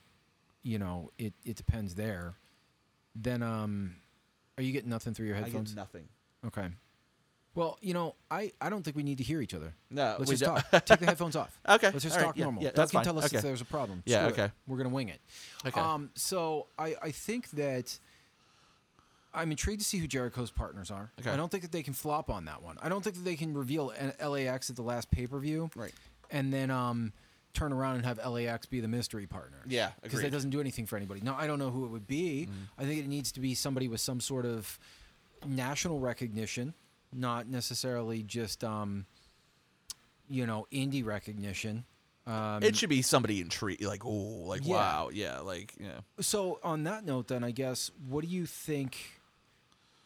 you 0.63 0.79
know, 0.79 1.11
it, 1.17 1.33
it 1.43 1.55
depends 1.57 1.95
there. 1.95 2.35
Then 3.15 3.43
um 3.43 3.95
are 4.57 4.63
you 4.63 4.71
getting 4.71 4.89
nothing 4.89 5.13
through 5.13 5.27
your 5.27 5.35
I 5.35 5.41
headphones? 5.41 5.71
get 5.71 5.77
nothing. 5.77 6.07
Okay. 6.45 6.67
Well, 7.55 7.77
you 7.81 7.93
know, 7.93 8.15
I, 8.31 8.51
I 8.59 8.71
don't 8.71 8.81
think 8.81 8.95
we 8.97 9.03
need 9.03 9.19
to 9.19 9.23
hear 9.23 9.39
each 9.39 9.53
other. 9.53 9.75
No, 9.91 10.15
Let's 10.17 10.31
we 10.31 10.37
just 10.37 10.43
don't. 10.43 10.55
talk. 10.71 10.85
Take 10.85 10.99
the 10.99 11.05
headphones 11.05 11.35
off. 11.35 11.55
Okay, 11.69 11.91
Let's 11.91 12.01
just 12.01 12.15
all 12.15 12.21
right, 12.21 12.25
talk 12.29 12.37
yeah, 12.37 12.43
normal. 12.45 12.63
yeah, 12.63 12.71
Doug 12.71 12.89
can 12.89 12.97
fine. 12.97 13.03
tell 13.05 13.19
us 13.19 13.25
Okay. 13.25 13.37
if 13.37 13.43
there's 13.43 13.61
a 13.61 13.65
problem. 13.65 14.01
Yeah, 14.07 14.27
Screw 14.27 14.27
it. 14.29 14.31
okay. 14.45 14.53
We're 14.67 14.77
gonna 14.77 14.89
wing 14.89 15.09
it. 15.09 15.19
Okay. 15.67 15.79
Um, 15.79 16.09
so 16.15 16.65
I, 16.79 16.95
I 17.01 17.11
think 17.11 17.51
that 17.51 17.99
I'm 19.35 19.51
intrigued 19.51 19.81
to 19.81 19.85
see 19.87 19.99
who 19.99 20.07
Jericho's 20.07 20.49
partners 20.49 20.89
are. 20.89 21.11
Okay. 21.19 21.29
I 21.29 21.35
don't 21.37 21.51
think 21.51 21.61
that 21.61 21.71
they 21.71 21.83
can 21.83 21.93
flop 21.93 22.29
on 22.31 22.45
that 22.45 22.63
one. 22.63 22.77
I 22.81 22.89
don't 22.89 23.03
think 23.03 23.17
that 23.17 23.23
they 23.23 23.35
can 23.35 23.53
reveal 23.53 23.93
LAX 24.19 24.71
at 24.71 24.75
the 24.75 24.81
last 24.81 25.11
pay 25.11 25.27
per 25.27 25.37
view, 25.39 25.69
Right. 25.75 25.93
And 26.31 26.51
then 26.51 26.71
um, 26.71 27.13
turn 27.53 27.71
around 27.71 27.95
and 27.95 28.05
have 28.05 28.19
LAX 28.25 28.65
be 28.65 28.79
the 28.79 28.87
mystery 28.87 29.25
partner. 29.25 29.57
Yeah, 29.67 29.91
because 30.01 30.21
that 30.21 30.31
doesn't 30.31 30.49
do 30.49 30.59
anything 30.59 30.85
for 30.85 30.97
anybody. 30.97 31.21
Now 31.21 31.35
I 31.39 31.47
don't 31.47 31.59
know 31.59 31.69
who 31.69 31.85
it 31.85 31.89
would 31.89 32.07
be. 32.07 32.47
I 32.77 32.83
think 32.85 32.99
it 32.99 33.07
needs 33.07 33.31
to 33.33 33.39
be 33.39 33.53
somebody 33.55 33.87
with 33.87 34.01
some 34.01 34.19
sort 34.19 34.45
of 34.45 34.79
national 35.45 35.99
recognition, 35.99 36.73
not 37.13 37.47
necessarily 37.47 38.23
just 38.23 38.63
um, 38.63 39.05
you 40.29 40.45
know 40.45 40.67
indie 40.71 41.05
recognition. 41.05 41.85
Um, 42.25 42.63
it 42.63 42.75
should 42.77 42.89
be 42.89 43.01
somebody 43.01 43.41
intrigued, 43.41 43.83
like 43.83 44.05
oh, 44.05 44.09
like 44.09 44.61
Yeah. 44.63 44.73
wow, 44.75 45.09
yeah, 45.13 45.39
like 45.39 45.73
yeah. 45.79 45.99
So 46.21 46.59
on 46.63 46.83
that 46.85 47.05
note, 47.05 47.27
then 47.27 47.43
I 47.43 47.51
guess, 47.51 47.91
what 48.07 48.23
do 48.23 48.29
you 48.29 48.45
think? 48.45 48.97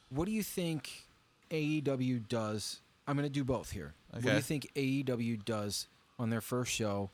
What 0.10 0.25
do 0.25 0.31
you 0.31 0.41
think 0.43 1.05
AEW 1.51 2.27
does? 2.27 2.81
I'm 3.07 3.15
going 3.15 3.27
to 3.27 3.33
do 3.33 3.43
both 3.43 3.71
here. 3.71 3.93
What 4.12 4.23
do 4.23 4.33
you 4.33 4.41
think 4.41 4.69
AEW 4.75 5.45
does 5.45 5.88
on 6.17 6.29
their 6.29 6.41
first 6.41 6.71
show 6.71 7.10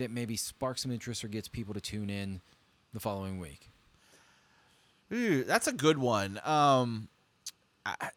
that 0.00 0.10
maybe 0.10 0.36
sparks 0.36 0.82
some 0.82 0.90
interest 0.90 1.24
or 1.24 1.28
gets 1.28 1.48
people 1.48 1.72
to 1.74 1.80
tune 1.80 2.10
in 2.10 2.40
the 2.92 3.00
following 3.00 3.38
week? 3.38 3.70
Ooh, 5.12 5.44
that's 5.44 5.66
a 5.66 5.72
good 5.72 5.98
one. 5.98 6.40
Um, 6.44 7.08
I, 7.86 8.10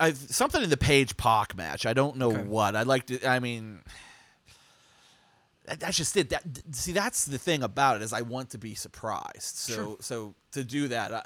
I 0.00 0.12
something 0.12 0.62
in 0.62 0.70
the 0.70 0.76
Page 0.76 1.16
Pac 1.16 1.56
match. 1.56 1.86
I 1.86 1.92
don't 1.92 2.16
know 2.16 2.32
Okay. 2.32 2.42
what. 2.42 2.74
I'd 2.74 2.86
like 2.88 3.06
to. 3.06 3.24
I 3.24 3.38
mean, 3.38 3.80
that- 5.66 5.78
that's 5.80 5.96
just 5.96 6.16
it. 6.16 6.30
That 6.30 6.42
see, 6.72 6.92
that's 6.92 7.24
the 7.24 7.38
thing 7.38 7.62
about 7.62 7.96
it 7.96 8.02
is 8.02 8.12
I 8.12 8.22
want 8.22 8.50
to 8.50 8.58
be 8.58 8.74
surprised. 8.74 9.42
So 9.56 9.74
Sure. 9.74 9.96
so 10.00 10.34
to 10.52 10.64
do 10.64 10.88
that, 10.88 11.14
I, 11.14 11.24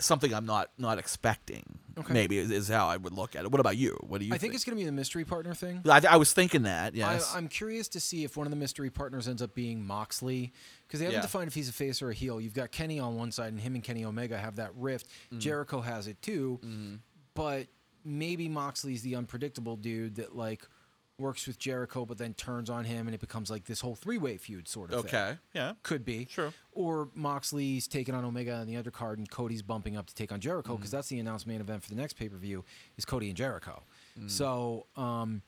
something 0.00 0.32
I'm 0.34 0.46
not 0.46 0.70
not 0.78 0.98
expecting. 0.98 1.78
Okay. 1.98 2.12
Maybe 2.14 2.38
is, 2.38 2.50
is 2.50 2.68
how 2.68 2.86
I 2.88 2.96
would 2.96 3.12
look 3.12 3.36
at 3.36 3.44
it. 3.44 3.50
What 3.50 3.60
about 3.60 3.76
you? 3.76 3.96
What 4.06 4.20
do 4.20 4.24
you? 4.26 4.32
I 4.34 4.38
think 4.38 4.54
it's 4.54 4.64
going 4.64 4.76
to 4.76 4.80
be 4.80 4.86
the 4.86 4.92
mystery 4.92 5.24
partner 5.24 5.54
thing. 5.54 5.82
I, 5.88 6.00
I 6.08 6.16
was 6.16 6.32
thinking 6.32 6.62
that. 6.62 6.94
Yes. 6.94 7.34
I, 7.34 7.38
I'm 7.38 7.48
curious 7.48 7.88
to 7.88 8.00
see 8.00 8.24
if 8.24 8.36
one 8.36 8.46
of 8.46 8.50
the 8.50 8.56
mystery 8.56 8.88
partners 8.90 9.28
ends 9.28 9.42
up 9.42 9.54
being 9.54 9.84
Moxley 9.84 10.52
because 10.86 11.00
they 11.00 11.06
haven't 11.06 11.18
Yeah. 11.18 11.22
defined 11.22 11.48
if 11.48 11.54
he's 11.54 11.68
a 11.68 11.72
face 11.72 12.00
or 12.00 12.10
a 12.10 12.14
heel. 12.14 12.40
You've 12.40 12.54
got 12.54 12.70
Kenny 12.72 12.98
on 12.98 13.16
one 13.16 13.32
side, 13.32 13.52
and 13.52 13.60
him 13.60 13.74
and 13.74 13.84
Kenny 13.84 14.04
Omega 14.04 14.38
have 14.38 14.56
that 14.56 14.70
rift. 14.76 15.08
Mm. 15.32 15.40
Jericho 15.40 15.80
has 15.80 16.06
it 16.06 16.20
too, 16.22 16.58
Mm-hmm. 16.64 16.94
but 17.34 17.66
maybe 18.04 18.48
Moxley's 18.48 19.02
the 19.02 19.16
unpredictable 19.16 19.76
dude 19.76 20.14
that 20.16 20.34
like 20.34 20.66
works 21.20 21.46
with 21.46 21.58
Jericho, 21.58 22.04
but 22.04 22.18
then 22.18 22.34
turns 22.34 22.70
on 22.70 22.84
him, 22.84 23.06
and 23.06 23.14
it 23.14 23.20
becomes 23.20 23.50
like 23.50 23.64
this 23.64 23.80
whole 23.80 23.94
three 23.94 24.18
way 24.18 24.36
feud 24.36 24.66
sort 24.66 24.92
of 24.92 25.04
thing. 25.04 25.14
Okay. 25.14 25.38
Yeah. 25.52 25.74
Could 25.82 26.04
be. 26.04 26.24
true. 26.24 26.52
Or 26.72 27.08
Moxley's 27.14 27.86
taking 27.86 28.14
on 28.14 28.24
Omega 28.24 28.54
on 28.54 28.66
the 28.66 28.74
undercard, 28.74 29.18
and 29.18 29.30
Cody's 29.30 29.62
bumping 29.62 29.96
up 29.96 30.06
to 30.06 30.14
take 30.14 30.32
on 30.32 30.40
Jericho 30.40 30.76
because 30.76 30.88
mm-hmm. 30.88 30.96
that's 30.96 31.08
the 31.08 31.18
announced 31.18 31.46
main 31.46 31.60
event 31.60 31.82
for 31.82 31.90
the 31.90 31.96
next 31.96 32.14
pay 32.14 32.28
per 32.28 32.36
view 32.36 32.64
is 32.96 33.04
Cody 33.04 33.28
and 33.28 33.36
Jericho. 33.36 33.82
Mm. 34.18 34.30
So 34.30 34.86
um, 34.96 35.42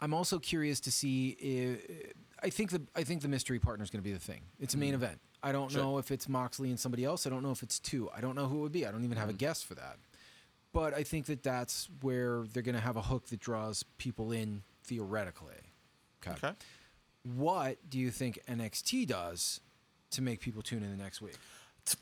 I'm 0.00 0.14
also 0.14 0.38
curious 0.38 0.80
to 0.80 0.90
see. 0.90 1.30
If, 1.30 2.12
I 2.42 2.50
think 2.50 2.70
the 2.70 2.82
I 2.94 3.02
think 3.02 3.22
the 3.22 3.28
mystery 3.28 3.58
partner 3.58 3.82
is 3.82 3.90
going 3.90 4.02
to 4.02 4.08
be 4.08 4.12
the 4.12 4.20
thing. 4.20 4.42
It's 4.60 4.74
a 4.74 4.78
main 4.78 4.92
mm. 4.92 4.96
event. 4.96 5.20
I 5.42 5.52
don't 5.52 5.70
Sure. 5.70 5.82
know 5.82 5.98
if 5.98 6.10
it's 6.10 6.28
Moxley 6.28 6.70
and 6.70 6.78
somebody 6.78 7.04
else. 7.04 7.26
I 7.26 7.30
don't 7.30 7.42
know 7.42 7.52
if 7.52 7.62
it's 7.62 7.78
two. 7.78 8.10
I 8.16 8.20
don't 8.20 8.34
know 8.34 8.46
who 8.46 8.58
it 8.58 8.62
would 8.62 8.72
be. 8.72 8.86
I 8.86 8.90
don't 8.90 9.04
even 9.04 9.16
have 9.16 9.28
a 9.28 9.32
mm. 9.32 9.38
guess 9.38 9.62
for 9.62 9.74
that. 9.74 9.98
But 10.72 10.94
I 10.94 11.02
think 11.02 11.26
that 11.26 11.42
that's 11.42 11.88
where 12.02 12.44
they're 12.52 12.62
going 12.62 12.74
to 12.74 12.80
have 12.80 12.96
a 12.96 13.02
hook 13.02 13.26
that 13.28 13.40
draws 13.40 13.82
people 13.96 14.32
in 14.32 14.62
theoretically. 14.88 15.54
Okay. 16.26 16.52
What 17.22 17.78
do 17.88 17.98
you 17.98 18.10
think 18.10 18.38
NXT 18.48 19.06
does 19.06 19.60
to 20.12 20.22
make 20.22 20.40
people 20.40 20.62
tune 20.62 20.82
in 20.82 20.90
the 20.96 21.02
next 21.02 21.20
week? 21.20 21.36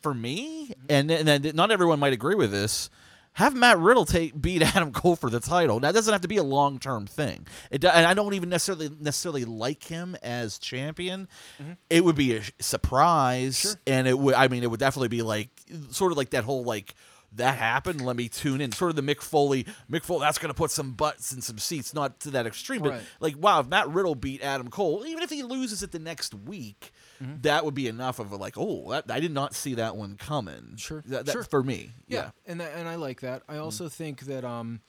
For 0.03 0.15
me, 0.15 0.73
and 0.89 1.11
and 1.11 1.55
not 1.55 1.71
everyone 1.71 2.01
might 2.01 2.13
agree 2.13 2.35
with 2.35 2.51
this. 2.51 2.91
Have 3.35 3.55
Matt 3.55 3.79
Riddle 3.79 4.07
take 4.07 4.41
beat 4.41 4.63
Adam 4.63 4.93
Cole 5.01 5.15
for 5.15 5.29
the 5.31 5.41
title. 5.41 5.79
That 5.81 5.93
doesn't 5.95 6.11
have 6.11 6.23
to 6.23 6.29
be 6.29 6.39
a 6.39 6.43
long 6.43 6.79
term 6.79 7.07
thing. 7.07 7.47
It 7.71 7.85
and 7.85 8.07
I 8.07 8.15
don't 8.15 8.35
even 8.35 8.49
necessarily 8.49 8.91
necessarily 8.99 9.45
like 9.45 9.85
him 9.85 10.17
as 10.23 10.59
champion. 10.59 11.29
Mm-hmm. 11.63 11.73
It 11.91 12.05
would 12.05 12.17
be 12.17 12.37
a 12.37 12.43
surprise, 12.59 13.59
Sure. 13.61 13.73
and 13.87 14.09
it 14.09 14.19
would. 14.19 14.35
I 14.35 14.49
mean, 14.49 14.63
it 14.65 14.71
would 14.71 14.81
definitely 14.81 15.09
be 15.09 15.23
like 15.23 15.51
sort 15.91 16.13
of 16.13 16.19
like 16.19 16.31
that 16.31 16.45
whole 16.45 16.65
like 16.65 16.95
that 17.37 17.57
happened. 17.57 18.05
Let 18.05 18.17
me 18.17 18.29
tune 18.29 18.61
in. 18.61 18.73
Sort 18.73 18.91
of 18.91 18.97
the 18.97 19.03
Mick 19.03 19.21
Foley. 19.23 19.67
Mick 19.91 20.03
Foley. 20.05 20.21
That's 20.21 20.39
going 20.39 20.49
to 20.51 20.55
put 20.55 20.71
some 20.71 20.93
butts 20.93 21.33
in 21.33 21.41
some 21.41 21.59
seats. 21.59 21.95
Not 21.95 22.21
to 22.21 22.31
that 22.33 22.47
extreme, 22.47 22.83
but 22.83 22.91
Right. 22.93 23.03
like 23.21 23.37
wow, 23.39 23.61
if 23.61 23.67
Matt 23.69 23.89
Riddle 23.89 24.15
beat 24.15 24.43
Adam 24.43 24.69
Cole, 24.69 25.05
even 25.07 25.23
if 25.23 25.31
he 25.31 25.43
loses 25.43 25.83
it 25.83 25.93
the 25.93 25.99
next 25.99 26.35
week, 26.35 26.93
Mm-hmm. 27.23 27.41
that 27.43 27.65
would 27.65 27.73
be 27.75 27.89
enough 27.89 28.19
of 28.19 28.31
a 28.33 28.37
like, 28.37 28.59
oh, 28.59 28.91
that, 28.91 29.11
I 29.11 29.21
did 29.21 29.33
not 29.33 29.55
see 29.55 29.73
that 29.77 29.97
one 29.97 30.17
coming. 30.19 30.75
Sure. 30.77 31.03
that, 31.07 31.25
that 31.25 31.33
Sure. 31.33 31.45
for 31.45 31.63
me. 31.63 31.93
Yeah, 32.07 32.19
Yeah, 32.25 32.31
and 32.45 32.61
that, 32.61 32.73
and 32.77 32.87
I 32.87 32.97
like 32.97 33.23
that. 33.23 33.43
I 33.49 33.57
also 33.57 33.89
think 33.89 34.21
that 34.27 34.45
um, 34.45 34.81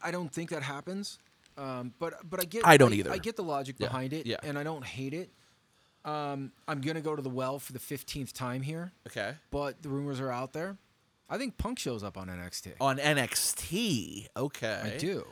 I 0.00 0.12
don't 0.12 0.32
think 0.32 0.50
that 0.50 0.62
happens, 0.62 1.18
um, 1.56 1.92
but 1.98 2.14
but 2.30 2.40
I 2.40 2.44
get 2.44 2.64
I 2.64 2.76
don't 2.76 2.92
either. 2.94 3.10
I 3.10 3.18
get 3.18 3.34
the 3.34 3.42
logic 3.42 3.76
Yeah, 3.80 3.88
behind 3.88 4.12
it, 4.12 4.26
yeah. 4.26 4.36
and 4.44 4.56
I 4.56 4.62
don't 4.62 4.84
hate 4.84 5.12
it. 5.12 5.30
Um, 6.04 6.52
I'm 6.68 6.80
gonna 6.80 7.00
go 7.00 7.16
to 7.16 7.20
the 7.22 7.28
well 7.28 7.58
for 7.58 7.72
the 7.72 7.80
fifteenth 7.80 8.32
time 8.32 8.62
here, 8.62 8.92
Okay. 9.08 9.34
but 9.50 9.82
the 9.82 9.88
rumors 9.88 10.20
are 10.20 10.30
out 10.30 10.52
there. 10.52 10.76
I 11.30 11.36
think 11.38 11.58
Punk 11.58 11.78
shows 11.78 12.02
up 12.02 12.16
on 12.16 12.28
NXT. 12.28 12.72
On 12.80 12.98
NXT. 12.98 14.26
Okay. 14.36 14.80
I 14.94 14.96
do. 14.98 15.24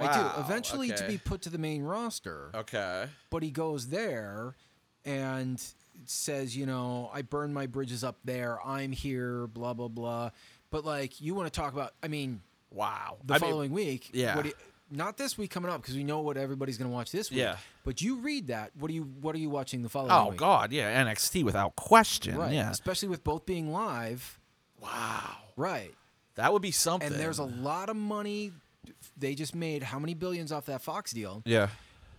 I 0.00 0.12
do. 0.36 0.40
Eventually 0.40 0.88
to 0.90 1.06
be 1.06 1.18
put 1.18 1.42
to 1.42 1.50
the 1.50 1.58
main 1.58 1.82
roster, 1.82 2.50
Okay. 2.54 3.06
but 3.30 3.42
he 3.42 3.50
goes 3.50 3.88
there 3.88 4.54
and 5.04 5.62
says, 6.06 6.56
you 6.56 6.64
know, 6.64 7.10
I 7.12 7.22
burned 7.22 7.52
my 7.52 7.66
bridges 7.66 8.02
up 8.02 8.16
there. 8.24 8.58
I'm 8.64 8.92
here. 8.92 9.46
Blah 9.48 9.74
blah 9.74 9.88
blah. 9.88 10.30
But 10.70 10.84
like, 10.86 11.20
you 11.20 11.34
want 11.34 11.52
to 11.52 11.60
talk 11.60 11.72
about? 11.74 11.92
I 12.02 12.08
mean, 12.08 12.40
Wow. 12.70 13.18
the 13.24 13.34
I 13.34 13.38
mean, 13.38 13.50
following 13.50 13.72
week. 13.72 14.10
yeah. 14.14 14.34
what 14.34 14.42
do 14.44 14.48
you- 14.50 14.54
not 14.94 15.16
this 15.16 15.36
week 15.38 15.50
coming 15.50 15.70
up 15.70 15.80
because 15.80 15.94
we 15.96 16.04
know 16.04 16.20
what 16.20 16.36
everybody's 16.36 16.76
going 16.76 16.90
to 16.90 16.94
watch 16.94 17.10
this 17.12 17.30
week. 17.30 17.40
Yeah. 17.40 17.56
But 17.82 18.02
you 18.02 18.16
read 18.16 18.48
that. 18.48 18.72
What 18.78 18.90
are 18.90 18.94
you 18.94 19.04
What 19.22 19.34
are 19.34 19.38
you 19.38 19.48
watching 19.50 19.82
the 19.82 19.88
following 19.88 20.12
oh 20.12 20.28
week? 20.30 20.38
God, 20.38 20.70
yeah, 20.72 21.02
NXT 21.04 21.44
without 21.44 21.76
question. 21.76 22.36
Right. 22.36 22.52
Yeah. 22.52 22.70
Especially 22.70 23.08
with 23.08 23.24
both 23.24 23.44
being 23.46 23.72
live. 23.72 24.38
Wow. 24.82 25.36
Right. 25.56 25.94
That 26.34 26.52
would 26.52 26.62
be 26.62 26.70
something. 26.70 27.10
And 27.12 27.20
there's 27.20 27.38
a 27.38 27.44
lot 27.44 27.88
of 27.88 27.96
money 27.96 28.52
they 29.16 29.34
just 29.34 29.54
made. 29.54 29.82
How 29.82 29.98
many 29.98 30.14
billions 30.14 30.50
off 30.52 30.66
that 30.66 30.82
Fox 30.82 31.12
deal? 31.12 31.42
Yeah. 31.44 31.68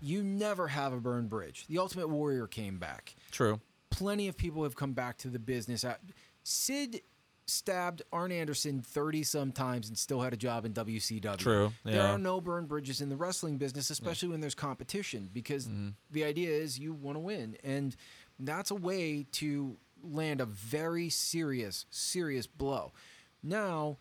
You 0.02 0.24
never 0.24 0.68
have 0.68 0.94
a 0.94 0.98
burned 1.00 1.30
bridge. 1.30 1.66
The 1.68 1.78
Ultimate 1.80 2.10
Warrior 2.10 2.48
came 2.48 2.78
back. 2.78 3.16
True. 3.32 3.60
Plenty 3.90 4.28
of 4.28 4.38
people 4.38 4.64
have 4.64 4.76
come 4.76 4.94
back 4.94 5.18
to 5.20 5.30
the 5.30 5.40
business. 5.40 5.84
Uh, 5.84 5.96
Sid 6.44 7.02
stabbed 7.46 8.02
Arn 8.12 8.32
Anderson 8.32 8.82
30 8.82 9.24
some 9.24 9.52
times 9.52 9.88
and 9.90 9.98
still 9.98 10.22
had 10.22 10.34
a 10.34 10.38
job 10.38 10.66
in 10.66 10.74
WCW. 10.74 11.38
True, 11.38 11.74
There 11.84 12.02
are 12.02 12.18
no 12.18 12.40
burn 12.40 12.66
bridges 12.66 13.02
in 13.02 13.10
the 13.10 13.18
wrestling 13.18 13.58
business, 13.58 13.90
especially 13.90 14.30
when 14.30 14.40
there's 14.40 14.56
competition, 14.56 15.30
because 15.34 15.68
Mm-hmm. 15.68 15.90
the 16.12 16.24
idea 16.24 16.50
is 16.50 16.80
you 16.80 16.94
want 16.94 17.16
to 17.16 17.20
win. 17.20 17.58
And 17.64 17.96
that's 18.40 18.72
a 18.72 18.76
way 18.76 19.26
to 19.34 19.78
land 20.04 20.42
a 20.42 20.46
very 20.46 21.10
serious, 21.10 21.86
serious 21.90 22.48
blow. 22.48 22.94
Now, 23.42 23.98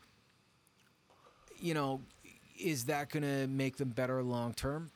you 1.58 1.74
know, 1.74 2.02
is 2.58 2.86
that 2.86 3.10
going 3.10 3.22
to 3.22 3.46
make 3.46 3.76
them 3.76 3.90
better 3.90 4.22
long 4.22 4.52
term? 4.54 4.90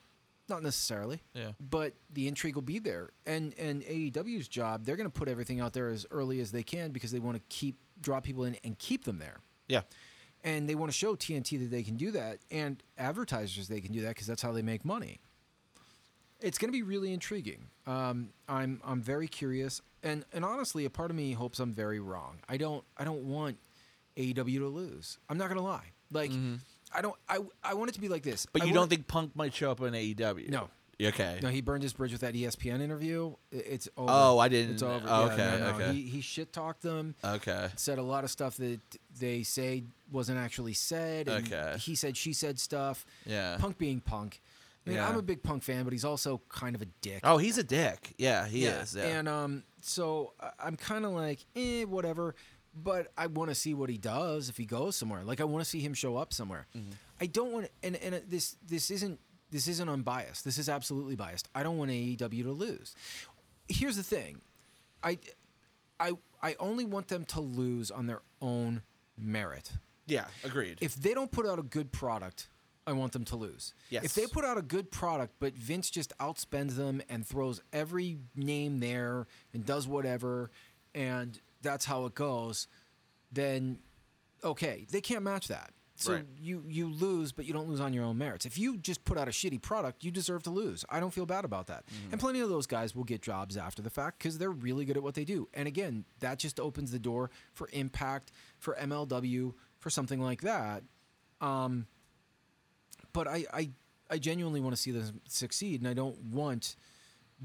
Not 0.49 0.62
necessarily. 0.62 1.23
Yeah. 1.35 1.53
But 1.59 1.95
the 2.12 2.29
intrigue 2.29 2.55
will 2.55 2.62
be 2.62 2.79
there. 2.79 3.11
And 3.27 3.55
and 3.59 3.83
AEW's 3.83 4.49
job, 4.49 4.85
they're 4.85 4.97
going 4.97 5.11
to 5.11 5.19
put 5.19 5.29
everything 5.29 5.61
out 5.61 5.73
there 5.73 5.88
as 5.88 6.07
early 6.11 6.40
as 6.40 6.53
they 6.53 6.62
can 6.62 6.92
because 6.92 7.11
they 7.11 7.19
want 7.19 7.37
to 7.37 7.42
keep 7.49 7.77
draw 8.01 8.21
people 8.21 8.45
in 8.45 8.57
and 8.62 8.79
keep 8.79 9.05
them 9.05 9.19
there. 9.19 9.38
Yeah. 9.69 9.83
And 10.45 10.69
they 10.69 10.77
want 10.77 10.92
to 10.92 10.97
show 10.97 11.16
TNT 11.16 11.59
that 11.59 11.71
they 11.71 11.83
can 11.83 11.97
do 11.97 12.12
that 12.12 12.38
and 12.51 12.81
advertisers 12.97 13.66
they 13.66 13.81
can 13.81 13.92
do 13.92 14.03
that 14.03 14.11
because 14.11 14.29
that's 14.29 14.42
how 14.42 14.53
they 14.53 14.62
make 14.62 14.85
money. 14.85 15.21
It's 16.46 16.59
going 16.59 16.68
to 16.68 16.72
be 16.72 16.82
really 16.82 17.12
intriguing. 17.12 17.66
Um, 17.87 18.30
I'm 18.48 18.80
I'm 18.85 19.02
very 19.02 19.26
curious, 19.28 19.82
and 20.02 20.24
and 20.32 20.44
honestly, 20.44 20.85
a 20.85 20.90
part 20.90 21.11
of 21.11 21.16
me 21.16 21.32
hopes 21.32 21.59
I'm 21.59 21.72
very 21.72 22.00
wrong. 22.00 22.38
I 22.48 22.56
don't 22.56 22.85
I 22.96 23.04
don't 23.04 23.24
want 23.24 23.59
AEW 24.16 24.59
to 24.59 24.68
lose. 24.68 25.18
I'm 25.28 25.38
not 25.38 25.48
going 25.48 25.59
to 25.59 25.62
lie. 25.64 25.92
Like 26.12 26.30
I 26.94 27.02
don't 27.02 27.16
I 27.28 27.38
I 27.64 27.74
want 27.74 27.90
it 27.90 27.94
to 27.94 28.00
be 28.00 28.09
like 28.09 28.22
this. 28.22 28.42
Mm-hmm. 28.46 28.50
But 28.52 28.62
I 28.62 28.64
you 28.66 28.74
don't 28.74 28.88
think 28.88 29.09
Punk 29.09 29.35
might 29.35 29.52
show 29.54 29.70
up 29.72 29.80
in 29.80 29.92
AEW? 29.92 30.48
No. 30.48 30.68
Okay. 31.02 31.40
no, 31.42 31.50
he 31.50 31.61
burned 31.61 31.82
his 31.82 31.92
bridge 31.92 32.12
with 32.12 32.22
that 32.22 32.32
ESPN 32.32 32.80
interview. 32.80 33.35
It's 33.52 33.87
over. 33.98 34.09
Oh, 34.11 34.38
I 34.38 34.48
didn't- 34.48 34.74
It's 34.74 34.82
over. 34.82 35.04
oh, 35.06 35.26
Yeah, 35.26 35.32
okay, 35.35 35.59
no, 35.59 35.59
no. 35.59 35.74
okay. 35.76 35.92
He, 35.92 36.02
he 36.09 36.20
shit 36.22 36.54
talked 36.54 36.80
them. 36.80 37.14
Okay. 37.22 37.68
Said 37.76 37.98
a 37.98 38.02
lot 38.02 38.24
of 38.24 38.30
stuff 38.30 38.56
that 38.56 38.80
they 39.20 39.42
say 39.42 39.85
wasn't 40.11 40.38
actually 40.38 40.72
said. 40.72 41.28
And 41.28 41.46
Okay. 41.52 41.76
He 41.80 41.96
said 41.96 42.16
she 42.16 42.32
said 42.32 42.59
stuff. 42.59 43.04
Yeah. 43.26 43.59
Punk 43.61 43.76
being 43.76 44.00
punk. 44.00 44.40
I 44.87 44.90
mean, 44.90 44.99
Yeah. 44.99 45.09
I'm 45.09 45.16
a 45.16 45.22
big 45.22 45.42
punk 45.42 45.62
fan, 45.64 45.85
but 45.85 45.92
he's 45.92 46.05
also 46.05 46.40
kind 46.49 46.77
of 46.77 46.83
a 46.83 46.87
dick. 47.03 47.20
Oh, 47.25 47.38
he's 47.38 47.59
a 47.59 47.64
dick. 47.64 48.14
Yeah, 48.18 48.46
he 48.46 48.64
yeah. 48.64 48.83
is. 48.83 48.94
Yeah. 48.94 49.05
And 49.07 49.29
um, 49.29 49.64
so 49.81 50.33
I'm 50.61 50.77
kind 50.77 51.05
of 51.05 51.12
like, 51.12 51.44
eh, 51.57 51.85
whatever. 51.85 52.35
But 52.75 53.11
I 53.16 53.27
want 53.27 53.51
to 53.51 53.55
see 53.55 53.72
what 53.75 53.88
he 53.88 53.96
does 53.99 54.49
if 54.51 54.57
he 54.59 54.66
goes 54.66 54.96
somewhere. 54.96 55.25
Like 55.25 55.40
I 55.40 55.44
want 55.44 55.64
to 55.64 55.68
see 55.68 55.81
him 55.81 55.94
show 55.94 56.16
up 56.16 56.33
somewhere. 56.33 56.66
Mm-hmm. 56.77 56.90
I 57.20 57.27
don't 57.27 57.51
want, 57.53 57.68
and 57.83 57.96
and 57.96 58.20
this 58.29 58.57
this 58.66 58.90
isn't 58.90 59.18
this 59.51 59.66
isn't 59.66 59.88
unbiased. 59.88 60.44
This 60.44 60.59
is 60.59 60.68
absolutely 60.68 61.16
biased. 61.16 61.49
I 61.55 61.62
don't 61.62 61.79
want 61.79 61.90
AEW 61.90 62.42
to 62.42 62.53
lose. 62.53 62.94
Here's 63.68 63.96
the 63.96 64.03
thing, 64.03 64.42
I 65.03 65.18
I 65.99 66.12
I 66.42 66.55
only 66.61 66.85
want 66.85 67.09
them 67.09 67.25
to 67.27 67.40
lose 67.40 67.90
on 67.90 68.07
their 68.07 68.20
own 68.42 68.83
merit. 69.16 69.72
yeah. 70.07 70.27
Agreed. 70.44 70.77
If 70.83 70.96
they 70.96 71.14
don't 71.14 71.33
put 71.33 71.46
out 71.46 71.59
a 71.59 71.62
good 71.62 71.90
product, 71.92 72.49
I 72.87 72.92
want 72.92 73.12
them 73.12 73.25
to 73.27 73.37
lose. 73.37 73.75
Yes. 73.90 74.05
If 74.05 74.14
they 74.14 74.27
put 74.27 74.44
out 74.44 74.59
a 74.59 74.62
good 74.62 74.90
product, 74.90 75.35
but 75.40 75.55
Vince 75.55 75.90
just 75.90 76.16
outspends 76.18 76.77
them 76.77 77.03
and 77.09 77.27
throws 77.27 77.61
every 77.72 78.18
name 78.35 78.79
there 78.81 79.27
and 79.53 79.66
does 79.66 79.88
whatever, 79.88 80.51
and 80.94 81.38
that's 81.62 81.85
how 81.85 82.05
it 82.07 82.14
goes, 82.14 82.68
then 83.33 83.79
okay, 84.44 84.87
they 84.90 85.01
can't 85.01 85.22
match 85.25 85.49
that. 85.49 85.72
So 85.99 86.12
Right. 86.12 86.27
you 86.38 86.62
you 86.68 86.88
lose, 86.88 87.33
but 87.33 87.46
you 87.46 87.55
don't 87.55 87.68
lose 87.68 87.81
on 87.81 87.94
your 87.94 88.05
own 88.05 88.18
merits. 88.18 88.44
If 88.44 88.59
you 88.59 88.77
just 88.77 89.05
put 89.07 89.16
out 89.16 89.29
a 89.29 89.31
shitty 89.31 89.62
product, 89.62 90.05
you 90.05 90.11
deserve 90.11 90.42
to 90.42 90.51
lose. 90.51 90.85
I 90.90 91.01
don't 91.01 91.11
feel 91.12 91.25
bad 91.25 91.44
about 91.46 91.68
that. 91.68 91.87
Mm-hmm. 91.87 92.12
And 92.12 92.20
plenty 92.20 92.40
of 92.40 92.51
those 92.51 92.66
guys 92.66 92.94
will 92.94 93.05
get 93.05 93.22
jobs 93.22 93.57
after 93.57 93.81
the 93.81 93.88
fact 93.88 94.18
because 94.18 94.37
they're 94.37 94.51
really 94.51 94.85
good 94.85 94.99
at 94.99 95.03
what 95.03 95.14
they 95.14 95.25
do. 95.25 95.49
And 95.55 95.66
again, 95.66 96.05
that 96.20 96.38
just 96.38 96.61
opens 96.61 96.92
the 96.92 96.99
door 96.99 97.31
for 97.55 97.70
Impact, 97.72 98.31
for 98.59 98.75
MLW, 98.75 99.55
for 99.79 99.88
something 99.88 100.20
like 100.20 100.42
that. 100.42 100.83
Um, 101.40 101.87
but 103.16 103.26
I, 103.26 103.44
I 103.52 103.70
I 104.11 104.18
genuinely 104.18 104.61
want 104.61 104.76
to 104.76 104.81
see 104.81 104.92
them 104.92 105.20
succeed, 105.26 105.81
and 105.81 105.88
I 105.88 105.94
don't 105.94 106.16
want 106.26 106.76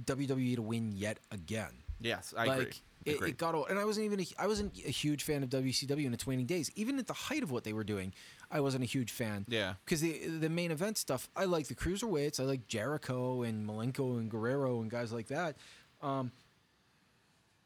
WWE 0.05 0.55
to 0.55 0.61
win 0.61 0.91
yet 0.91 1.19
again. 1.31 1.71
yes, 1.99 2.33
I 2.37 2.45
like 2.45 2.59
agree. 2.59 2.71
It, 3.03 3.21
it 3.23 3.37
got 3.37 3.55
old, 3.55 3.67
and 3.71 3.79
I 3.79 3.85
wasn't 3.85 4.05
even 4.05 4.19
a, 4.19 4.25
I 4.37 4.45
wasn't 4.45 4.77
a 4.85 4.91
huge 4.91 5.23
fan 5.23 5.41
of 5.41 5.49
WCW 5.49 6.05
in 6.05 6.13
its 6.13 6.27
waning 6.27 6.45
days. 6.45 6.69
Even 6.75 6.99
at 6.99 7.07
the 7.07 7.13
height 7.13 7.41
of 7.41 7.49
what 7.49 7.63
they 7.63 7.73
were 7.73 7.83
doing, 7.83 8.13
I 8.51 8.59
wasn't 8.59 8.83
a 8.83 8.85
huge 8.85 9.11
fan. 9.11 9.45
Yeah. 9.47 9.73
because 9.83 10.01
the 10.01 10.27
the 10.27 10.49
main 10.49 10.69
event 10.69 10.99
stuff, 10.99 11.27
I 11.35 11.45
like 11.45 11.67
the 11.67 11.73
cruiserweights. 11.73 12.39
I 12.39 12.43
like 12.43 12.67
Jericho 12.67 13.41
and 13.41 13.67
Malenko 13.67 14.19
and 14.19 14.29
Guerrero 14.29 14.81
and 14.81 14.91
guys 14.91 15.11
like 15.11 15.29
that. 15.29 15.55
Um, 16.03 16.31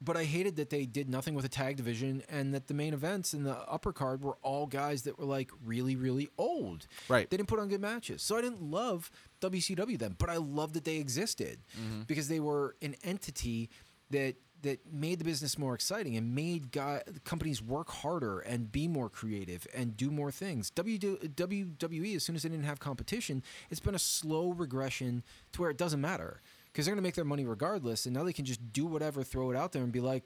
but 0.06 0.16
I 0.16 0.24
hated 0.24 0.56
that 0.58 0.70
they 0.70 0.86
did 0.86 1.10
nothing 1.10 1.34
with 1.34 1.44
the 1.44 1.50
tag 1.50 1.76
division 1.78 2.24
and 2.30 2.54
that 2.54 2.68
the 2.68 2.74
main 2.74 2.94
events 2.94 3.34
in 3.34 3.44
the 3.44 3.58
upper 3.70 3.92
card 3.92 4.22
were 4.22 4.38
all 4.44 4.68
guys 4.68 5.02
that 5.04 5.18
were 5.20 5.26
like 5.26 5.50
really, 5.66 5.96
really 5.96 6.30
old. 6.38 6.88
Right. 7.10 7.30
They 7.30 7.38
didn't 7.38 7.50
put 7.50 7.60
on 7.60 7.68
good 7.68 7.82
matches. 7.82 8.22
So 8.22 8.38
I 8.38 8.42
didn't 8.42 8.62
love 8.62 9.10
WCW 9.42 9.98
then, 9.98 10.16
but 10.18 10.30
I 10.30 10.38
loved 10.38 10.76
that 10.76 10.86
they 10.86 10.98
existed 10.98 11.60
Mm-hmm. 11.80 12.04
because 12.04 12.28
they 12.28 12.40
were 12.40 12.76
an 12.82 12.96
entity 13.04 13.70
that 14.12 14.36
that 14.62 14.80
made 14.92 15.20
the 15.20 15.26
business 15.26 15.60
more 15.60 15.76
exciting 15.76 16.16
and 16.18 16.34
made 16.34 16.72
guy, 16.72 17.04
companies 17.24 17.62
work 17.62 17.90
harder 17.90 18.40
and 18.40 18.72
be 18.72 18.88
more 18.88 19.10
creative 19.10 19.68
and 19.76 19.96
do 19.96 20.10
more 20.10 20.32
things. 20.32 20.72
WWE, 20.72 22.16
as 22.16 22.24
soon 22.24 22.36
as 22.36 22.44
they 22.44 22.50
didn't 22.50 22.66
have 22.66 22.80
competition, 22.80 23.44
it's 23.70 23.80
been 23.80 23.94
a 23.94 24.00
slow 24.00 24.50
regression 24.52 25.24
to 25.52 25.62
where 25.62 25.70
it 25.70 25.78
doesn't 25.78 26.02
matter 26.02 26.42
because 26.76 26.86
they're 26.86 26.94
going 26.94 27.02
to 27.02 27.08
make 27.08 27.16
their 27.16 27.24
money 27.24 27.46
regardless, 27.46 28.06
and 28.06 28.14
now 28.14 28.26
they 28.26 28.34
can 28.34 28.44
just 28.44 28.74
do 28.74 28.86
whatever, 28.86 29.24
throw 29.24 29.50
it 29.50 29.56
out 29.56 29.72
there, 29.72 29.82
and 29.82 29.94
be 29.94 30.02
like, 30.02 30.26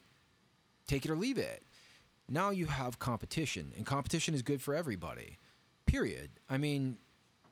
take 0.87 1.05
it 1.05 1.11
or 1.11 1.15
leave 1.15 1.37
it. 1.37 1.61
Now 2.27 2.49
you 2.49 2.65
have 2.65 2.97
competition, 2.97 3.71
and 3.77 3.85
competition 3.85 4.33
is 4.33 4.41
good 4.41 4.59
for 4.59 4.73
everybody. 4.73 5.37
Period. 5.85 6.31
I 6.49 6.57
mean, 6.57 6.97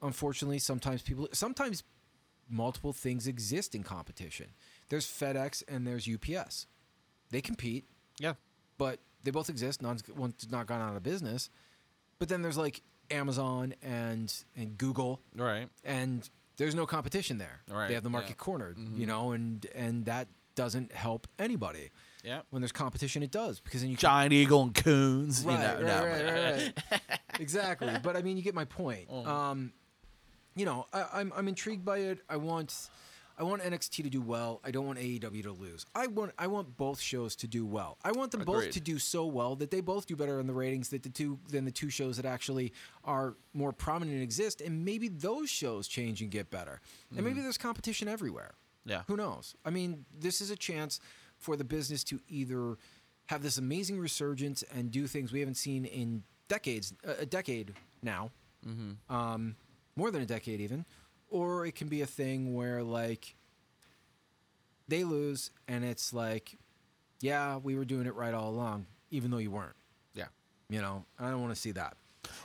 unfortunately, 0.02 0.58
sometimes 0.58 1.04
people, 1.04 1.28
sometimes 1.32 1.84
multiple 2.50 2.91
things 2.91 3.28
exist 3.28 3.76
in 3.76 3.84
competition. 3.84 4.48
There's 4.89 5.06
FedEx 5.06 5.62
and 5.68 5.86
there's 5.86 6.10
UPS. 6.10 6.66
They 7.30 7.41
compete, 7.41 7.86
Yeah. 8.20 8.34
but 8.80 9.00
they 9.24 9.30
both 9.30 9.50
exist. 9.50 9.84
None's, 9.84 10.02
one's 10.10 10.50
not 10.50 10.66
gone 10.66 10.82
out 10.82 10.95
of 10.95 11.04
business. 11.04 11.52
But 12.18 12.30
then 12.30 12.41
there's 12.41 12.58
like 12.58 12.82
Amazon 13.12 13.76
and 13.84 14.34
and 14.56 14.76
Google, 14.76 15.22
Right. 15.36 15.70
and 15.84 16.28
there's 16.58 16.76
no 16.76 16.86
competition 16.86 17.38
there. 17.38 17.62
Right, 17.70 17.88
They 17.88 17.93
have 17.93 18.03
the 18.03 18.10
market 18.10 18.30
yeah. 18.30 18.34
Mm-hmm. 18.34 18.43
cornered, 18.43 18.78
you 18.95 19.05
know, 19.05 19.32
and 19.32 19.66
and 19.76 20.05
that 20.05 20.28
doesn't 20.55 20.91
help 20.91 21.28
anybody. 21.39 21.91
Yeah. 22.24 22.41
When 22.49 22.62
there's 22.62 22.72
competition, 22.72 23.24
it 23.24 23.32
does 23.32 23.60
because 23.60 23.82
then 23.82 23.91
you 23.91 23.97
Giant 23.97 24.34
Eagle 24.34 24.64
and 24.64 24.74
Kuhn's. 24.74 25.45
right, 25.45 25.53
you 25.53 25.60
know, 25.60 25.74
right, 25.76 25.86
no. 25.86 26.05
right, 26.05 26.26
right, 26.26 26.74
right. 26.91 27.20
exactly. 27.39 27.93
But 28.03 28.18
I 28.18 28.22
mean, 28.22 28.36
you 28.36 28.43
get 28.43 28.55
my 28.55 28.66
point. 28.66 29.10
Mm. 29.10 29.28
Um, 29.28 29.74
you 30.55 30.66
know, 30.66 30.88
I, 30.91 31.05
I'm 31.14 31.32
I'm 31.36 31.47
intrigued 31.47 31.86
by 31.86 31.99
it. 31.99 32.20
I 32.28 32.38
want 32.38 32.89
I 33.40 33.44
want 33.44 33.62
NXT 33.62 34.04
to 34.04 34.10
do 34.10 34.22
well. 34.22 34.60
I 34.64 34.72
don't 34.72 34.86
want 34.88 34.98
AEW 35.00 35.44
to 35.44 35.52
lose. 35.52 35.86
I 35.94 36.08
want 36.08 36.32
I 36.40 36.48
want 36.48 36.76
both 36.76 37.00
shows 37.00 37.36
to 37.38 37.48
do 37.48 37.66
well. 37.66 37.98
I 38.04 38.12
want 38.12 38.32
them 38.32 38.42
both 38.44 38.72
to 38.72 38.80
do 38.80 38.98
so 38.98 39.26
well 39.28 39.56
that 39.58 39.70
they 39.70 39.82
both 39.82 40.08
do 40.08 40.16
better 40.16 40.40
in 40.40 40.48
the 40.48 40.54
ratings 40.54 40.90
that 40.90 41.04
the 41.04 41.10
two 41.10 41.38
than 41.50 41.64
the 41.66 41.72
two 41.72 41.90
shows 41.90 42.18
that 42.18 42.26
actually 42.26 42.74
are 43.04 43.36
more 43.54 43.72
prominent 43.72 44.14
and 44.16 44.24
exist. 44.24 44.60
And 44.62 44.84
maybe 44.84 45.08
those 45.08 45.50
shows 45.50 45.88
change 45.88 46.22
and 46.22 46.32
get 46.32 46.50
better. 46.50 46.82
And 47.16 47.24
maybe 47.26 47.42
there's 47.42 47.58
competition 47.58 48.08
everywhere. 48.08 48.56
Mm-hmm. 48.82 48.90
Yeah. 48.92 49.02
Who 49.08 49.18
knows? 49.18 49.56
I 49.66 49.70
mean, 49.70 50.06
this 50.18 50.42
is 50.42 50.50
a 50.50 50.56
chance 50.56 51.00
for 51.38 51.56
the 51.56 51.64
business 51.64 52.04
to 52.06 52.20
either 52.30 52.78
have 53.28 53.44
this 53.44 53.58
amazing 53.58 54.00
resurgence 54.00 54.64
and 54.74 54.90
do 54.90 55.06
things 55.06 55.32
we 55.32 55.42
haven't 55.42 55.56
seen 55.56 55.86
in 55.86 56.24
decades, 56.48 56.94
a 57.04 57.22
a 57.22 57.26
decade 57.26 57.74
now, 58.02 58.32
Mm-hmm. 58.68 59.16
um, 59.16 59.56
more 59.96 60.10
than 60.12 60.22
a 60.22 60.26
decade 60.26 60.60
even, 60.62 60.84
or 61.30 61.66
it 61.66 61.76
can 61.76 61.88
be 61.88 62.02
a 62.02 62.06
thing 62.06 62.54
where 62.56 62.84
like 62.84 63.36
they 64.88 65.04
lose 65.04 65.52
and 65.68 65.84
it's 65.84 66.14
like, 66.14 66.58
yeah, 67.20 67.58
we 67.58 67.76
were 67.76 67.86
doing 67.86 68.08
it 68.08 68.16
right 68.16 68.34
all 68.34 68.50
along, 68.50 68.86
even 69.12 69.32
though 69.32 69.38
you 69.38 69.52
weren't. 69.52 69.76
Yeah. 70.14 70.28
You 70.70 70.82
know, 70.82 71.06
I 71.20 71.30
don't 71.30 71.42
want 71.42 71.54
to 71.54 71.60
see 71.60 71.72
that. 71.72 71.96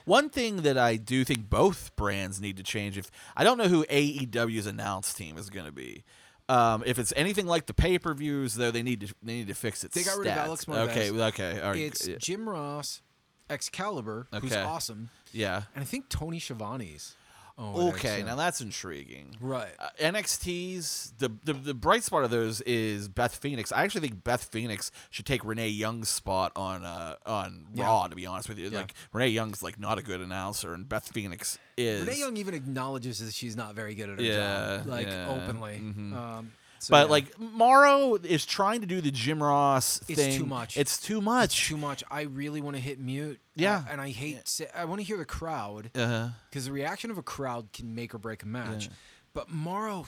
One 0.04 0.30
thing 0.30 0.62
that 0.62 0.78
I 0.78 0.96
do 0.96 1.24
think 1.24 1.50
both 1.50 1.94
brands 1.96 2.40
need 2.40 2.56
to 2.56 2.62
change 2.62 2.96
if 2.98 3.10
I 3.36 3.44
don't 3.44 3.58
know 3.58 3.68
who 3.68 3.84
AEW's 3.84 4.66
announce 4.66 5.12
team 5.12 5.36
is 5.38 5.50
going 5.50 5.66
to 5.66 5.72
be. 5.72 6.04
Um, 6.48 6.82
if 6.84 6.98
it's 6.98 7.12
anything 7.16 7.46
like 7.46 7.66
the 7.66 7.74
pay 7.74 7.98
per 7.98 8.14
views, 8.14 8.54
though, 8.54 8.70
they 8.70 8.82
need 8.82 9.00
to 9.00 9.14
they 9.22 9.34
need 9.34 9.48
to 9.48 9.54
fix 9.54 9.84
it. 9.84 9.92
They 9.92 10.02
got 10.02 10.18
rid 10.18 10.28
of 10.28 10.36
Alex 10.36 10.64
Marvez. 10.66 10.90
Okay, 10.90 11.10
okay, 11.10 11.60
all 11.60 11.70
right. 11.70 11.80
It's 11.80 12.06
yeah. 12.06 12.16
Jim 12.18 12.48
Ross, 12.48 13.00
Excalibur, 13.48 14.26
who's 14.40 14.54
awesome, 14.54 15.10
yeah. 15.32 15.62
and 15.74 15.82
I 15.82 15.86
think 15.86 16.08
Tony 16.08 16.38
Schiavone's. 16.38 17.16
Oh, 17.58 17.88
Okay, 17.90 18.22
now 18.22 18.34
that's 18.36 18.60
intriguing. 18.60 19.36
Right. 19.40 19.72
Uh, 19.78 19.88
NXT's 20.00 21.12
the, 21.18 21.30
the 21.44 21.52
the 21.52 21.74
bright 21.74 22.02
spot 22.02 22.24
of 22.24 22.30
those 22.30 22.60
is 22.62 23.08
Beth 23.08 23.34
Phoenix. 23.36 23.72
I 23.72 23.82
actually 23.84 24.00
think 24.08 24.24
Beth 24.24 24.44
Phoenix 24.44 24.90
should 25.10 25.26
take 25.26 25.44
Renee 25.44 25.68
Young's 25.68 26.08
spot 26.08 26.52
on 26.56 26.84
uh 26.84 27.16
on 27.26 27.66
Yeah. 27.74 27.84
Raw. 27.84 28.06
To 28.08 28.16
be 28.16 28.26
honest 28.26 28.48
with 28.48 28.58
you, 28.58 28.68
Yeah. 28.70 28.78
like 28.78 28.94
Renee 29.12 29.28
Young's 29.28 29.62
like 29.62 29.78
not 29.78 29.98
a 29.98 30.02
good 30.02 30.20
announcer, 30.20 30.72
and 30.74 30.88
Beth 30.88 31.08
Phoenix 31.12 31.58
is. 31.76 32.06
Renee 32.06 32.18
Young 32.18 32.36
even 32.36 32.54
acknowledges 32.54 33.18
that 33.18 33.34
she's 33.34 33.56
not 33.56 33.74
very 33.74 33.94
good 33.94 34.08
at 34.10 34.18
her 34.18 34.24
Yeah, 34.24 34.76
job, 34.78 34.86
like 34.86 35.08
openly. 35.08 35.78
mhm. 35.82 36.12
Um, 36.14 36.52
so, 36.82 36.90
but 36.90 37.06
yeah. 37.06 37.10
like 37.12 37.38
Mauro 37.38 38.16
is 38.16 38.44
trying 38.44 38.80
to 38.80 38.86
do 38.86 39.00
the 39.00 39.10
Jim 39.12 39.42
Ross 39.42 40.00
It's 40.08 40.20
thing. 40.20 40.38
too 40.38 40.46
much. 40.46 40.76
It's 40.76 40.98
too 40.98 41.18
it's 41.18 41.24
much. 41.24 41.68
too 41.68 41.76
much. 41.76 42.02
I 42.10 42.22
really 42.22 42.60
want 42.60 42.74
to 42.76 42.82
hit 42.82 42.98
mute. 42.98 43.40
Yeah. 43.54 43.76
uh, 43.78 43.92
and 43.92 44.00
I 44.00 44.08
hate. 44.10 44.48
sa- 44.48 44.64
I 44.74 44.84
want 44.86 45.00
to 45.00 45.04
hear 45.04 45.16
the 45.16 45.24
crowd 45.24 45.90
uh, 45.94 46.30
because 46.50 46.64
the 46.66 46.72
reaction 46.72 47.10
of 47.10 47.18
a 47.18 47.22
crowd 47.22 47.72
can 47.72 47.94
make 47.94 48.14
or 48.14 48.18
break 48.18 48.42
a 48.42 48.46
match. 48.48 48.86
Yeah. 48.86 48.92
But 49.32 49.50
Mauro 49.50 50.04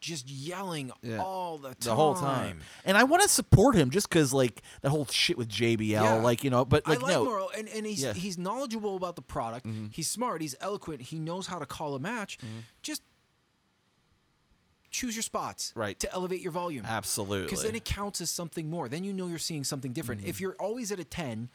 just 0.00 0.28
yelling 0.30 0.92
Yeah. 1.02 1.18
all 1.22 1.56
the 1.58 1.70
time. 1.70 1.76
the 1.80 1.94
whole 1.94 2.14
time, 2.14 2.60
and 2.84 2.96
I 2.96 3.04
want 3.04 3.22
to 3.22 3.28
support 3.28 3.74
him 3.74 3.88
just 3.90 4.06
because 4.08 4.34
like 4.34 4.60
that 4.82 4.90
whole 4.90 5.06
shit 5.06 5.38
with 5.38 5.48
JBL, 5.48 5.80
Yeah. 5.88 6.14
like 6.16 6.44
you 6.44 6.50
know. 6.50 6.64
But 6.64 6.86
like 6.86 6.98
I 6.98 7.02
like 7.02 7.12
no, 7.14 7.24
Mauro, 7.24 7.48
and, 7.56 7.68
and 7.70 7.86
he's 7.86 8.02
Yeah. 8.02 8.10
Mm-hmm. 8.10 8.18
he's 8.20 8.38
knowledgeable 8.38 8.96
about 8.96 9.16
the 9.16 9.22
product. 9.22 9.66
He's 9.90 10.10
smart. 10.10 10.42
He's 10.42 10.54
eloquent. 10.60 11.00
He 11.02 11.18
knows 11.18 11.46
how 11.46 11.58
to 11.58 11.66
call 11.66 11.94
a 11.94 11.98
match. 11.98 12.36
Just 12.82 13.02
choose 14.94 15.14
your 15.16 15.22
spots, 15.22 15.72
Right. 15.74 15.98
to 16.00 16.08
elevate 16.12 16.40
your 16.40 16.52
volume. 16.52 16.84
absolutely. 16.86 17.46
because 17.46 17.62
then 17.64 17.74
it 17.74 17.84
counts 17.84 18.20
as 18.20 18.30
something 18.30 18.70
more. 18.70 18.88
Then 18.88 19.02
you 19.04 19.12
know 19.12 19.26
you're 19.26 19.38
seeing 19.50 19.64
something 19.64 19.92
different. 19.92 20.20
Mm-hmm. 20.22 20.30
If 20.30 20.40
you're 20.40 20.56
always 20.66 20.92
at 20.92 20.98
a 21.00 21.04
10, 21.04 21.48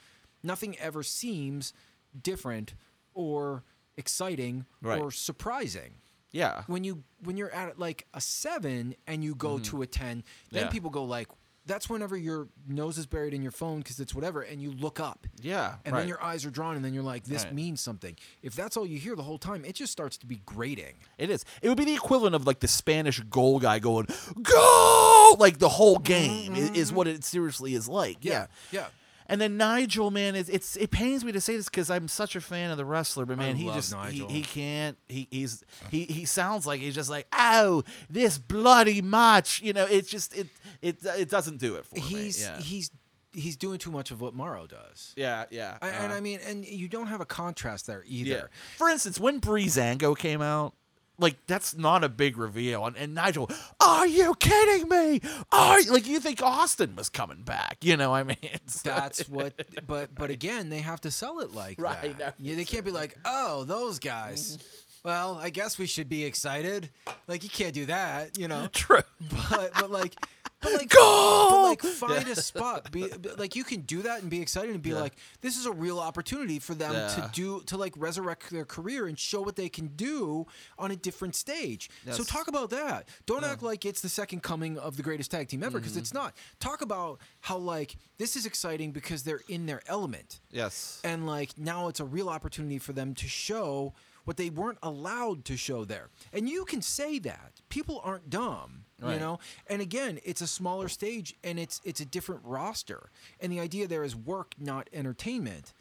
nothing 0.44 0.78
ever 0.80 1.02
seems 1.04 1.74
different 2.22 2.74
or 3.14 3.64
exciting 3.98 4.66
Right. 4.82 5.00
or 5.02 5.12
surprising. 5.12 5.96
yeah, 6.32 6.64
When 6.68 6.84
you 6.84 7.04
when 7.24 7.38
you're 7.38 7.52
at 7.54 7.80
like 7.80 8.06
a 8.14 8.22
7 8.22 8.96
and 9.08 9.24
you 9.24 9.36
go 9.36 9.58
to 9.60 9.82
a 9.82 9.88
10, 9.88 10.08
then 10.08 10.24
Mm-hmm. 10.24 10.56
Yeah. 10.68 10.70
people 10.72 10.90
go 10.90 11.04
like 11.04 11.28
that's 11.70 11.90
whenever 11.90 12.18
your 12.18 12.48
nose 12.68 12.98
is 12.98 13.06
buried 13.06 13.34
in 13.34 13.42
your 13.42 13.52
phone 13.52 13.78
because 13.78 14.00
it's 14.00 14.14
whatever 14.14 14.42
and 14.42 14.62
you 14.62 14.72
look 14.72 15.00
up 15.00 15.28
yeah, 15.42 15.76
and 15.86 15.94
right. 15.94 16.00
then 16.02 16.08
your 16.10 16.22
eyes 16.22 16.46
are 16.46 16.50
drawn 16.50 16.76
and 16.76 16.84
then 16.84 16.94
you're 16.94 17.04
like 17.04 17.24
this 17.24 17.46
Right. 17.46 17.54
means 17.54 17.80
something. 17.80 18.18
If 18.42 18.56
that's 18.56 18.76
all 18.76 18.86
you 18.86 18.98
hear 18.98 19.16
the 19.16 19.24
whole 19.24 19.38
time, 19.38 19.64
it 19.64 19.76
just 19.76 19.92
starts 19.92 20.18
to 20.18 20.26
be 20.26 20.42
grating. 20.46 20.96
It 21.18 21.30
is. 21.30 21.46
It 21.62 21.70
would 21.70 21.78
be 21.78 21.86
the 21.86 21.94
equivalent 21.94 22.36
of 22.36 22.46
like 22.48 22.60
the 22.60 22.68
Spanish 22.68 23.20
goal 23.22 23.60
guy 23.60 23.80
going 23.80 24.08
go 24.42 25.36
like 25.40 25.60
the 25.60 25.70
whole 25.70 26.00
game 26.00 26.56
is, 26.56 26.72
is 26.72 26.92
what 26.92 27.08
it 27.08 27.24
seriously 27.24 27.76
is 27.76 27.88
like. 27.88 28.18
Yeah. 28.22 28.48
Yeah. 28.72 28.88
And 29.30 29.40
then 29.40 29.56
Nigel, 29.58 30.10
man, 30.12 30.36
it's, 30.36 30.50
it's 30.50 30.76
it 30.76 30.90
pains 30.92 31.24
me 31.24 31.32
to 31.32 31.40
say 31.40 31.56
this 31.56 31.66
because 31.66 31.90
I'm 31.90 32.08
such 32.08 32.36
a 32.36 32.42
fan 32.42 32.72
of 32.72 32.78
the 32.78 32.84
wrestler, 32.86 33.26
but 33.26 33.38
man, 33.38 33.56
he 33.56 33.66
just 33.68 33.94
he, 34.10 34.26
he 34.26 34.42
can't 34.42 34.98
he 35.08 35.28
he's 35.30 35.64
he 35.92 36.06
he 36.06 36.26
sounds 36.26 36.66
like 36.68 36.82
he's 36.82 36.96
just 36.96 37.10
like 37.10 37.28
oh 37.32 37.84
this 38.10 38.38
bloody 38.38 39.02
match, 39.02 39.62
you 39.62 39.72
know. 39.72 39.86
It's 39.86 40.10
just 40.10 40.36
it 40.36 40.48
it 40.82 40.98
it 41.06 41.30
doesn't 41.30 41.58
do 41.58 41.76
it 41.76 41.86
for 41.86 42.00
He's 42.00 42.40
me. 42.40 42.46
Yeah. 42.46 42.60
he's 42.60 42.92
he's 43.32 43.56
doing 43.56 43.78
too 43.78 43.92
much 43.92 44.10
of 44.10 44.20
what 44.20 44.34
Mauro 44.34 44.66
does. 44.66 45.14
yeah, 45.16 45.46
yeah. 45.52 45.78
I, 45.82 45.90
and 45.90 46.12
uh, 46.12 46.16
I 46.16 46.20
mean, 46.20 46.40
and 46.46 46.66
you 46.66 46.88
don't 46.88 47.08
have 47.08 47.22
a 47.22 47.26
contrast 47.26 47.86
there 47.86 48.04
either. 48.08 48.30
Yeah. 48.30 48.42
For 48.78 48.90
instance, 48.90 49.20
when 49.20 49.40
Breezango 49.40 50.18
came 50.18 50.42
out, 50.42 50.74
like 51.20 51.36
that's 51.48 51.76
not 51.76 52.04
a 52.04 52.10
big 52.10 52.38
reveal, 52.38 52.86
and, 52.86 52.96
and 52.98 53.14
Nigel, 53.14 53.50
are 53.80 54.08
you 54.08 54.36
kidding 54.36 54.88
me? 54.90 55.22
Are 55.52 55.80
you-" 55.80 55.92
like 55.92 56.08
you 56.08 56.20
think 56.20 56.42
Austin 56.42 56.96
was 56.96 57.10
coming 57.10 57.44
back? 57.44 57.78
You 57.82 57.98
know, 57.98 58.14
I 58.14 58.24
mean, 58.24 58.38
it's, 58.42 58.82
That's 58.82 59.28
what, 59.30 59.54
but 59.88 60.16
but 60.16 60.30
again, 60.30 60.70
they 60.70 60.80
have 60.80 61.02
to 61.02 61.12
sell 61.12 61.40
it 61.40 61.54
like 61.54 61.80
Right, 61.80 62.18
that. 62.18 62.36
Yeah, 62.40 62.56
they 62.56 62.66
can't 62.66 62.86
be 62.86 62.92
like, 62.92 63.18
oh, 63.26 63.64
those 63.66 64.00
guys. 64.00 64.58
Mm-hmm. 64.58 64.64
Well, 65.04 65.40
I 65.42 65.50
guess 65.50 65.78
we 65.78 65.86
should 65.86 66.10
be 66.10 66.26
excited. 66.26 66.90
Like 67.28 67.44
you 67.44 67.50
can't 67.50 67.74
do 67.74 67.86
that, 67.86 68.38
you 68.38 68.48
know. 68.48 68.68
true. 68.74 69.02
But 69.50 69.72
but 69.74 69.90
like, 69.90 70.14
but 70.62 70.74
like, 70.74 70.90
Go! 70.90 71.62
like, 71.70 71.82
find 71.82 72.28
a 72.28 72.36
spot. 72.42 72.92
Be 72.92 73.08
like, 73.38 73.56
you 73.56 73.64
can 73.64 73.82
do 73.82 74.02
that 74.02 74.22
and 74.22 74.30
be 74.30 74.42
excited 74.42 74.72
and 74.74 74.82
be 74.84 74.90
Yeah. 74.90 75.00
like, 75.02 75.16
this 75.42 75.58
is 75.58 75.66
a 75.66 75.72
real 75.72 76.00
opportunity 76.00 76.60
for 76.60 76.74
them 76.74 76.92
to 76.94 77.30
do 77.34 77.62
to 77.68 77.78
like 77.78 77.94
resurrect 77.96 78.50
their 78.50 78.66
career 78.66 79.08
and 79.08 79.18
show 79.18 79.42
what 79.42 79.56
they 79.56 79.70
can 79.70 79.88
do 79.96 80.46
on 80.78 80.92
a 80.92 80.96
different 80.96 81.36
stage. 81.36 81.90
So 82.12 82.24
talk 82.24 82.48
about 82.48 82.70
that. 82.72 83.08
Don't 83.26 83.44
act 83.44 83.64
like 83.64 83.86
it's 83.86 84.02
the 84.02 84.10
second 84.10 84.44
coming 84.44 84.78
of 84.78 84.98
the 84.98 85.04
greatest 85.04 85.32
tag 85.32 85.48
team 85.48 85.64
ever 85.64 85.80
because 85.80 85.94
Mm-hmm. 85.94 86.00
it's 86.00 86.14
not. 86.14 86.36
Talk 86.60 86.82
about 86.82 87.20
how 87.42 87.58
like 87.58 87.96
this 88.18 88.36
is 88.36 88.46
exciting 88.46 88.92
because 88.92 89.24
they're 89.24 89.42
in 89.48 89.66
their 89.66 89.82
element 89.88 90.40
Yes. 90.52 91.00
and 91.04 91.26
like 91.26 91.58
now 91.58 91.88
it's 91.88 92.00
a 92.00 92.06
real 92.06 92.30
opportunity 92.30 92.80
for 92.80 92.94
them 92.94 93.14
to 93.16 93.28
show 93.28 93.94
what 94.26 94.38
they 94.38 94.50
weren't 94.50 94.78
allowed 94.84 95.46
to 95.46 95.58
show 95.58 95.86
there. 95.86 96.10
And 96.34 96.48
you 96.50 96.66
can 96.66 96.82
say 96.82 97.18
that. 97.20 97.62
People 97.70 98.00
aren't 98.04 98.30
dumb, 98.30 98.86
you 99.02 99.20
know? 99.20 99.40
And 99.68 99.82
again, 99.82 100.20
it's 100.24 100.42
a 100.42 100.48
smaller 100.48 100.88
stage 100.90 101.36
and 101.44 101.60
it's 101.60 101.80
it's 101.84 102.00
a 102.00 102.06
different 102.06 102.42
roster. 102.44 103.10
And 103.40 103.52
the 103.52 103.60
idea 103.60 103.88
there 103.88 104.04
is 104.04 104.16
work, 104.16 104.56
not 104.60 104.90
entertainment. 104.94 105.74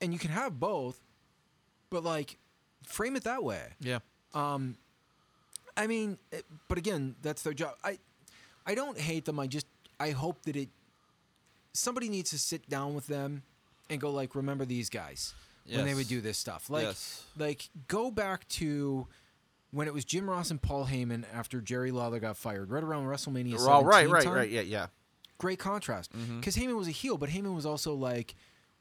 And 0.00 0.12
you 0.12 0.18
can 0.18 0.30
have 0.30 0.58
both, 0.60 1.00
but 1.90 2.04
like 2.04 2.36
frame 2.84 3.16
it 3.16 3.24
that 3.24 3.42
way. 3.44 3.62
Yeah. 3.80 3.98
Um, 4.34 4.76
I 5.76 5.86
mean, 5.86 6.18
but 6.68 6.78
again, 6.78 7.14
that's 7.22 7.42
their 7.42 7.54
job. 7.54 7.74
I 7.84 7.98
I 8.66 8.74
don't 8.74 8.98
hate 8.98 9.24
them. 9.24 9.38
I 9.40 9.46
just 9.46 9.66
I 10.00 10.10
hope 10.10 10.42
that 10.42 10.56
it 10.56 10.68
somebody 11.72 12.08
needs 12.08 12.30
to 12.30 12.38
sit 12.38 12.68
down 12.68 12.94
with 12.94 13.06
them 13.06 13.42
and 13.90 14.00
go 14.00 14.10
like, 14.10 14.34
remember 14.34 14.64
these 14.64 14.90
guys 14.90 15.34
when 15.70 15.84
they 15.84 15.94
would 15.94 16.08
do 16.08 16.20
this 16.20 16.38
stuff. 16.38 16.68
Like 16.70 16.84
Yes. 16.84 17.24
like 17.36 17.68
go 17.88 18.10
back 18.10 18.48
to 18.48 19.06
when 19.70 19.86
it 19.86 19.94
was 19.94 20.04
Jim 20.04 20.28
Ross 20.28 20.50
and 20.50 20.60
Paul 20.60 20.86
Heyman 20.86 21.24
after 21.32 21.60
Jerry 21.60 21.90
Lawler 21.90 22.18
got 22.20 22.36
fired, 22.36 22.70
right 22.70 22.82
around 22.82 23.04
WrestleMania. 23.06 23.56
Well, 23.58 23.84
right, 23.84 24.08
right, 24.08 24.24
time, 24.24 24.32
right. 24.34 24.50
Yeah, 24.50 24.62
yeah. 24.62 24.86
great 25.38 25.58
contrast 25.58 26.12
Mm-hmm. 26.12 26.40
because 26.40 26.56
Heyman 26.56 26.76
was 26.76 26.88
a 26.88 26.92
heel, 26.92 27.16
but 27.18 27.28
Heyman 27.30 27.54
was 27.54 27.66
also 27.66 27.94
like 27.94 28.34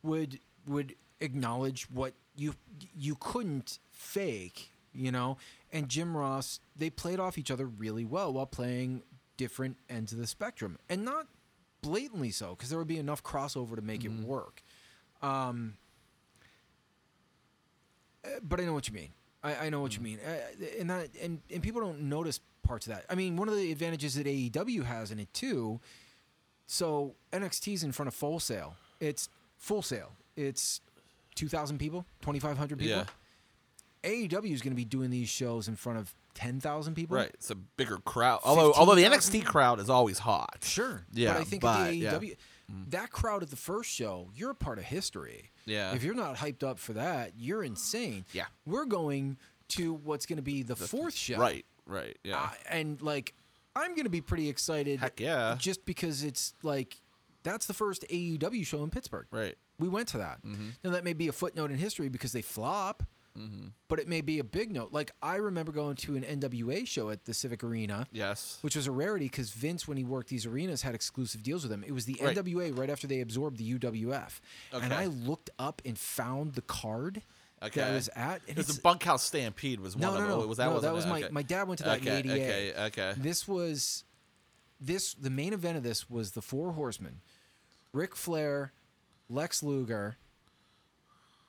would 0.03 0.39
would 0.67 0.95
acknowledge 1.19 1.89
what 1.91 2.13
you 2.35 2.53
you 2.95 3.15
couldn't 3.19 3.79
fake, 3.91 4.69
you 4.93 5.11
know. 5.11 5.37
And 5.73 5.89
Jim 5.89 6.15
Ross, 6.15 6.59
they 6.75 6.89
played 6.89 7.19
off 7.19 7.37
each 7.37 7.51
other 7.51 7.65
really 7.65 8.05
well 8.05 8.31
while 8.31 8.45
playing 8.45 9.03
different 9.35 9.77
ends 9.89 10.13
of 10.13 10.17
the 10.17 10.25
spectrum, 10.27 10.77
and 10.89 11.03
not 11.03 11.27
blatantly 11.81 12.31
so, 12.31 12.51
because 12.55 12.69
there 12.69 12.79
would 12.79 12.87
be 12.87 12.97
enough 12.97 13.21
crossover 13.23 13.75
to 13.75 13.81
make 13.81 14.01
Mm-hmm. 14.01 14.21
it 14.23 14.27
work. 14.27 14.61
Um, 15.21 15.75
uh, 18.23 18.29
but 18.41 18.59
I 18.59 18.63
know 18.65 18.73
what 18.73 18.87
you 18.87 18.93
mean. 18.93 19.09
I, 19.43 19.55
I 19.67 19.69
know 19.69 19.81
what 19.81 19.95
you 19.95 20.01
mean, 20.01 20.19
uh, 20.25 20.65
and 20.79 20.89
that 20.89 21.09
and, 21.21 21.41
and 21.53 21.61
people 21.61 21.81
don't 21.81 22.01
notice 22.01 22.39
parts 22.63 22.87
of 22.87 22.93
that. 22.93 23.05
I 23.09 23.15
mean, 23.15 23.37
one 23.37 23.47
of 23.47 23.55
the 23.55 23.71
advantages 23.71 24.15
that 24.15 24.25
AEW 24.27 24.83
has 24.83 25.11
in 25.11 25.19
it 25.19 25.33
too. 25.33 25.79
So 26.65 27.15
NXT's 27.31 27.83
in 27.83 27.91
front 27.91 28.07
of 28.07 28.13
Full 28.13 28.39
Sail. 28.39 28.75
It's 28.99 29.29
Full 29.57 29.81
Sail. 29.81 30.11
It's 30.35 30.81
two 31.35 31.47
thousand 31.47 31.77
people, 31.77 32.05
twenty 32.21 32.39
five 32.39 32.57
hundred 32.57 32.79
people. 32.79 32.97
Yeah. 32.97 33.05
AEW 34.03 34.53
is 34.53 34.61
going 34.61 34.71
to 34.71 34.75
be 34.77 34.85
doing 34.85 35.09
these 35.09 35.29
shows 35.29 35.67
in 35.67 35.75
front 35.75 35.99
of 35.99 36.13
ten 36.33 36.59
thousand 36.59 36.95
people. 36.95 37.15
Right. 37.17 37.29
It's 37.33 37.49
a 37.49 37.55
bigger 37.55 37.97
crowd. 37.97 38.41
Although 38.43 38.73
although 38.73 38.95
the 38.95 39.03
15,000? 39.03 39.41
NXT 39.41 39.45
crowd 39.45 39.79
is 39.79 39.89
always 39.89 40.19
hot. 40.19 40.59
Sure. 40.63 41.05
Yeah, 41.13 41.33
But 41.33 41.41
I 41.41 41.43
think 41.45 41.61
but, 41.61 41.87
the 41.87 41.95
yeah. 41.95 42.19
AEW, 42.69 42.85
that 42.89 43.11
crowd 43.11 43.43
at 43.43 43.49
the 43.49 43.55
first 43.55 43.89
show, 43.89 44.29
you're 44.35 44.51
a 44.51 44.55
part 44.55 44.77
of 44.77 44.85
history. 44.85 45.51
Yeah. 45.65 45.93
If 45.93 46.03
you're 46.03 46.15
not 46.15 46.35
hyped 46.35 46.63
up 46.63 46.79
for 46.79 46.93
that, 46.93 47.33
you're 47.37 47.63
insane. 47.63 48.25
Yeah. 48.33 48.45
We're 48.65 48.85
going 48.85 49.37
to 49.69 49.93
what's 49.93 50.25
going 50.25 50.37
to 50.37 50.43
be 50.43 50.63
the, 50.63 50.75
fourth 50.75 51.15
show. 51.15 51.37
Right. 51.37 51.65
Right. 51.85 52.17
Yeah. 52.23 52.37
Uh, 52.37 52.49
and 52.69 53.01
like, 53.01 53.33
I'm 53.75 53.91
going 53.91 54.05
to 54.05 54.09
be 54.09 54.21
pretty 54.21 54.49
excited. 54.49 54.99
Heck 54.99 55.19
yeah. 55.19 55.55
Just 55.59 55.85
because 55.85 56.23
it's 56.23 56.53
like, 56.63 56.99
that's 57.43 57.65
the 57.65 57.73
first 57.73 58.05
AEW 58.09 58.65
show 58.65 58.83
in 58.83 58.89
Pittsburgh. 58.89 59.27
right. 59.31 59.55
We 59.79 59.87
went 59.87 60.07
to 60.09 60.17
that. 60.17 60.43
Mm-hmm. 60.43 60.69
Now 60.83 60.89
that 60.89 61.03
may 61.03 61.13
be 61.13 61.27
a 61.27 61.31
footnote 61.31 61.69
in 61.69 61.77
history 61.77 62.09
because 62.09 62.31
they 62.31 62.41
flop, 62.41 63.03
Mm-hmm. 63.37 63.67
but 63.87 63.99
it 63.99 64.07
may 64.07 64.21
be 64.21 64.39
a 64.39 64.43
big 64.43 64.71
note. 64.71 64.91
Like 64.91 65.11
I 65.21 65.35
remember 65.35 65.71
going 65.71 65.95
to 65.97 66.15
an 66.15 66.23
NWA 66.23 66.87
show 66.87 67.09
at 67.09 67.25
the 67.25 67.33
Civic 67.33 67.63
Arena, 67.63 68.07
Yes. 68.11 68.57
which 68.61 68.75
was 68.75 68.87
a 68.87 68.91
rarity 68.91 69.25
because 69.25 69.51
Vince, 69.51 69.87
when 69.87 69.97
he 69.97 70.03
worked 70.03 70.29
these 70.29 70.45
arenas, 70.45 70.81
had 70.81 70.95
exclusive 70.95 71.43
deals 71.43 71.63
with 71.63 71.71
them. 71.71 71.83
It 71.85 71.91
was 71.91 72.05
the 72.05 72.17
Right. 72.21 72.35
NWA 72.35 72.71
right 72.77 72.89
after 72.89 73.05
they 73.07 73.21
absorbed 73.21 73.57
the 73.57 73.63
UWF, 73.77 74.41
okay. 74.73 74.83
and 74.83 74.93
I 74.93 75.05
looked 75.05 75.49
up 75.59 75.81
and 75.85 75.97
found 75.97 76.53
the 76.55 76.61
card 76.63 77.21
Okay. 77.61 77.79
that 77.81 77.91
I 77.91 77.93
was 77.95 78.07
at, 78.15 78.33
and 78.47 78.55
Because 78.55 78.69
it's 78.69 78.75
the 78.77 78.81
Bunkhouse 78.83 79.23
Stampede 79.23 79.79
was 79.79 79.95
no, 79.95 80.11
one 80.11 80.17
no, 80.19 80.23
of 80.23 80.29
no, 80.29 80.39
them. 80.41 80.49
Was 80.49 80.57
that 80.59 80.69
no, 80.69 80.79
that 80.79 80.93
was 80.93 81.05
it? 81.05 81.09
my 81.09 81.19
Okay. 81.23 81.29
my 81.31 81.41
dad 81.41 81.67
went 81.67 81.79
to 81.79 81.83
that 81.85 82.01
okay, 82.01 82.19
in 82.19 82.29
'88. 82.31 82.41
Okay. 82.41 82.73
Okay. 82.85 83.13
This 83.17 83.47
was 83.47 84.03
this 84.79 85.13
the 85.15 85.29
main 85.31 85.53
event 85.53 85.75
of 85.77 85.83
this 85.83 86.07
was 86.09 86.31
the 86.33 86.41
Four 86.41 86.73
Horsemen, 86.73 87.21
Ric 87.93 88.15
Flair, 88.15 88.73
Lex 89.29 89.63
Luger, 89.63 90.17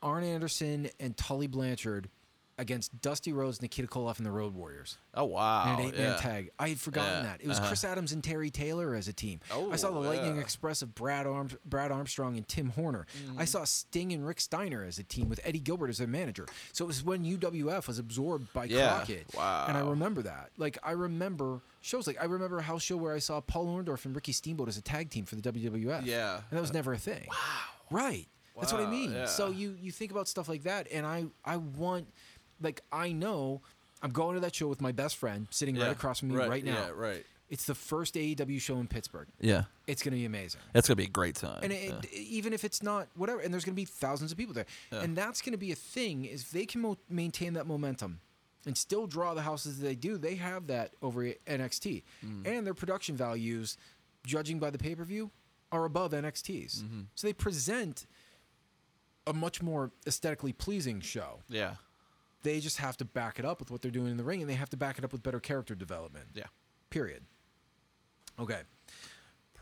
Arn 0.03 0.24
Anderson, 0.24 0.88
and 1.01 1.16
Tully 1.16 1.46
Blanchard 1.46 2.09
against 2.61 3.01
Dusty 3.01 3.32
Rhodes, 3.32 3.62
Nikita 3.62 3.86
Koloff, 3.86 4.16
and 4.16 4.26
the 4.26 4.32
Road 4.32 4.53
Warriors 4.53 4.99
Oh 5.14 5.26
wow. 5.26 5.74
in 5.74 5.80
an 5.80 5.86
eight-man 5.86 6.11
yeah. 6.11 6.16
tag. 6.16 6.51
I 6.59 6.70
had 6.70 6.80
forgotten 6.80 7.18
Yeah, 7.18 7.22
that. 7.30 7.40
It 7.40 7.46
was 7.46 7.59
uh-huh. 7.59 7.68
Chris 7.68 7.84
Adams 7.84 8.11
and 8.11 8.24
Terry 8.24 8.51
Taylor 8.51 8.96
as 8.96 9.07
a 9.07 9.12
team. 9.12 9.38
Oh, 9.53 9.70
I 9.70 9.76
saw 9.76 9.92
the 9.92 10.01
Lightning 10.01 10.34
yeah. 10.34 10.42
Express 10.42 10.82
of 10.82 10.92
Brad, 10.92 11.24
Brad 11.64 11.92
Armstrong 11.92 12.36
and 12.36 12.49
Tim 12.49 12.70
Horner. 12.70 13.07
Mm-hmm. 13.28 13.38
I 13.38 13.44
saw 13.44 13.62
Sting 13.62 14.12
and 14.12 14.26
Rick 14.26 14.40
Steiner 14.40 14.82
as 14.84 14.99
a 14.99 15.05
team 15.05 15.28
with 15.28 15.38
Eddie 15.44 15.61
Gilbert 15.61 15.88
as 15.88 15.99
their 15.99 16.09
manager. 16.09 16.46
So 16.72 16.84
it 16.84 16.88
was 16.88 17.05
when 17.05 17.24
UWF 17.24 17.86
was 17.86 18.01
absorbed 18.01 18.53
by 18.53 18.64
Yeah. 18.64 18.88
Crockett. 18.96 19.26
And 19.34 19.76
I 19.78 19.88
remember 19.88 20.22
that. 20.22 20.51
Like 20.57 20.78
I 20.82 20.92
remember 20.92 21.61
shows 21.80 22.09
like 22.09 22.20
I 22.20 22.24
remember 22.24 22.59
a 22.59 22.62
house 22.62 22.82
show 22.82 22.96
where 22.96 23.14
I 23.14 23.20
saw 23.20 23.40
Paul 23.40 23.66
Orndorff 23.68 24.05
and 24.05 24.16
Ricky 24.16 24.32
Steamboat 24.32 24.66
as 24.68 24.76
a 24.76 24.82
tag 24.82 25.11
team 25.11 25.26
for 25.26 25.36
the 25.36 25.42
WWF. 25.53 26.05
Yeah. 26.05 26.34
And 26.51 26.59
that 26.59 26.61
was 26.61 26.72
never 26.74 26.92
a 26.92 26.99
thing. 26.99 27.28
Wow. 27.30 27.36
Right. 27.92 28.26
That's 28.61 28.72
what 28.72 28.82
I 28.82 28.90
mean. 28.90 29.12
yeah. 29.12 29.26
So 29.26 29.50
you 29.50 29.76
you 29.80 29.90
think 29.92 30.11
about 30.11 30.28
stuff 30.28 30.48
like 30.48 30.62
that, 30.64 30.88
and 30.92 31.06
I 31.06 31.26
I 31.44 31.56
want 31.56 32.06
like 32.61 32.82
I 32.92 33.12
know 33.12 33.61
I'm 34.02 34.11
going 34.11 34.34
to 34.34 34.40
that 34.40 34.54
show 34.54 34.68
with 34.68 34.80
my 34.80 34.92
best 34.92 35.16
friend 35.16 35.46
sitting 35.50 35.76
Yeah. 35.76 35.84
right 35.84 35.92
across 35.92 36.20
from 36.20 36.28
me 36.28 36.36
right, 36.36 36.48
right, 36.48 36.64
now. 36.64 36.74
Yeah. 36.86 36.90
Right. 36.94 37.26
It's 37.50 37.64
the 37.64 37.74
first 37.74 38.14
AEW 38.14 38.61
show 38.61 38.76
in 38.78 38.86
Pittsburgh. 38.88 39.26
Yeah. 39.40 39.64
It's 39.86 40.02
going 40.02 40.12
to 40.12 40.18
be 40.18 40.26
amazing. 40.26 40.61
It's 40.74 40.86
gonna 40.86 40.96
be 40.96 41.04
a 41.04 41.09
great 41.09 41.34
time. 41.34 41.61
And 41.62 41.72
it, 41.72 41.88
yeah. 42.12 42.18
even 42.18 42.52
if 42.52 42.62
it's 42.62 42.82
not 42.82 43.09
whatever, 43.16 43.40
and 43.40 43.52
there's 43.52 43.64
going 43.64 43.74
to 43.74 43.80
be 43.80 43.86
thousands 43.86 44.30
of 44.32 44.36
people 44.38 44.52
there, 44.54 44.66
Yeah. 44.92 45.00
and 45.00 45.16
that's 45.16 45.40
going 45.40 45.52
to 45.52 45.59
be 45.59 45.72
a 45.72 45.74
thing. 45.74 46.26
Is 46.26 46.42
if 46.42 46.50
they 46.50 46.66
can 46.66 46.82
mo- 46.82 46.98
maintain 47.09 47.54
that 47.54 47.66
momentum 47.66 48.20
and 48.66 48.76
still 48.76 49.06
draw 49.06 49.32
the 49.34 49.42
houses 49.42 49.78
that 49.78 49.84
they 49.86 49.94
do, 49.94 50.18
they 50.18 50.34
have 50.34 50.66
that 50.66 50.92
over 51.00 51.22
NXT, 51.46 52.02
Mm. 52.24 52.46
and 52.46 52.66
their 52.66 52.74
production 52.74 53.16
values, 53.16 53.78
judging 54.26 54.59
by 54.59 54.68
the 54.70 54.78
pay 54.78 54.94
per 54.94 55.04
view, 55.04 55.30
are 55.72 55.86
above 55.86 56.12
NXT's. 56.12 56.82
Mm-hmm. 56.82 57.00
So 57.14 57.26
they 57.26 57.32
present 57.32 58.06
a 59.28 59.32
much 59.32 59.62
more 59.62 59.90
aesthetically 60.06 60.52
pleasing 60.52 61.00
show. 61.00 61.40
yeah. 61.48 61.74
They 62.44 62.60
just 62.60 62.78
have 62.78 62.96
to 62.98 63.04
back 63.04 63.40
it 63.40 63.44
up 63.44 63.58
with 63.58 63.70
what 63.70 63.82
they're 63.82 63.90
doing 63.90 64.12
in 64.12 64.16
the 64.16 64.22
ring, 64.22 64.40
and 64.40 64.48
they 64.48 64.54
have 64.54 64.70
to 64.70 64.76
back 64.76 64.96
it 64.96 65.04
up 65.04 65.10
with 65.12 65.24
better 65.24 65.40
character 65.40 65.74
development. 65.74 66.26
Yeah. 66.34 66.44
Period. 66.88 67.24
Okay. 68.38 68.60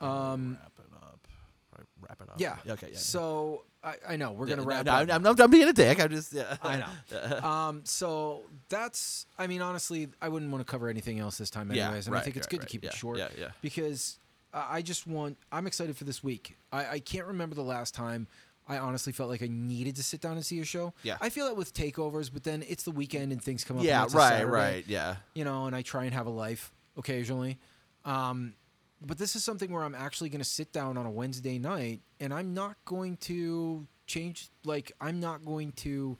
Um, 0.00 0.58
wrap 0.60 0.72
it 0.78 0.92
up. 1.02 1.28
Right, 1.76 1.86
Wrap 2.08 2.20
it 2.22 2.28
up. 2.28 2.34
yeah. 2.38 2.56
Okay. 2.74 2.88
Yeah. 2.92 2.98
So 2.98 3.64
I, 3.82 3.94
I 4.10 4.16
know 4.16 4.32
we're 4.32 4.46
Yeah, 4.46 4.56
gonna 4.56 4.68
wrap 4.68 4.86
no, 4.86 4.92
up. 4.92 5.08
I'm, 5.10 5.26
I'm, 5.26 5.40
I'm 5.40 5.50
being 5.50 5.68
a 5.68 5.72
dick. 5.72 5.98
I'm 6.00 6.10
just. 6.10 6.32
Yeah. 6.32 6.56
I 6.62 6.84
know. 7.10 7.38
um, 7.48 7.80
so 7.84 8.42
that's. 8.68 9.26
I 9.38 9.46
mean, 9.46 9.62
honestly, 9.62 10.08
I 10.20 10.28
wouldn't 10.28 10.50
want 10.52 10.64
to 10.66 10.70
cover 10.70 10.88
anything 10.88 11.18
else 11.18 11.38
this 11.38 11.50
time, 11.50 11.72
Yeah, 11.72 11.86
anyways. 11.86 12.06
and 12.08 12.16
I 12.16 12.20
think 12.20 12.36
it's 12.36 12.44
right, 12.46 12.50
good 12.50 12.60
right. 12.60 12.68
to 12.68 12.72
keep 12.72 12.84
Yeah, 12.84 12.90
it 12.90 12.96
short. 12.96 13.18
yeah, 13.18 13.28
yeah. 13.38 13.48
Because 13.62 14.18
I 14.52 14.76
I 14.76 14.82
just 14.82 15.06
want. 15.06 15.38
I'm 15.50 15.66
excited 15.66 15.96
for 15.96 16.04
this 16.04 16.22
week. 16.22 16.56
I, 16.72 16.86
I 16.86 16.98
can't 17.00 17.26
remember 17.26 17.54
the 17.54 17.62
last 17.64 17.94
time. 17.94 18.26
I 18.68 18.78
honestly 18.78 19.12
felt 19.12 19.30
like 19.30 19.42
I 19.42 19.48
needed 19.48 19.96
to 19.96 20.02
sit 20.02 20.20
down 20.20 20.32
and 20.32 20.44
see 20.44 20.58
a 20.60 20.64
show. 20.64 20.92
Yeah. 21.02 21.18
I 21.20 21.28
feel 21.30 21.46
that 21.46 21.56
with 21.56 21.72
takeovers, 21.72 22.32
but 22.32 22.42
then 22.42 22.64
it's 22.68 22.82
the 22.82 22.90
weekend 22.90 23.30
and 23.32 23.42
things 23.42 23.62
come 23.64 23.78
up. 23.78 23.84
Yeah. 23.84 24.02
Right. 24.02 24.10
Saturday, 24.10 24.44
Right. 24.50 24.84
Yeah. 24.86 25.16
You 25.34 25.44
know, 25.44 25.66
and 25.66 25.76
I 25.76 25.82
try 25.82 26.04
and 26.04 26.12
have 26.14 26.26
a 26.26 26.30
life 26.30 26.72
occasionally. 26.96 27.58
Um, 28.04 28.54
but 29.00 29.18
this 29.18 29.36
is 29.36 29.44
something 29.44 29.70
where 29.70 29.84
I'm 29.84 29.94
actually 29.94 30.30
going 30.30 30.40
to 30.40 30.44
sit 30.44 30.72
down 30.72 30.96
on 30.96 31.06
a 31.06 31.10
Wednesday 31.10 31.58
night 31.58 32.00
and 32.18 32.32
I'm 32.34 32.54
not 32.54 32.76
going 32.84 33.18
to 33.18 33.86
change. 34.06 34.48
Like, 34.64 34.92
I'm 35.00 35.20
not 35.20 35.44
going 35.44 35.72
to 35.72 36.18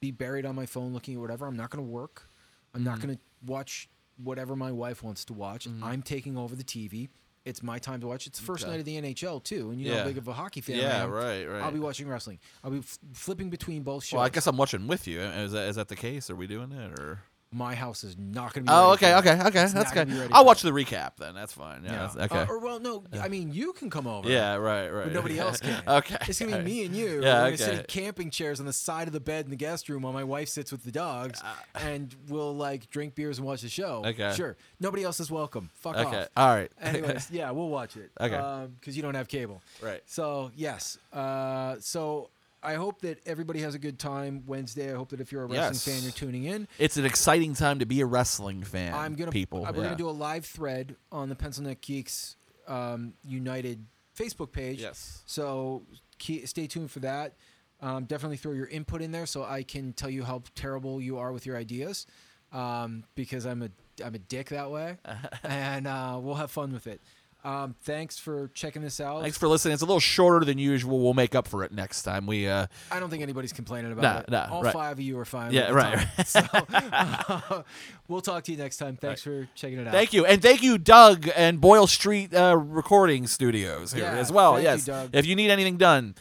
be 0.00 0.10
buried 0.10 0.46
on 0.46 0.54
my 0.54 0.66
phone 0.66 0.92
looking 0.92 1.14
at 1.14 1.20
whatever. 1.20 1.46
I'm 1.46 1.56
not 1.56 1.70
going 1.70 1.84
to 1.84 1.90
work. 1.90 2.28
I'm 2.74 2.84
not 2.84 3.00
going 3.00 3.14
to 3.14 3.20
watch 3.46 3.88
whatever 4.22 4.56
my 4.56 4.72
wife 4.72 5.02
wants 5.02 5.24
to 5.26 5.32
watch. 5.32 5.68
I'm 5.82 6.02
taking 6.02 6.36
over 6.36 6.56
the 6.56 6.64
TV. 6.64 7.08
It's 7.48 7.62
my 7.62 7.78
time 7.78 8.00
to 8.02 8.06
watch. 8.06 8.26
It's 8.26 8.38
the 8.38 8.44
first 8.44 8.64
Okay. 8.64 8.70
night 8.72 8.80
of 8.80 8.86
the 8.86 8.96
NHL 8.96 9.42
too, 9.42 9.70
and 9.70 9.80
you 9.80 9.88
know 9.88 9.94
Yeah. 9.94 10.00
how 10.02 10.08
big 10.08 10.18
of 10.18 10.28
a 10.28 10.32
hockey 10.34 10.60
fan 10.60 10.76
I 10.76 10.82
Yeah. 10.82 11.02
am. 11.04 11.10
Right. 11.10 11.44
Right. 11.44 11.62
I'll 11.62 11.72
be 11.72 11.78
watching 11.78 12.06
wrestling. 12.06 12.38
I'll 12.62 12.70
be 12.70 12.78
f- 12.80 12.98
flipping 13.14 13.48
between 13.50 13.82
both 13.82 14.04
shows. 14.04 14.16
Well, 14.18 14.24
I 14.24 14.28
guess 14.28 14.46
I'm 14.46 14.56
watching 14.56 14.86
with 14.86 15.06
you. 15.08 15.20
Is 15.20 15.52
that 15.52 15.68
is 15.68 15.76
that 15.76 15.88
the 15.88 15.96
case? 15.96 16.28
Are 16.30 16.36
we 16.36 16.46
doing 16.46 16.72
it 16.72 16.98
or? 17.00 17.22
My 17.50 17.74
house 17.74 18.04
is 18.04 18.16
not 18.18 18.52
going 18.52 18.66
to 18.66 18.70
be. 18.70 18.74
Oh, 18.76 18.90
okay, 18.92 19.14
okay, 19.16 19.32
it. 19.32 19.46
okay. 19.46 19.66
That's 19.66 19.90
good. 19.92 20.10
I'll 20.32 20.44
watch 20.44 20.60
the 20.60 20.70
recap 20.70 21.12
then. 21.16 21.34
That's 21.34 21.52
fine. 21.52 21.82
Yeah. 21.82 22.06
That's- 22.08 22.16
okay. 22.16 22.40
Uh, 22.40 22.46
or 22.46 22.58
well, 22.58 22.78
no. 22.78 23.04
I 23.20 23.28
mean, 23.28 23.52
you 23.52 23.72
can 23.72 23.88
come 23.88 24.06
over. 24.06 24.28
yeah. 24.28 24.56
Right. 24.56 24.88
Right. 24.90 25.04
But 25.04 25.12
nobody 25.14 25.38
else 25.40 25.58
can. 25.60 25.82
okay. 25.88 26.18
It's 26.28 26.38
gonna 26.38 26.58
be 26.58 26.64
me 26.64 26.84
and 26.84 26.94
you. 26.94 27.22
Yeah, 27.22 27.38
We're 27.42 27.44
gonna 27.46 27.56
sit 27.56 27.68
okay. 27.70 27.78
in 27.78 27.84
camping 27.86 28.30
chairs 28.30 28.60
on 28.60 28.66
the 28.66 28.72
side 28.74 29.06
of 29.06 29.14
the 29.14 29.20
bed 29.20 29.46
in 29.46 29.50
the 29.50 29.56
guest 29.56 29.88
room 29.88 30.02
while 30.02 30.12
my 30.12 30.24
wife 30.24 30.48
sits 30.50 30.70
with 30.70 30.84
the 30.84 30.92
dogs, 30.92 31.42
and 31.74 32.14
we'll 32.28 32.54
like 32.54 32.90
drink 32.90 33.14
beers 33.14 33.38
and 33.38 33.46
watch 33.46 33.62
the 33.62 33.68
show. 33.70 34.02
Uh, 34.04 34.08
Okay. 34.08 34.32
Sure. 34.36 34.56
Nobody 34.80 35.04
else 35.04 35.20
is 35.20 35.30
welcome. 35.30 35.70
Fuck 35.74 35.96
Okay. 35.96 36.22
off. 36.22 36.28
All 36.36 36.54
right. 36.54 36.70
Anyways, 36.82 37.30
yeah, 37.30 37.50
we'll 37.50 37.68
watch 37.68 37.96
it. 37.96 38.10
Okay. 38.20 38.66
Because 38.80 38.96
you 38.96 39.02
don't 39.02 39.14
have 39.14 39.28
cable. 39.28 39.62
Right. 39.82 40.02
So 40.06 40.50
yes. 40.54 40.98
Uh, 41.12 41.76
so 41.80 42.28
I 42.62 42.74
hope 42.74 43.02
that 43.02 43.20
everybody 43.26 43.60
has 43.60 43.74
a 43.74 43.78
good 43.78 43.98
time 43.98 44.42
Wednesday. 44.46 44.92
I 44.92 44.96
hope 44.96 45.10
that 45.10 45.20
if 45.20 45.30
you're 45.30 45.42
a 45.44 45.46
wrestling 45.46 45.72
Yes. 45.74 45.84
fan, 45.84 46.02
you're 46.02 46.12
tuning 46.12 46.44
in. 46.44 46.66
It's 46.78 46.96
an 46.96 47.04
exciting 47.04 47.54
time 47.54 47.78
to 47.78 47.86
be 47.86 48.00
a 48.00 48.06
wrestling 48.06 48.64
fan. 48.64 48.92
I'm 48.94 49.14
gonna 49.14 49.30
people. 49.30 49.64
uh, 49.64 49.72
we're 49.72 49.78
yeah. 49.78 49.84
gonna 49.84 49.96
do 49.96 50.08
a 50.08 50.10
live 50.10 50.44
thread 50.44 50.96
on 51.12 51.28
the 51.28 51.34
Pencil 51.36 51.64
Neck 51.64 51.80
Geeks 51.80 52.36
um, 52.66 53.14
United 53.24 53.86
Facebook 54.18 54.50
page. 54.52 54.80
Yes. 54.80 55.22
So 55.26 55.82
ke- 56.18 56.46
stay 56.46 56.66
tuned 56.66 56.90
for 56.90 56.98
that. 57.00 57.34
Um, 57.80 58.04
definitely 58.06 58.38
throw 58.38 58.52
your 58.52 58.66
input 58.66 59.02
in 59.02 59.12
there 59.12 59.24
so 59.26 59.44
I 59.44 59.62
can 59.62 59.92
tell 59.92 60.10
you 60.10 60.24
how 60.24 60.42
terrible 60.56 61.00
you 61.00 61.18
are 61.18 61.32
with 61.32 61.46
your 61.46 61.56
ideas, 61.56 62.06
um, 62.52 63.04
because 63.14 63.46
I'm 63.46 63.62
a 63.62 63.70
I'm 64.04 64.14
a 64.16 64.18
dick 64.18 64.48
that 64.48 64.70
way, 64.72 64.96
and 65.44 65.86
uh, 65.86 66.18
we'll 66.20 66.34
have 66.34 66.50
fun 66.50 66.72
with 66.72 66.88
it. 66.88 67.00
Um, 67.44 67.76
thanks 67.84 68.18
for 68.18 68.48
checking 68.52 68.82
this 68.82 69.00
out. 69.00 69.22
Thanks 69.22 69.38
for 69.38 69.46
listening. 69.46 69.72
It's 69.74 69.82
a 69.82 69.86
little 69.86 70.00
shorter 70.00 70.44
than 70.44 70.58
usual. 70.58 70.98
We'll 71.00 71.14
make 71.14 71.34
up 71.36 71.46
for 71.46 71.62
it 71.64 71.70
next 71.72 72.02
time. 72.02 72.26
We 72.26 72.48
uh 72.48 72.66
I 72.90 72.98
don't 73.00 73.10
think 73.10 73.22
anybody's 73.22 73.52
complaining 73.52 73.92
about 73.92 74.02
Nah, 74.02 74.18
it. 74.20 74.28
nah, 74.48 74.54
All 74.54 74.62
right. 74.62 74.72
five 74.72 74.92
of 74.98 75.00
you 75.00 75.18
are 75.20 75.24
fine. 75.24 75.52
Yeah, 75.52 75.70
right, 75.70 76.06
time. 76.16 76.24
So, 76.26 77.64
we'll 78.08 78.20
talk 78.20 78.42
to 78.44 78.52
you 78.52 78.58
next 78.58 78.78
time. 78.78 78.96
Thanks 78.96 79.22
for 79.22 79.48
checking 79.54 79.78
it 79.78 79.86
out. 79.86 79.92
thank 79.92 80.12
you. 80.12 80.26
And 80.26 80.42
thank 80.42 80.62
you, 80.62 80.78
Doug 80.78 81.28
and 81.36 81.60
Boyle 81.60 81.86
Street 81.86 82.34
uh, 82.34 82.56
Recording 82.58 83.26
Studios 83.28 83.92
here 83.92 84.04
Yeah, 84.04 84.16
as 84.18 84.32
well. 84.32 84.54
thank 84.54 84.64
you, 84.64 84.70
yes. 84.70 84.84
Doug. 84.84 85.10
If 85.12 85.24
you 85.26 85.36
need 85.36 85.50
anything 85.50 85.76
done, 85.76 86.16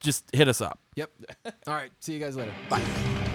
just 0.00 0.24
hit 0.34 0.48
us 0.48 0.60
up. 0.60 0.78
Yep. 0.96 1.10
All 1.66 1.74
right. 1.74 1.90
See 2.00 2.12
you 2.12 2.20
guys 2.20 2.36
later. 2.36 2.52
Bye. 2.68 3.31